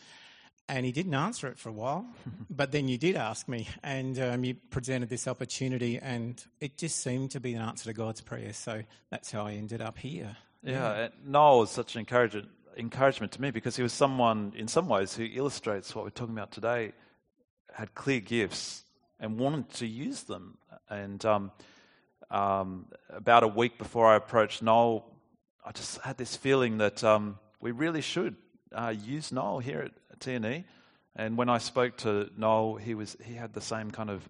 And 0.66 0.86
he 0.86 0.92
didn't 0.92 1.12
answer 1.12 1.46
it 1.46 1.58
for 1.58 1.68
a 1.68 1.72
while, 1.72 2.06
but 2.50 2.72
then 2.72 2.88
you 2.88 2.96
did 2.96 3.16
ask 3.16 3.46
me, 3.48 3.68
and 3.82 4.18
um, 4.18 4.42
you 4.42 4.54
presented 4.70 5.10
this 5.10 5.28
opportunity, 5.28 5.98
and 5.98 6.42
it 6.58 6.78
just 6.78 7.02
seemed 7.02 7.32
to 7.32 7.40
be 7.40 7.52
an 7.52 7.60
answer 7.60 7.84
to 7.84 7.92
God's 7.92 8.22
prayer. 8.22 8.54
So 8.54 8.82
that's 9.10 9.30
how 9.30 9.46
I 9.46 9.52
ended 9.52 9.82
up 9.82 9.98
here. 9.98 10.38
Yeah, 10.62 10.72
yeah. 10.72 11.08
Noel 11.22 11.58
was 11.58 11.70
such 11.70 11.96
an 11.96 11.98
encouragement, 11.98 12.48
encouragement 12.78 13.32
to 13.32 13.42
me 13.42 13.50
because 13.50 13.76
he 13.76 13.82
was 13.82 13.92
someone, 13.92 14.54
in 14.56 14.68
some 14.68 14.88
ways, 14.88 15.14
who 15.14 15.24
illustrates 15.24 15.94
what 15.94 16.04
we're 16.04 16.10
talking 16.10 16.34
about 16.34 16.50
today, 16.50 16.92
had 17.74 17.94
clear 17.94 18.20
gifts 18.20 18.84
and 19.18 19.38
wanted 19.38 19.68
to 19.74 19.86
use 19.86 20.22
them. 20.22 20.56
And 20.88 21.22
um, 21.26 21.52
um, 22.30 22.86
about 23.10 23.42
a 23.42 23.48
week 23.48 23.76
before 23.76 24.06
I 24.06 24.16
approached 24.16 24.62
Noel, 24.62 25.04
I 25.64 25.72
just 25.72 26.00
had 26.00 26.16
this 26.16 26.36
feeling 26.36 26.78
that 26.78 27.04
um, 27.04 27.38
we 27.60 27.70
really 27.70 28.00
should 28.00 28.36
uh, 28.72 28.94
use 28.96 29.30
Noel 29.30 29.58
here 29.58 29.80
at 29.80 30.18
TNE 30.20 30.64
And 31.16 31.36
when 31.36 31.48
I 31.48 31.58
spoke 31.58 31.96
to 31.98 32.30
Noel, 32.36 32.76
he 32.76 32.94
was 32.94 33.16
he 33.24 33.34
had 33.34 33.52
the 33.52 33.60
same 33.60 33.90
kind 33.90 34.10
of 34.10 34.28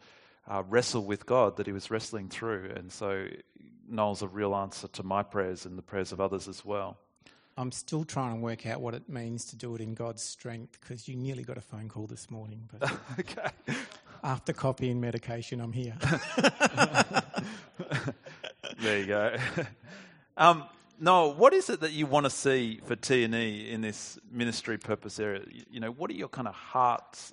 uh, 0.48 0.62
wrestle 0.68 1.04
with 1.04 1.26
God 1.26 1.56
that 1.56 1.66
he 1.66 1.72
was 1.72 1.90
wrestling 1.90 2.28
through, 2.28 2.72
and 2.74 2.90
so 2.90 3.26
Noel's 3.88 4.22
a 4.22 4.28
real 4.28 4.54
answer 4.54 4.88
to 4.88 5.02
my 5.02 5.22
prayers 5.22 5.66
and 5.66 5.76
the 5.76 5.82
prayers 5.82 6.12
of 6.12 6.20
others 6.20 6.48
as 6.48 6.64
well. 6.64 6.96
I'm 7.56 7.72
still 7.72 8.04
trying 8.04 8.34
to 8.36 8.40
work 8.40 8.66
out 8.66 8.80
what 8.80 8.94
it 8.94 9.08
means 9.08 9.44
to 9.46 9.56
do 9.56 9.74
it 9.74 9.80
in 9.80 9.94
God's 9.94 10.22
strength 10.22 10.80
because 10.80 11.06
you 11.06 11.16
nearly 11.16 11.42
got 11.42 11.58
a 11.58 11.60
phone 11.60 11.88
call 11.88 12.06
this 12.06 12.30
morning. 12.30 12.68
But 12.72 12.90
okay. 13.20 13.50
after 14.24 14.52
coffee 14.52 14.90
and 14.90 15.00
medication, 15.00 15.60
I'm 15.60 15.72
here. 15.72 15.94
there 18.80 18.98
you 18.98 19.06
go. 19.06 19.36
Um, 20.36 20.64
Noel, 21.02 21.32
what 21.32 21.54
is 21.54 21.70
it 21.70 21.80
that 21.80 21.92
you 21.92 22.04
want 22.04 22.26
to 22.26 22.30
see 22.30 22.78
for 22.84 22.94
T&E 22.94 23.70
in 23.70 23.80
this 23.80 24.18
ministry 24.30 24.76
purpose 24.76 25.18
area? 25.18 25.42
You 25.70 25.80
know, 25.80 25.90
what 25.90 26.10
are 26.10 26.14
your 26.14 26.28
kind 26.28 26.46
of 26.46 26.54
hearts, 26.54 27.32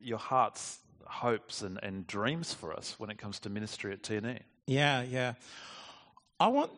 your 0.00 0.18
heart's 0.18 0.80
hopes 1.06 1.62
and, 1.62 1.78
and 1.80 2.08
dreams 2.08 2.52
for 2.52 2.74
us 2.74 2.96
when 2.98 3.10
it 3.10 3.18
comes 3.18 3.38
to 3.40 3.50
ministry 3.50 3.92
at 3.92 4.02
T&E? 4.02 4.40
Yeah, 4.66 5.02
yeah. 5.02 5.34
I 6.40 6.48
want. 6.48 6.72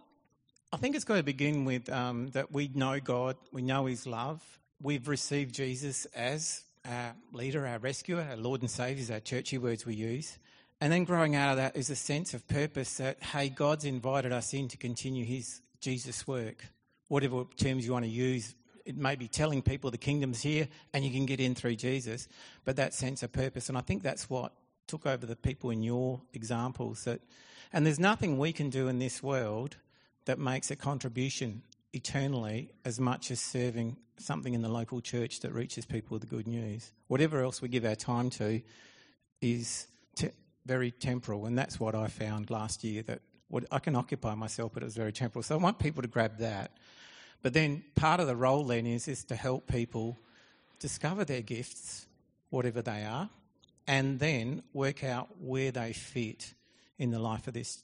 I 0.72 0.76
think 0.76 0.94
it's 0.94 1.06
got 1.06 1.16
to 1.16 1.22
begin 1.22 1.64
with 1.64 1.88
um, 1.88 2.28
that 2.32 2.52
we 2.52 2.68
know 2.74 3.00
God, 3.00 3.36
we 3.50 3.62
know 3.62 3.86
His 3.86 4.06
love, 4.06 4.42
we've 4.82 5.08
received 5.08 5.54
Jesus 5.54 6.04
as 6.06 6.64
our 6.84 7.14
leader, 7.32 7.66
our 7.66 7.78
rescuer, 7.78 8.26
our 8.28 8.36
Lord 8.36 8.60
and 8.60 8.70
Saviour, 8.70 9.00
is 9.00 9.10
our 9.10 9.20
churchy 9.20 9.56
words 9.56 9.86
we 9.86 9.94
use. 9.94 10.38
And 10.82 10.92
then 10.92 11.04
growing 11.04 11.34
out 11.34 11.52
of 11.52 11.56
that 11.56 11.76
is 11.76 11.88
a 11.88 11.96
sense 11.96 12.34
of 12.34 12.46
purpose 12.46 12.98
that, 12.98 13.22
hey, 13.22 13.48
God's 13.48 13.86
invited 13.86 14.32
us 14.32 14.52
in 14.52 14.68
to 14.68 14.76
continue 14.76 15.24
His 15.24 15.62
Jesus 15.86 16.26
work. 16.26 16.64
Whatever 17.06 17.44
terms 17.56 17.86
you 17.86 17.92
want 17.92 18.04
to 18.04 18.10
use, 18.10 18.56
it 18.84 18.96
may 18.96 19.14
be 19.14 19.28
telling 19.28 19.62
people 19.62 19.92
the 19.92 19.96
kingdom's 19.96 20.42
here 20.42 20.66
and 20.92 21.04
you 21.04 21.12
can 21.12 21.26
get 21.26 21.38
in 21.38 21.54
through 21.54 21.76
Jesus, 21.76 22.26
but 22.64 22.74
that 22.74 22.92
sense 22.92 23.22
of 23.22 23.30
purpose. 23.30 23.68
And 23.68 23.78
I 23.78 23.82
think 23.82 24.02
that's 24.02 24.28
what 24.28 24.52
took 24.88 25.06
over 25.06 25.24
the 25.24 25.36
people 25.36 25.70
in 25.70 25.84
your 25.84 26.20
examples. 26.34 27.04
That, 27.04 27.20
and 27.72 27.86
there's 27.86 28.00
nothing 28.00 28.36
we 28.36 28.52
can 28.52 28.68
do 28.68 28.88
in 28.88 28.98
this 28.98 29.22
world 29.22 29.76
that 30.24 30.40
makes 30.40 30.72
a 30.72 30.76
contribution 30.76 31.62
eternally 31.92 32.72
as 32.84 32.98
much 32.98 33.30
as 33.30 33.38
serving 33.38 33.96
something 34.18 34.54
in 34.54 34.62
the 34.62 34.68
local 34.68 35.00
church 35.00 35.38
that 35.40 35.52
reaches 35.52 35.86
people 35.86 36.16
with 36.16 36.22
the 36.22 36.36
good 36.36 36.48
news. 36.48 36.90
Whatever 37.06 37.44
else 37.44 37.62
we 37.62 37.68
give 37.68 37.84
our 37.84 37.94
time 37.94 38.30
to 38.30 38.60
is 39.40 39.86
te- 40.16 40.30
very 40.64 40.90
temporal, 40.90 41.46
and 41.46 41.56
that's 41.56 41.78
what 41.78 41.94
I 41.94 42.08
found 42.08 42.50
last 42.50 42.82
year 42.82 43.02
that 43.02 43.20
what, 43.48 43.64
I 43.70 43.78
can 43.78 43.96
occupy 43.96 44.34
myself, 44.34 44.72
but 44.74 44.82
it 44.82 44.86
was 44.86 44.96
very 44.96 45.12
temporal. 45.12 45.42
So 45.42 45.54
I 45.54 45.58
want 45.58 45.78
people 45.78 46.02
to 46.02 46.08
grab 46.08 46.38
that. 46.38 46.72
But 47.42 47.52
then 47.52 47.84
part 47.94 48.20
of 48.20 48.26
the 48.26 48.36
role 48.36 48.64
then 48.64 48.86
is, 48.86 49.08
is 49.08 49.24
to 49.24 49.36
help 49.36 49.66
people 49.66 50.18
discover 50.78 51.24
their 51.24 51.42
gifts, 51.42 52.06
whatever 52.50 52.82
they 52.82 53.04
are, 53.04 53.28
and 53.86 54.18
then 54.18 54.62
work 54.72 55.04
out 55.04 55.28
where 55.40 55.70
they 55.70 55.92
fit 55.92 56.54
in 56.98 57.10
the 57.10 57.18
life 57.18 57.46
of 57.46 57.54
this 57.54 57.82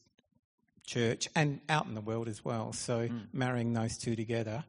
church 0.85 1.29
and 1.37 1.61
out 1.69 1.87
in 1.87 1.95
the 1.95 2.01
world 2.01 2.29
as 2.29 2.45
well. 2.45 2.73
So 2.73 3.09
mm. 3.09 3.27
marrying 3.33 3.73
those 3.73 3.97
two 3.97 4.17
together. 4.17 4.65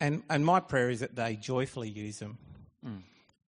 And, 0.00 0.24
and 0.28 0.44
my 0.44 0.58
prayer 0.58 0.90
is 0.90 1.00
that 1.00 1.14
they 1.14 1.36
joyfully 1.36 1.88
use 1.88 2.18
them. 2.18 2.38
Mm. 2.84 3.02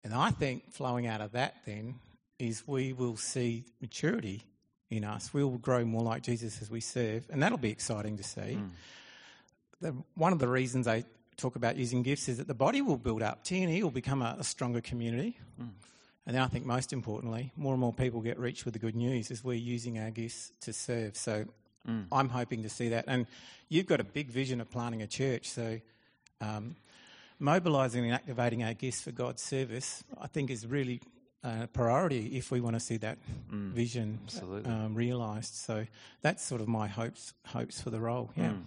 And 0.04 0.14
I 0.14 0.30
think 0.30 0.72
flowing 0.72 1.06
out 1.06 1.20
of 1.20 1.32
that 1.32 1.56
then 1.66 1.96
is 2.38 2.68
we 2.68 2.92
will 2.92 3.16
see 3.16 3.64
maturity 3.80 4.42
in 4.90 5.04
us. 5.04 5.32
We 5.32 5.42
will 5.42 5.58
grow 5.58 5.84
more 5.84 6.02
like 6.02 6.22
Jesus 6.22 6.60
as 6.62 6.70
we 6.70 6.80
serve, 6.80 7.26
and 7.30 7.42
that'll 7.42 7.58
be 7.58 7.70
exciting 7.70 8.16
to 8.16 8.22
see. 8.22 8.58
Mm. 8.58 8.70
The, 9.80 9.94
one 10.14 10.32
of 10.32 10.38
the 10.38 10.48
reasons 10.48 10.86
I 10.86 11.04
talk 11.36 11.56
about 11.56 11.76
using 11.76 12.02
gifts 12.02 12.28
is 12.28 12.38
that 12.38 12.46
the 12.46 12.54
body 12.54 12.80
will 12.80 12.96
build 12.96 13.22
up. 13.22 13.44
T&E 13.44 13.82
will 13.82 13.90
become 13.90 14.22
a, 14.22 14.36
a 14.38 14.44
stronger 14.44 14.80
community. 14.80 15.38
Mm. 15.60 15.70
And 16.26 16.36
then 16.36 16.42
I 16.42 16.46
think 16.46 16.64
most 16.64 16.92
importantly, 16.92 17.52
more 17.56 17.74
and 17.74 17.80
more 17.80 17.92
people 17.92 18.20
get 18.20 18.38
reached 18.38 18.64
with 18.64 18.72
the 18.72 18.80
good 18.80 18.96
news 18.96 19.30
as 19.30 19.44
we're 19.44 19.54
using 19.54 19.98
our 19.98 20.10
gifts 20.10 20.52
to 20.62 20.72
serve. 20.72 21.16
So 21.16 21.44
mm. 21.86 22.06
I'm 22.10 22.30
hoping 22.30 22.62
to 22.62 22.68
see 22.68 22.90
that. 22.90 23.04
And 23.08 23.26
you've 23.68 23.86
got 23.86 24.00
a 24.00 24.04
big 24.04 24.30
vision 24.30 24.60
of 24.60 24.70
planting 24.70 25.02
a 25.02 25.06
church. 25.06 25.50
So 25.50 25.80
um, 26.40 26.76
mobilising 27.38 28.04
and 28.04 28.14
activating 28.14 28.62
our 28.62 28.74
gifts 28.74 29.02
for 29.02 29.10
God's 29.10 29.42
service, 29.42 30.02
I 30.18 30.28
think, 30.28 30.50
is 30.50 30.66
really 30.66 31.00
uh, 31.44 31.66
priority 31.72 32.36
if 32.36 32.50
we 32.50 32.60
want 32.60 32.74
to 32.74 32.80
see 32.80 32.96
that 32.96 33.18
mm, 33.52 33.70
vision 33.72 34.18
um, 34.64 34.94
realised. 34.94 35.54
So 35.54 35.86
that's 36.22 36.42
sort 36.42 36.60
of 36.60 36.68
my 36.68 36.88
hopes 36.88 37.34
hopes 37.46 37.80
for 37.80 37.90
the 37.90 38.00
role. 38.00 38.30
Yeah. 38.36 38.50
Mm. 38.50 38.62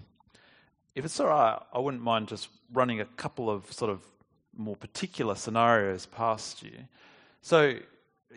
If 0.95 1.05
it's 1.05 1.19
all 1.19 1.27
right, 1.27 1.59
I 1.73 1.79
wouldn't 1.79 2.03
mind 2.03 2.27
just 2.27 2.49
running 2.71 3.01
a 3.01 3.05
couple 3.05 3.49
of 3.49 3.71
sort 3.71 3.91
of 3.91 4.01
more 4.55 4.75
particular 4.75 5.35
scenarios 5.35 6.05
past 6.05 6.63
you. 6.63 6.73
So, 7.41 7.75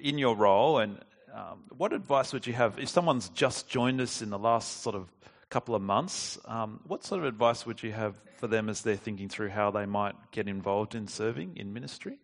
in 0.00 0.18
your 0.18 0.36
role, 0.36 0.78
and 0.78 0.98
um, 1.34 1.64
what 1.76 1.92
advice 1.92 2.32
would 2.32 2.46
you 2.46 2.52
have 2.52 2.78
if 2.78 2.88
someone's 2.88 3.30
just 3.30 3.68
joined 3.68 4.00
us 4.00 4.20
in 4.20 4.30
the 4.30 4.38
last 4.38 4.82
sort 4.82 4.94
of 4.94 5.08
couple 5.48 5.74
of 5.74 5.82
months? 5.82 6.38
Um, 6.44 6.80
what 6.86 7.04
sort 7.04 7.20
of 7.20 7.26
advice 7.26 7.66
would 7.66 7.82
you 7.82 7.92
have 7.92 8.14
for 8.36 8.46
them 8.46 8.68
as 8.68 8.82
they're 8.82 8.96
thinking 8.96 9.28
through 9.28 9.48
how 9.48 9.70
they 9.70 9.84
might 9.84 10.14
get 10.30 10.48
involved 10.48 10.94
in 10.94 11.08
serving 11.08 11.56
in 11.56 11.72
ministry? 11.72 12.18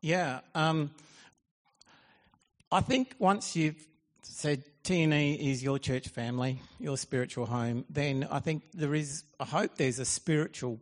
Yeah. 0.00 0.40
Um, 0.54 0.90
I 2.72 2.80
think 2.80 3.14
once 3.20 3.54
you've 3.54 3.86
said 4.22 4.64
T&E 4.82 5.34
is 5.34 5.62
your 5.62 5.78
church 5.78 6.08
family, 6.08 6.60
your 6.80 6.96
spiritual 6.96 7.46
home, 7.46 7.84
then 7.88 8.26
I 8.28 8.40
think 8.40 8.64
there 8.74 8.94
is, 8.94 9.22
I 9.38 9.44
hope 9.44 9.76
there's 9.76 10.00
a 10.00 10.04
spiritual 10.04 10.80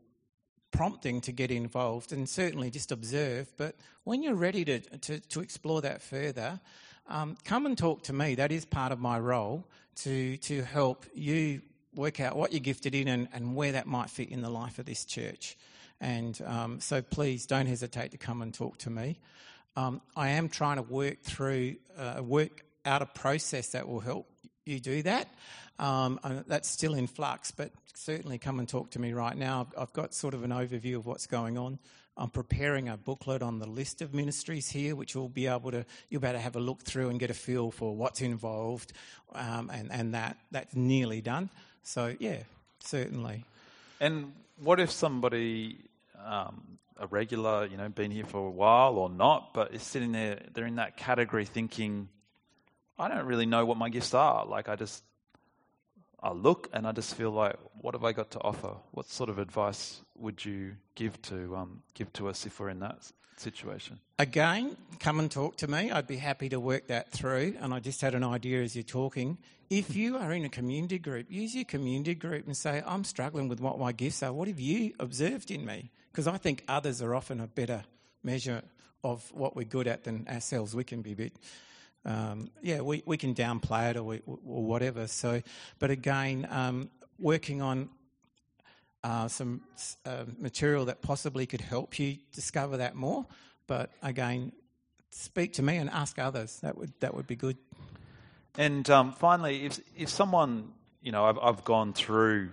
prompting 0.70 1.20
to 1.20 1.32
get 1.32 1.50
involved 1.50 2.10
and 2.12 2.26
certainly 2.26 2.70
just 2.70 2.90
observe. 2.90 3.52
But 3.58 3.76
when 4.04 4.22
you're 4.22 4.34
ready 4.34 4.64
to, 4.64 4.80
to, 4.80 5.20
to 5.20 5.40
explore 5.40 5.82
that 5.82 6.00
further, 6.00 6.58
um, 7.06 7.36
come 7.44 7.66
and 7.66 7.76
talk 7.76 8.02
to 8.04 8.14
me. 8.14 8.34
That 8.34 8.50
is 8.50 8.64
part 8.64 8.90
of 8.90 8.98
my 8.98 9.18
role 9.18 9.68
to, 9.96 10.38
to 10.38 10.62
help 10.62 11.04
you 11.14 11.60
work 11.94 12.18
out 12.18 12.34
what 12.34 12.52
you're 12.52 12.60
gifted 12.60 12.94
in 12.94 13.08
and, 13.08 13.28
and 13.32 13.54
where 13.54 13.72
that 13.72 13.86
might 13.86 14.08
fit 14.08 14.30
in 14.30 14.40
the 14.40 14.48
life 14.50 14.78
of 14.78 14.86
this 14.86 15.04
church. 15.04 15.56
And 16.00 16.40
um, 16.46 16.80
so 16.80 17.02
please 17.02 17.44
don't 17.46 17.66
hesitate 17.66 18.10
to 18.12 18.18
come 18.18 18.40
and 18.40 18.54
talk 18.54 18.78
to 18.78 18.90
me. 18.90 19.18
Um, 19.76 20.00
I 20.16 20.30
am 20.30 20.48
trying 20.48 20.76
to 20.76 20.82
work 20.82 21.22
through, 21.22 21.76
uh, 21.98 22.22
work 22.22 22.64
out 22.84 23.02
a 23.02 23.06
process 23.06 23.70
that 23.70 23.88
will 23.88 24.00
help 24.00 24.28
you 24.64 24.78
do 24.80 25.02
that. 25.02 25.28
Um, 25.78 26.20
that's 26.46 26.68
still 26.68 26.94
in 26.94 27.06
flux, 27.06 27.50
but 27.50 27.72
certainly 27.94 28.38
come 28.38 28.58
and 28.60 28.68
talk 28.68 28.90
to 28.90 29.00
me 29.00 29.12
right 29.12 29.36
now. 29.36 29.66
I've, 29.76 29.92
got 29.92 30.14
sort 30.14 30.34
of 30.34 30.44
an 30.44 30.50
overview 30.50 30.96
of 30.96 31.06
what's 31.06 31.26
going 31.26 31.58
on. 31.58 31.78
I'm 32.16 32.30
preparing 32.30 32.88
a 32.88 32.96
booklet 32.96 33.42
on 33.42 33.58
the 33.58 33.68
list 33.68 34.00
of 34.00 34.14
ministries 34.14 34.68
here, 34.68 34.94
which 34.94 35.16
will 35.16 35.28
be 35.28 35.48
able 35.48 35.72
to 35.72 35.84
you'll 36.08 36.20
be 36.20 36.28
able 36.28 36.38
to 36.38 36.42
have 36.42 36.54
a 36.54 36.60
look 36.60 36.82
through 36.82 37.10
and 37.10 37.18
get 37.18 37.30
a 37.30 37.34
feel 37.34 37.72
for 37.72 37.96
what's 37.96 38.20
involved, 38.20 38.92
um, 39.34 39.68
and 39.74 39.90
and 39.90 40.14
that 40.14 40.36
that's 40.52 40.76
nearly 40.76 41.20
done. 41.20 41.50
So 41.82 42.14
yeah, 42.20 42.44
certainly. 42.78 43.44
And 44.00 44.32
what 44.62 44.78
if 44.78 44.92
somebody 44.92 45.78
um, 46.24 46.73
a 46.98 47.06
regular, 47.06 47.66
you 47.66 47.76
know, 47.76 47.88
been 47.88 48.10
here 48.10 48.24
for 48.24 48.46
a 48.46 48.50
while 48.50 48.96
or 48.96 49.10
not, 49.10 49.52
but 49.52 49.74
is 49.74 49.82
sitting 49.82 50.12
there, 50.12 50.40
they're 50.52 50.66
in 50.66 50.76
that 50.76 50.96
category 50.96 51.44
thinking, 51.44 52.08
I 52.98 53.08
don't 53.08 53.26
really 53.26 53.46
know 53.46 53.66
what 53.66 53.76
my 53.76 53.88
gifts 53.88 54.14
are. 54.14 54.46
Like, 54.46 54.68
I 54.68 54.76
just, 54.76 55.02
I 56.22 56.32
look 56.32 56.68
and 56.72 56.86
I 56.86 56.92
just 56.92 57.14
feel 57.16 57.30
like, 57.30 57.56
what 57.80 57.94
have 57.94 58.04
I 58.04 58.12
got 58.12 58.30
to 58.32 58.40
offer? 58.40 58.76
What 58.92 59.06
sort 59.06 59.28
of 59.28 59.38
advice 59.38 60.00
would 60.16 60.44
you 60.44 60.76
give 60.94 61.20
to, 61.22 61.56
um, 61.56 61.82
give 61.94 62.12
to 62.14 62.28
us 62.28 62.46
if 62.46 62.60
we're 62.60 62.68
in 62.68 62.80
that 62.80 63.10
situation? 63.36 63.98
Again, 64.18 64.76
come 65.00 65.18
and 65.18 65.28
talk 65.28 65.56
to 65.56 65.68
me. 65.68 65.90
I'd 65.90 66.06
be 66.06 66.16
happy 66.16 66.48
to 66.50 66.60
work 66.60 66.86
that 66.86 67.10
through. 67.10 67.56
And 67.60 67.74
I 67.74 67.80
just 67.80 68.00
had 68.00 68.14
an 68.14 68.22
idea 68.22 68.62
as 68.62 68.76
you're 68.76 68.84
talking. 68.84 69.38
If 69.68 69.96
you 69.96 70.16
are 70.16 70.32
in 70.32 70.44
a 70.44 70.48
community 70.48 71.00
group, 71.00 71.26
use 71.28 71.54
your 71.54 71.64
community 71.64 72.14
group 72.14 72.46
and 72.46 72.56
say, 72.56 72.82
I'm 72.86 73.02
struggling 73.02 73.48
with 73.48 73.60
what 73.60 73.80
my 73.80 73.90
gifts 73.90 74.22
are. 74.22 74.32
What 74.32 74.46
have 74.46 74.60
you 74.60 74.94
observed 75.00 75.50
in 75.50 75.64
me? 75.64 75.90
Because 76.14 76.28
I 76.28 76.36
think 76.36 76.62
others 76.68 77.02
are 77.02 77.12
often 77.12 77.40
a 77.40 77.48
better 77.48 77.82
measure 78.22 78.62
of 79.02 79.28
what 79.34 79.56
we're 79.56 79.64
good 79.64 79.88
at 79.88 80.04
than 80.04 80.28
ourselves. 80.28 80.72
We 80.72 80.84
can 80.84 81.02
be 81.02 81.10
a 81.10 81.16
bit, 81.16 81.32
um, 82.04 82.52
yeah, 82.62 82.82
we, 82.82 83.02
we 83.04 83.16
can 83.16 83.34
downplay 83.34 83.90
it 83.90 83.96
or, 83.96 84.04
we, 84.04 84.22
or 84.24 84.62
whatever. 84.62 85.08
So, 85.08 85.42
but 85.80 85.90
again, 85.90 86.46
um, 86.52 86.88
working 87.18 87.62
on 87.62 87.88
uh, 89.02 89.26
some 89.26 89.62
uh, 90.06 90.26
material 90.38 90.84
that 90.84 91.02
possibly 91.02 91.46
could 91.46 91.60
help 91.60 91.98
you 91.98 92.18
discover 92.32 92.76
that 92.76 92.94
more. 92.94 93.26
But 93.66 93.90
again, 94.00 94.52
speak 95.10 95.54
to 95.54 95.64
me 95.64 95.78
and 95.78 95.90
ask 95.90 96.20
others. 96.20 96.60
That 96.60 96.78
would 96.78 96.92
that 97.00 97.12
would 97.12 97.26
be 97.26 97.34
good. 97.34 97.56
And 98.56 98.88
um, 98.88 99.12
finally, 99.12 99.66
if 99.66 99.80
if 99.96 100.10
someone, 100.10 100.74
you 101.02 101.10
know, 101.10 101.24
I've, 101.24 101.38
I've 101.40 101.64
gone 101.64 101.92
through 101.92 102.50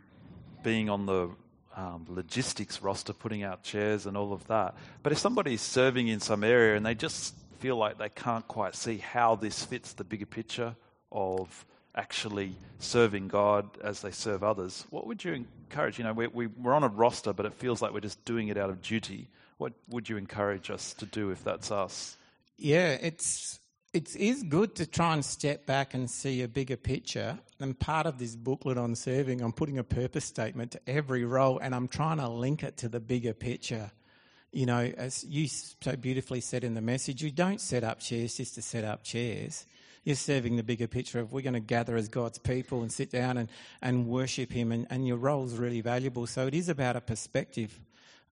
being 0.63 0.89
on 0.89 1.05
the 1.05 1.29
um, 1.75 2.05
logistics 2.09 2.81
roster, 2.81 3.13
putting 3.13 3.43
out 3.43 3.63
chairs 3.63 4.05
and 4.05 4.17
all 4.17 4.33
of 4.33 4.45
that. 4.47 4.75
But 5.03 5.11
if 5.11 5.17
somebody's 5.17 5.61
serving 5.61 6.07
in 6.07 6.19
some 6.19 6.43
area 6.43 6.75
and 6.75 6.85
they 6.85 6.95
just 6.95 7.35
feel 7.59 7.77
like 7.77 7.97
they 7.97 8.09
can't 8.09 8.47
quite 8.47 8.75
see 8.75 8.97
how 8.97 9.35
this 9.35 9.63
fits 9.63 9.93
the 9.93 10.03
bigger 10.03 10.25
picture 10.25 10.75
of 11.11 11.65
actually 11.93 12.55
serving 12.79 13.27
God 13.27 13.69
as 13.83 14.01
they 14.01 14.11
serve 14.11 14.43
others, 14.43 14.85
what 14.89 15.07
would 15.07 15.23
you 15.23 15.33
encourage? 15.33 15.97
You 15.97 16.03
know, 16.03 16.13
we, 16.13 16.27
we, 16.27 16.47
we're 16.47 16.73
on 16.73 16.83
a 16.83 16.89
roster, 16.89 17.33
but 17.33 17.45
it 17.45 17.53
feels 17.53 17.81
like 17.81 17.93
we're 17.93 17.99
just 17.99 18.23
doing 18.25 18.47
it 18.49 18.57
out 18.57 18.69
of 18.69 18.81
duty. 18.81 19.29
What 19.57 19.73
would 19.89 20.09
you 20.09 20.17
encourage 20.17 20.71
us 20.71 20.93
to 20.95 21.05
do 21.05 21.29
if 21.29 21.43
that's 21.43 21.71
us? 21.71 22.17
Yeah, 22.57 22.89
it's 23.01 23.60
it 23.93 24.15
is 24.15 24.43
good 24.43 24.75
to 24.75 24.85
try 24.85 25.13
and 25.13 25.23
step 25.23 25.65
back 25.65 25.93
and 25.93 26.09
see 26.09 26.41
a 26.41 26.47
bigger 26.47 26.77
picture. 26.77 27.37
And 27.59 27.77
part 27.77 28.05
of 28.05 28.19
this 28.19 28.35
booklet 28.35 28.77
on 28.77 28.95
serving, 28.95 29.41
I'm 29.41 29.51
putting 29.51 29.77
a 29.77 29.83
purpose 29.83 30.23
statement 30.23 30.71
to 30.71 30.81
every 30.87 31.25
role, 31.25 31.59
and 31.59 31.75
I'm 31.75 31.89
trying 31.89 32.17
to 32.17 32.29
link 32.29 32.63
it 32.63 32.77
to 32.77 32.89
the 32.89 33.01
bigger 33.01 33.33
picture. 33.33 33.91
You 34.53 34.65
know, 34.65 34.91
as 34.97 35.25
you 35.25 35.47
so 35.47 35.95
beautifully 35.97 36.39
said 36.39 36.63
in 36.63 36.73
the 36.73 36.81
message, 36.81 37.21
you 37.21 37.31
don't 37.31 37.59
set 37.59 37.83
up 37.83 37.99
chairs 37.99 38.37
just 38.37 38.55
to 38.55 38.61
set 38.61 38.85
up 38.85 39.03
chairs. 39.03 39.65
You're 40.05 40.15
serving 40.15 40.55
the 40.55 40.63
bigger 40.63 40.87
picture 40.87 41.19
of 41.19 41.31
we're 41.33 41.41
going 41.41 41.53
to 41.53 41.59
gather 41.59 41.95
as 41.95 42.07
God's 42.07 42.39
people 42.39 42.81
and 42.81 42.91
sit 42.91 43.11
down 43.11 43.37
and, 43.37 43.49
and 43.81 44.07
worship 44.07 44.53
Him, 44.53 44.71
and, 44.71 44.87
and 44.89 45.05
your 45.05 45.17
role 45.17 45.45
is 45.45 45.57
really 45.57 45.81
valuable. 45.81 46.27
So 46.27 46.47
it 46.47 46.53
is 46.53 46.69
about 46.69 46.95
a 46.95 47.01
perspective 47.01 47.77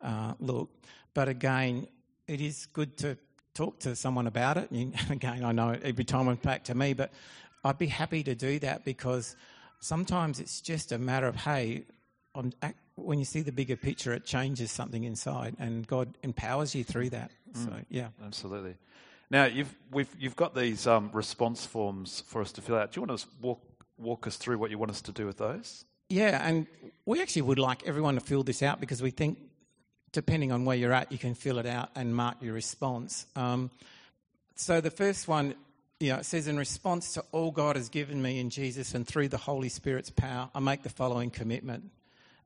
uh, 0.01 0.35
look. 0.39 0.71
But 1.13 1.27
again, 1.27 1.87
it 2.27 2.39
is 2.39 2.65
good 2.65 2.97
to 2.99 3.17
talk 3.59 3.79
to 3.79 3.95
someone 3.95 4.25
about 4.25 4.57
it. 4.57 4.71
And 4.71 4.95
again, 5.09 5.43
I 5.43 5.51
know 5.51 5.77
every 5.83 6.05
time 6.05 6.27
it's 6.29 6.41
back 6.41 6.63
to 6.65 6.75
me, 6.75 6.93
but 6.93 7.11
I'd 7.63 7.77
be 7.77 7.87
happy 7.87 8.23
to 8.23 8.35
do 8.35 8.59
that 8.59 8.85
because 8.85 9.35
sometimes 9.79 10.39
it's 10.39 10.61
just 10.61 10.91
a 10.91 10.97
matter 10.97 11.27
of, 11.27 11.35
hey, 11.35 11.83
I'm, 12.35 12.53
when 12.95 13.19
you 13.19 13.25
see 13.25 13.41
the 13.41 13.51
bigger 13.51 13.75
picture, 13.75 14.13
it 14.13 14.23
changes 14.23 14.71
something 14.71 15.03
inside, 15.03 15.55
and 15.59 15.85
God 15.85 16.17
empowers 16.23 16.73
you 16.73 16.83
through 16.83 17.09
that. 17.09 17.31
Mm, 17.53 17.65
so, 17.65 17.73
yeah, 17.89 18.07
absolutely. 18.25 18.75
Now 19.31 19.45
you've 19.45 19.75
you've 20.17 20.35
got 20.35 20.55
these 20.55 20.87
um, 20.87 21.11
response 21.13 21.65
forms 21.65 22.23
for 22.27 22.41
us 22.41 22.51
to 22.53 22.61
fill 22.61 22.77
out. 22.77 22.91
Do 22.91 22.99
you 22.99 23.07
want 23.07 23.19
to 23.19 23.27
walk 23.41 23.61
walk 23.97 24.25
us 24.25 24.37
through 24.37 24.57
what 24.57 24.71
you 24.71 24.77
want 24.77 24.91
us 24.91 25.01
to 25.01 25.11
do 25.11 25.25
with 25.25 25.37
those? 25.37 25.85
Yeah, 26.09 26.41
and 26.43 26.65
we 27.05 27.21
actually 27.21 27.43
would 27.43 27.59
like 27.59 27.87
everyone 27.87 28.15
to 28.15 28.21
fill 28.21 28.41
this 28.41 28.63
out 28.63 28.79
because 28.79 29.03
we 29.03 29.11
think 29.11 29.37
depending 30.11 30.51
on 30.51 30.65
where 30.65 30.75
you're 30.75 30.93
at, 30.93 31.11
you 31.11 31.17
can 31.17 31.35
fill 31.35 31.57
it 31.59 31.65
out 31.65 31.89
and 31.95 32.15
mark 32.15 32.37
your 32.41 32.53
response. 32.53 33.25
Um, 33.35 33.71
so 34.55 34.81
the 34.81 34.91
first 34.91 35.27
one, 35.27 35.55
you 35.99 36.09
know, 36.09 36.19
it 36.19 36.25
says, 36.25 36.47
in 36.47 36.57
response 36.57 37.13
to 37.13 37.23
all 37.31 37.51
God 37.51 37.75
has 37.75 37.89
given 37.89 38.21
me 38.21 38.39
in 38.39 38.49
Jesus 38.49 38.93
and 38.93 39.07
through 39.07 39.29
the 39.29 39.37
Holy 39.37 39.69
Spirit's 39.69 40.09
power, 40.09 40.49
I 40.53 40.59
make 40.59 40.83
the 40.83 40.89
following 40.89 41.29
commitment. 41.29 41.85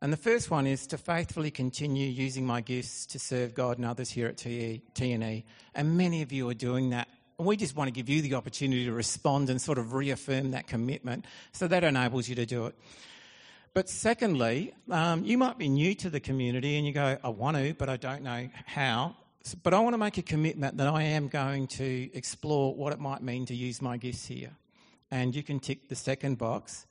And 0.01 0.11
the 0.11 0.18
first 0.18 0.51
one 0.51 0.68
is 0.68 0.86
to 0.88 0.97
faithfully 0.97 1.49
continue 1.49 2.07
using 2.07 2.45
my 2.45 2.59
gifts 2.59 3.05
to 3.07 3.20
serve 3.20 3.55
God 3.55 3.78
and 3.78 3.86
others 3.86 4.09
here 4.09 4.28
at 4.28 4.36
TNE. 4.36 5.43
And 5.74 5.97
many 5.97 6.22
of 6.22 6.34
you 6.34 6.49
are 6.49 6.53
doing 6.53 6.89
that. 6.89 7.07
And 7.39 7.47
we 7.47 7.55
just 7.55 7.76
want 7.76 7.88
to 7.88 7.91
give 7.93 8.09
you 8.09 8.22
the 8.22 8.34
opportunity 8.34 8.86
to 8.86 8.91
respond 8.91 9.49
and 9.49 9.61
sort 9.61 9.78
of 9.78 9.93
reaffirm 9.93 10.51
that 10.51 10.68
commitment 10.68 11.26
so 11.53 11.68
that 11.68 11.86
enables 11.86 12.28
you 12.28 12.36
to 12.36 12.45
do 12.45 12.66
it. 12.66 12.76
But 13.74 13.89
secondly, 13.89 14.71
um, 14.91 15.26
you 15.26 15.36
might 15.38 15.57
be 15.57 15.67
new 15.67 15.95
to 15.95 16.09
the 16.11 16.19
community 16.19 16.78
and 16.78 16.86
you 16.86 16.93
go, 16.93 17.17
I 17.24 17.30
want 17.30 17.57
to, 17.57 17.74
but 17.74 17.89
I 17.89 17.97
don't 17.97 18.21
know 18.21 18.47
how. 18.67 19.15
But 19.63 19.74
I 19.74 19.80
want 19.80 19.95
to 19.95 19.97
make 19.97 20.19
a 20.19 20.21
commitment 20.21 20.78
that 20.78 20.88
I 20.88 21.01
am 21.01 21.28
going 21.28 21.65
to 21.67 22.09
explore 22.13 22.76
what 22.76 22.93
it 22.93 22.99
might 22.99 23.24
mean 23.24 23.47
to 23.47 23.55
use 23.55 23.82
my 23.82 23.97
gifts 23.97 24.28
here. 24.28 24.51
And 25.09 25.36
you 25.36 25.41
can 25.41 25.59
tick 25.59 25.89
the 25.89 25.95
second 25.95 26.38
box. 26.38 26.86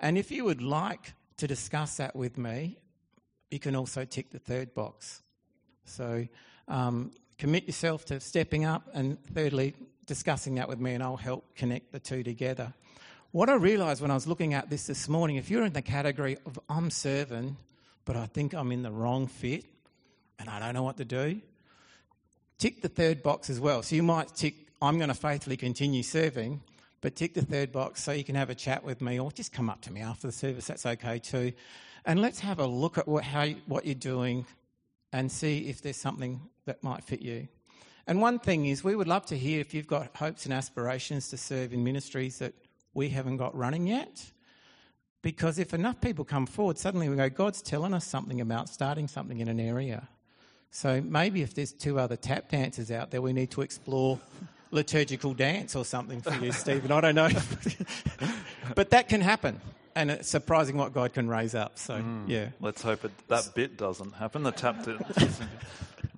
And 0.00 0.18
if 0.18 0.32
you 0.32 0.44
would 0.44 0.60
like 0.60 1.14
to 1.36 1.46
discuss 1.46 1.98
that 1.98 2.16
with 2.16 2.36
me, 2.36 2.78
you 3.52 3.60
can 3.60 3.76
also 3.76 4.04
tick 4.04 4.32
the 4.32 4.40
third 4.40 4.74
box. 4.74 5.22
So 5.84 6.26
um, 6.66 7.12
commit 7.38 7.66
yourself 7.66 8.04
to 8.06 8.18
stepping 8.18 8.64
up, 8.64 8.88
and 8.92 9.22
thirdly, 9.32 9.74
discussing 10.06 10.56
that 10.56 10.68
with 10.68 10.80
me, 10.80 10.94
and 10.94 11.02
I'll 11.02 11.16
help 11.16 11.54
connect 11.54 11.92
the 11.92 12.00
two 12.00 12.24
together. 12.24 12.74
What 13.34 13.50
I 13.50 13.54
realised 13.54 14.00
when 14.00 14.12
I 14.12 14.14
was 14.14 14.28
looking 14.28 14.54
at 14.54 14.70
this 14.70 14.86
this 14.86 15.08
morning, 15.08 15.34
if 15.34 15.50
you're 15.50 15.64
in 15.64 15.72
the 15.72 15.82
category 15.82 16.38
of 16.46 16.56
I'm 16.68 16.88
serving, 16.88 17.56
but 18.04 18.14
I 18.14 18.26
think 18.26 18.54
I'm 18.54 18.70
in 18.70 18.82
the 18.84 18.92
wrong 18.92 19.26
fit 19.26 19.64
and 20.38 20.48
I 20.48 20.60
don't 20.60 20.72
know 20.72 20.84
what 20.84 20.98
to 20.98 21.04
do, 21.04 21.40
tick 22.58 22.80
the 22.80 22.88
third 22.88 23.24
box 23.24 23.50
as 23.50 23.58
well. 23.58 23.82
So 23.82 23.96
you 23.96 24.04
might 24.04 24.28
tick, 24.36 24.54
I'm 24.80 24.98
going 24.98 25.08
to 25.08 25.16
faithfully 25.16 25.56
continue 25.56 26.04
serving, 26.04 26.62
but 27.00 27.16
tick 27.16 27.34
the 27.34 27.42
third 27.42 27.72
box 27.72 28.04
so 28.04 28.12
you 28.12 28.22
can 28.22 28.36
have 28.36 28.50
a 28.50 28.54
chat 28.54 28.84
with 28.84 29.00
me 29.00 29.18
or 29.18 29.32
just 29.32 29.52
come 29.52 29.68
up 29.68 29.80
to 29.80 29.92
me 29.92 30.00
after 30.00 30.28
the 30.28 30.32
service. 30.32 30.68
That's 30.68 30.86
okay 30.86 31.18
too. 31.18 31.54
And 32.04 32.22
let's 32.22 32.38
have 32.38 32.60
a 32.60 32.66
look 32.68 32.98
at 32.98 33.08
what, 33.08 33.24
how, 33.24 33.48
what 33.66 33.84
you're 33.84 33.96
doing 33.96 34.46
and 35.12 35.32
see 35.32 35.66
if 35.66 35.82
there's 35.82 35.96
something 35.96 36.40
that 36.66 36.84
might 36.84 37.02
fit 37.02 37.20
you. 37.20 37.48
And 38.06 38.20
one 38.20 38.38
thing 38.38 38.66
is, 38.66 38.84
we 38.84 38.94
would 38.94 39.08
love 39.08 39.26
to 39.26 39.36
hear 39.36 39.58
if 39.58 39.74
you've 39.74 39.88
got 39.88 40.14
hopes 40.14 40.44
and 40.44 40.54
aspirations 40.54 41.30
to 41.30 41.36
serve 41.36 41.72
in 41.72 41.82
ministries 41.82 42.38
that 42.38 42.54
we 42.94 43.10
haven't 43.10 43.36
got 43.36 43.54
running 43.56 43.86
yet. 43.86 44.32
Because 45.22 45.58
if 45.58 45.72
enough 45.72 46.00
people 46.00 46.24
come 46.24 46.46
forward, 46.46 46.78
suddenly 46.78 47.08
we 47.08 47.16
go, 47.16 47.30
God's 47.30 47.62
telling 47.62 47.94
us 47.94 48.06
something 48.06 48.40
about 48.40 48.68
starting 48.68 49.08
something 49.08 49.40
in 49.40 49.48
an 49.48 49.58
area. 49.58 50.08
So 50.70 51.00
maybe 51.00 51.40
if 51.42 51.54
there's 51.54 51.72
two 51.72 51.98
other 51.98 52.16
tap 52.16 52.50
dancers 52.50 52.90
out 52.90 53.10
there, 53.10 53.22
we 53.22 53.32
need 53.32 53.50
to 53.52 53.62
explore 53.62 54.20
liturgical 54.70 55.32
dance 55.32 55.76
or 55.76 55.84
something 55.84 56.20
for 56.20 56.34
you, 56.44 56.52
Stephen. 56.52 56.92
I 56.92 57.00
don't 57.00 57.14
know. 57.14 57.30
but 58.74 58.90
that 58.90 59.08
can 59.08 59.20
happen. 59.20 59.60
And 59.96 60.10
it's 60.10 60.28
surprising 60.28 60.76
what 60.76 60.92
God 60.92 61.14
can 61.14 61.28
raise 61.28 61.54
up. 61.54 61.78
So, 61.78 61.94
mm, 61.94 62.24
yeah. 62.26 62.48
Let's 62.60 62.82
hope 62.82 63.04
it, 63.04 63.12
that 63.28 63.52
bit 63.54 63.76
doesn't 63.76 64.12
happen. 64.14 64.42
The 64.42 64.50
tap 64.50 64.84
dance. 64.84 65.00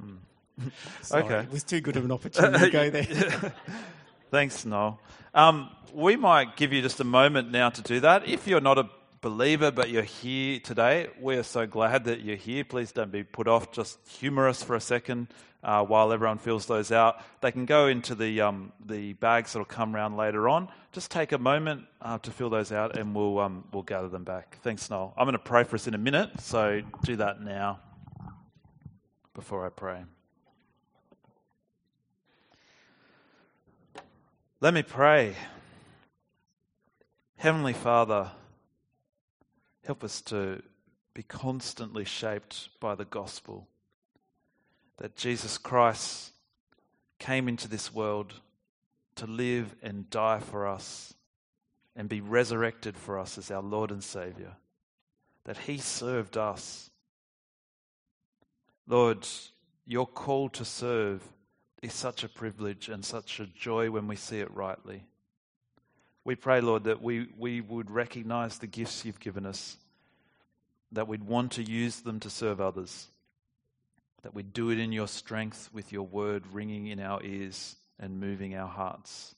mm. 0.02 1.12
okay. 1.12 1.40
It 1.40 1.52
was 1.52 1.62
too 1.62 1.82
good 1.82 1.96
of 1.96 2.06
an 2.06 2.10
opportunity 2.10 2.64
to 2.64 2.70
go 2.70 2.90
there. 2.90 3.04
Thanks, 4.30 4.64
Noel. 4.64 4.98
Um, 5.36 5.68
we 5.92 6.16
might 6.16 6.56
give 6.56 6.72
you 6.72 6.80
just 6.80 6.98
a 7.00 7.04
moment 7.04 7.50
now 7.50 7.68
to 7.68 7.82
do 7.82 8.00
that. 8.00 8.26
If 8.26 8.46
you're 8.46 8.62
not 8.62 8.78
a 8.78 8.88
believer 9.20 9.70
but 9.70 9.90
you're 9.90 10.02
here 10.02 10.58
today, 10.60 11.08
we 11.20 11.36
are 11.36 11.42
so 11.42 11.66
glad 11.66 12.04
that 12.04 12.22
you're 12.22 12.36
here. 12.36 12.64
Please 12.64 12.90
don't 12.90 13.12
be 13.12 13.22
put 13.22 13.46
off. 13.46 13.70
Just 13.70 13.98
humour 14.08 14.48
us 14.48 14.62
for 14.62 14.74
a 14.76 14.80
second 14.80 15.28
uh, 15.62 15.84
while 15.84 16.10
everyone 16.10 16.38
fills 16.38 16.64
those 16.64 16.90
out. 16.90 17.20
They 17.42 17.52
can 17.52 17.66
go 17.66 17.86
into 17.86 18.14
the, 18.14 18.40
um, 18.40 18.72
the 18.86 19.12
bags 19.12 19.52
that'll 19.52 19.66
come 19.66 19.94
around 19.94 20.16
later 20.16 20.48
on. 20.48 20.70
Just 20.92 21.10
take 21.10 21.32
a 21.32 21.38
moment 21.38 21.84
uh, 22.00 22.16
to 22.16 22.30
fill 22.30 22.48
those 22.48 22.72
out 22.72 22.96
and 22.96 23.14
we'll, 23.14 23.38
um, 23.38 23.64
we'll 23.74 23.82
gather 23.82 24.08
them 24.08 24.24
back. 24.24 24.56
Thanks, 24.62 24.88
Noel. 24.88 25.12
I'm 25.18 25.26
going 25.26 25.34
to 25.34 25.38
pray 25.38 25.64
for 25.64 25.76
us 25.76 25.86
in 25.86 25.92
a 25.92 25.98
minute, 25.98 26.40
so 26.40 26.80
do 27.04 27.16
that 27.16 27.42
now 27.42 27.80
before 29.34 29.66
I 29.66 29.68
pray. 29.68 30.02
Let 34.58 34.72
me 34.72 34.82
pray. 34.82 35.34
Heavenly 37.36 37.74
Father, 37.74 38.30
help 39.84 40.02
us 40.02 40.22
to 40.22 40.62
be 41.12 41.22
constantly 41.22 42.06
shaped 42.06 42.70
by 42.80 42.94
the 42.94 43.04
gospel 43.04 43.68
that 44.96 45.14
Jesus 45.14 45.58
Christ 45.58 46.32
came 47.18 47.48
into 47.48 47.68
this 47.68 47.92
world 47.92 48.40
to 49.16 49.26
live 49.26 49.74
and 49.82 50.08
die 50.08 50.40
for 50.40 50.66
us 50.66 51.12
and 51.94 52.08
be 52.08 52.22
resurrected 52.22 52.96
for 52.96 53.18
us 53.18 53.36
as 53.36 53.50
our 53.50 53.62
Lord 53.62 53.90
and 53.90 54.02
Savior, 54.02 54.56
that 55.44 55.58
He 55.58 55.76
served 55.76 56.38
us. 56.38 56.88
Lord, 58.86 59.28
your 59.84 60.06
call 60.06 60.48
to 60.48 60.64
serve 60.64 61.22
is 61.86 61.94
such 61.94 62.24
a 62.24 62.28
privilege 62.28 62.88
and 62.88 63.04
such 63.04 63.40
a 63.40 63.46
joy 63.46 63.90
when 63.90 64.08
we 64.08 64.16
see 64.16 64.40
it 64.40 64.52
rightly. 64.52 65.04
We 66.24 66.34
pray, 66.34 66.60
Lord, 66.60 66.84
that 66.84 67.00
we, 67.00 67.28
we 67.38 67.60
would 67.60 67.90
recognize 67.90 68.58
the 68.58 68.66
gifts 68.66 69.04
you've 69.04 69.20
given 69.20 69.46
us, 69.46 69.76
that 70.92 71.06
we'd 71.06 71.22
want 71.22 71.52
to 71.52 71.62
use 71.62 72.00
them 72.00 72.18
to 72.20 72.30
serve 72.30 72.60
others, 72.60 73.06
that 74.22 74.34
we'd 74.34 74.52
do 74.52 74.70
it 74.70 74.80
in 74.80 74.92
your 74.92 75.06
strength 75.06 75.70
with 75.72 75.92
your 75.92 76.06
word 76.06 76.42
ringing 76.52 76.88
in 76.88 76.98
our 76.98 77.22
ears 77.22 77.76
and 78.00 78.20
moving 78.20 78.56
our 78.56 78.68
hearts. 78.68 79.34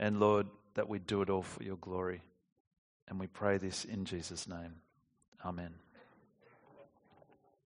And 0.00 0.18
Lord, 0.18 0.46
that 0.74 0.88
we'd 0.88 1.06
do 1.06 1.22
it 1.22 1.30
all 1.30 1.42
for 1.42 1.62
your 1.62 1.76
glory. 1.76 2.22
And 3.06 3.20
we 3.20 3.28
pray 3.28 3.58
this 3.58 3.84
in 3.84 4.04
Jesus' 4.04 4.48
name. 4.48 4.74
Amen. 5.44 5.87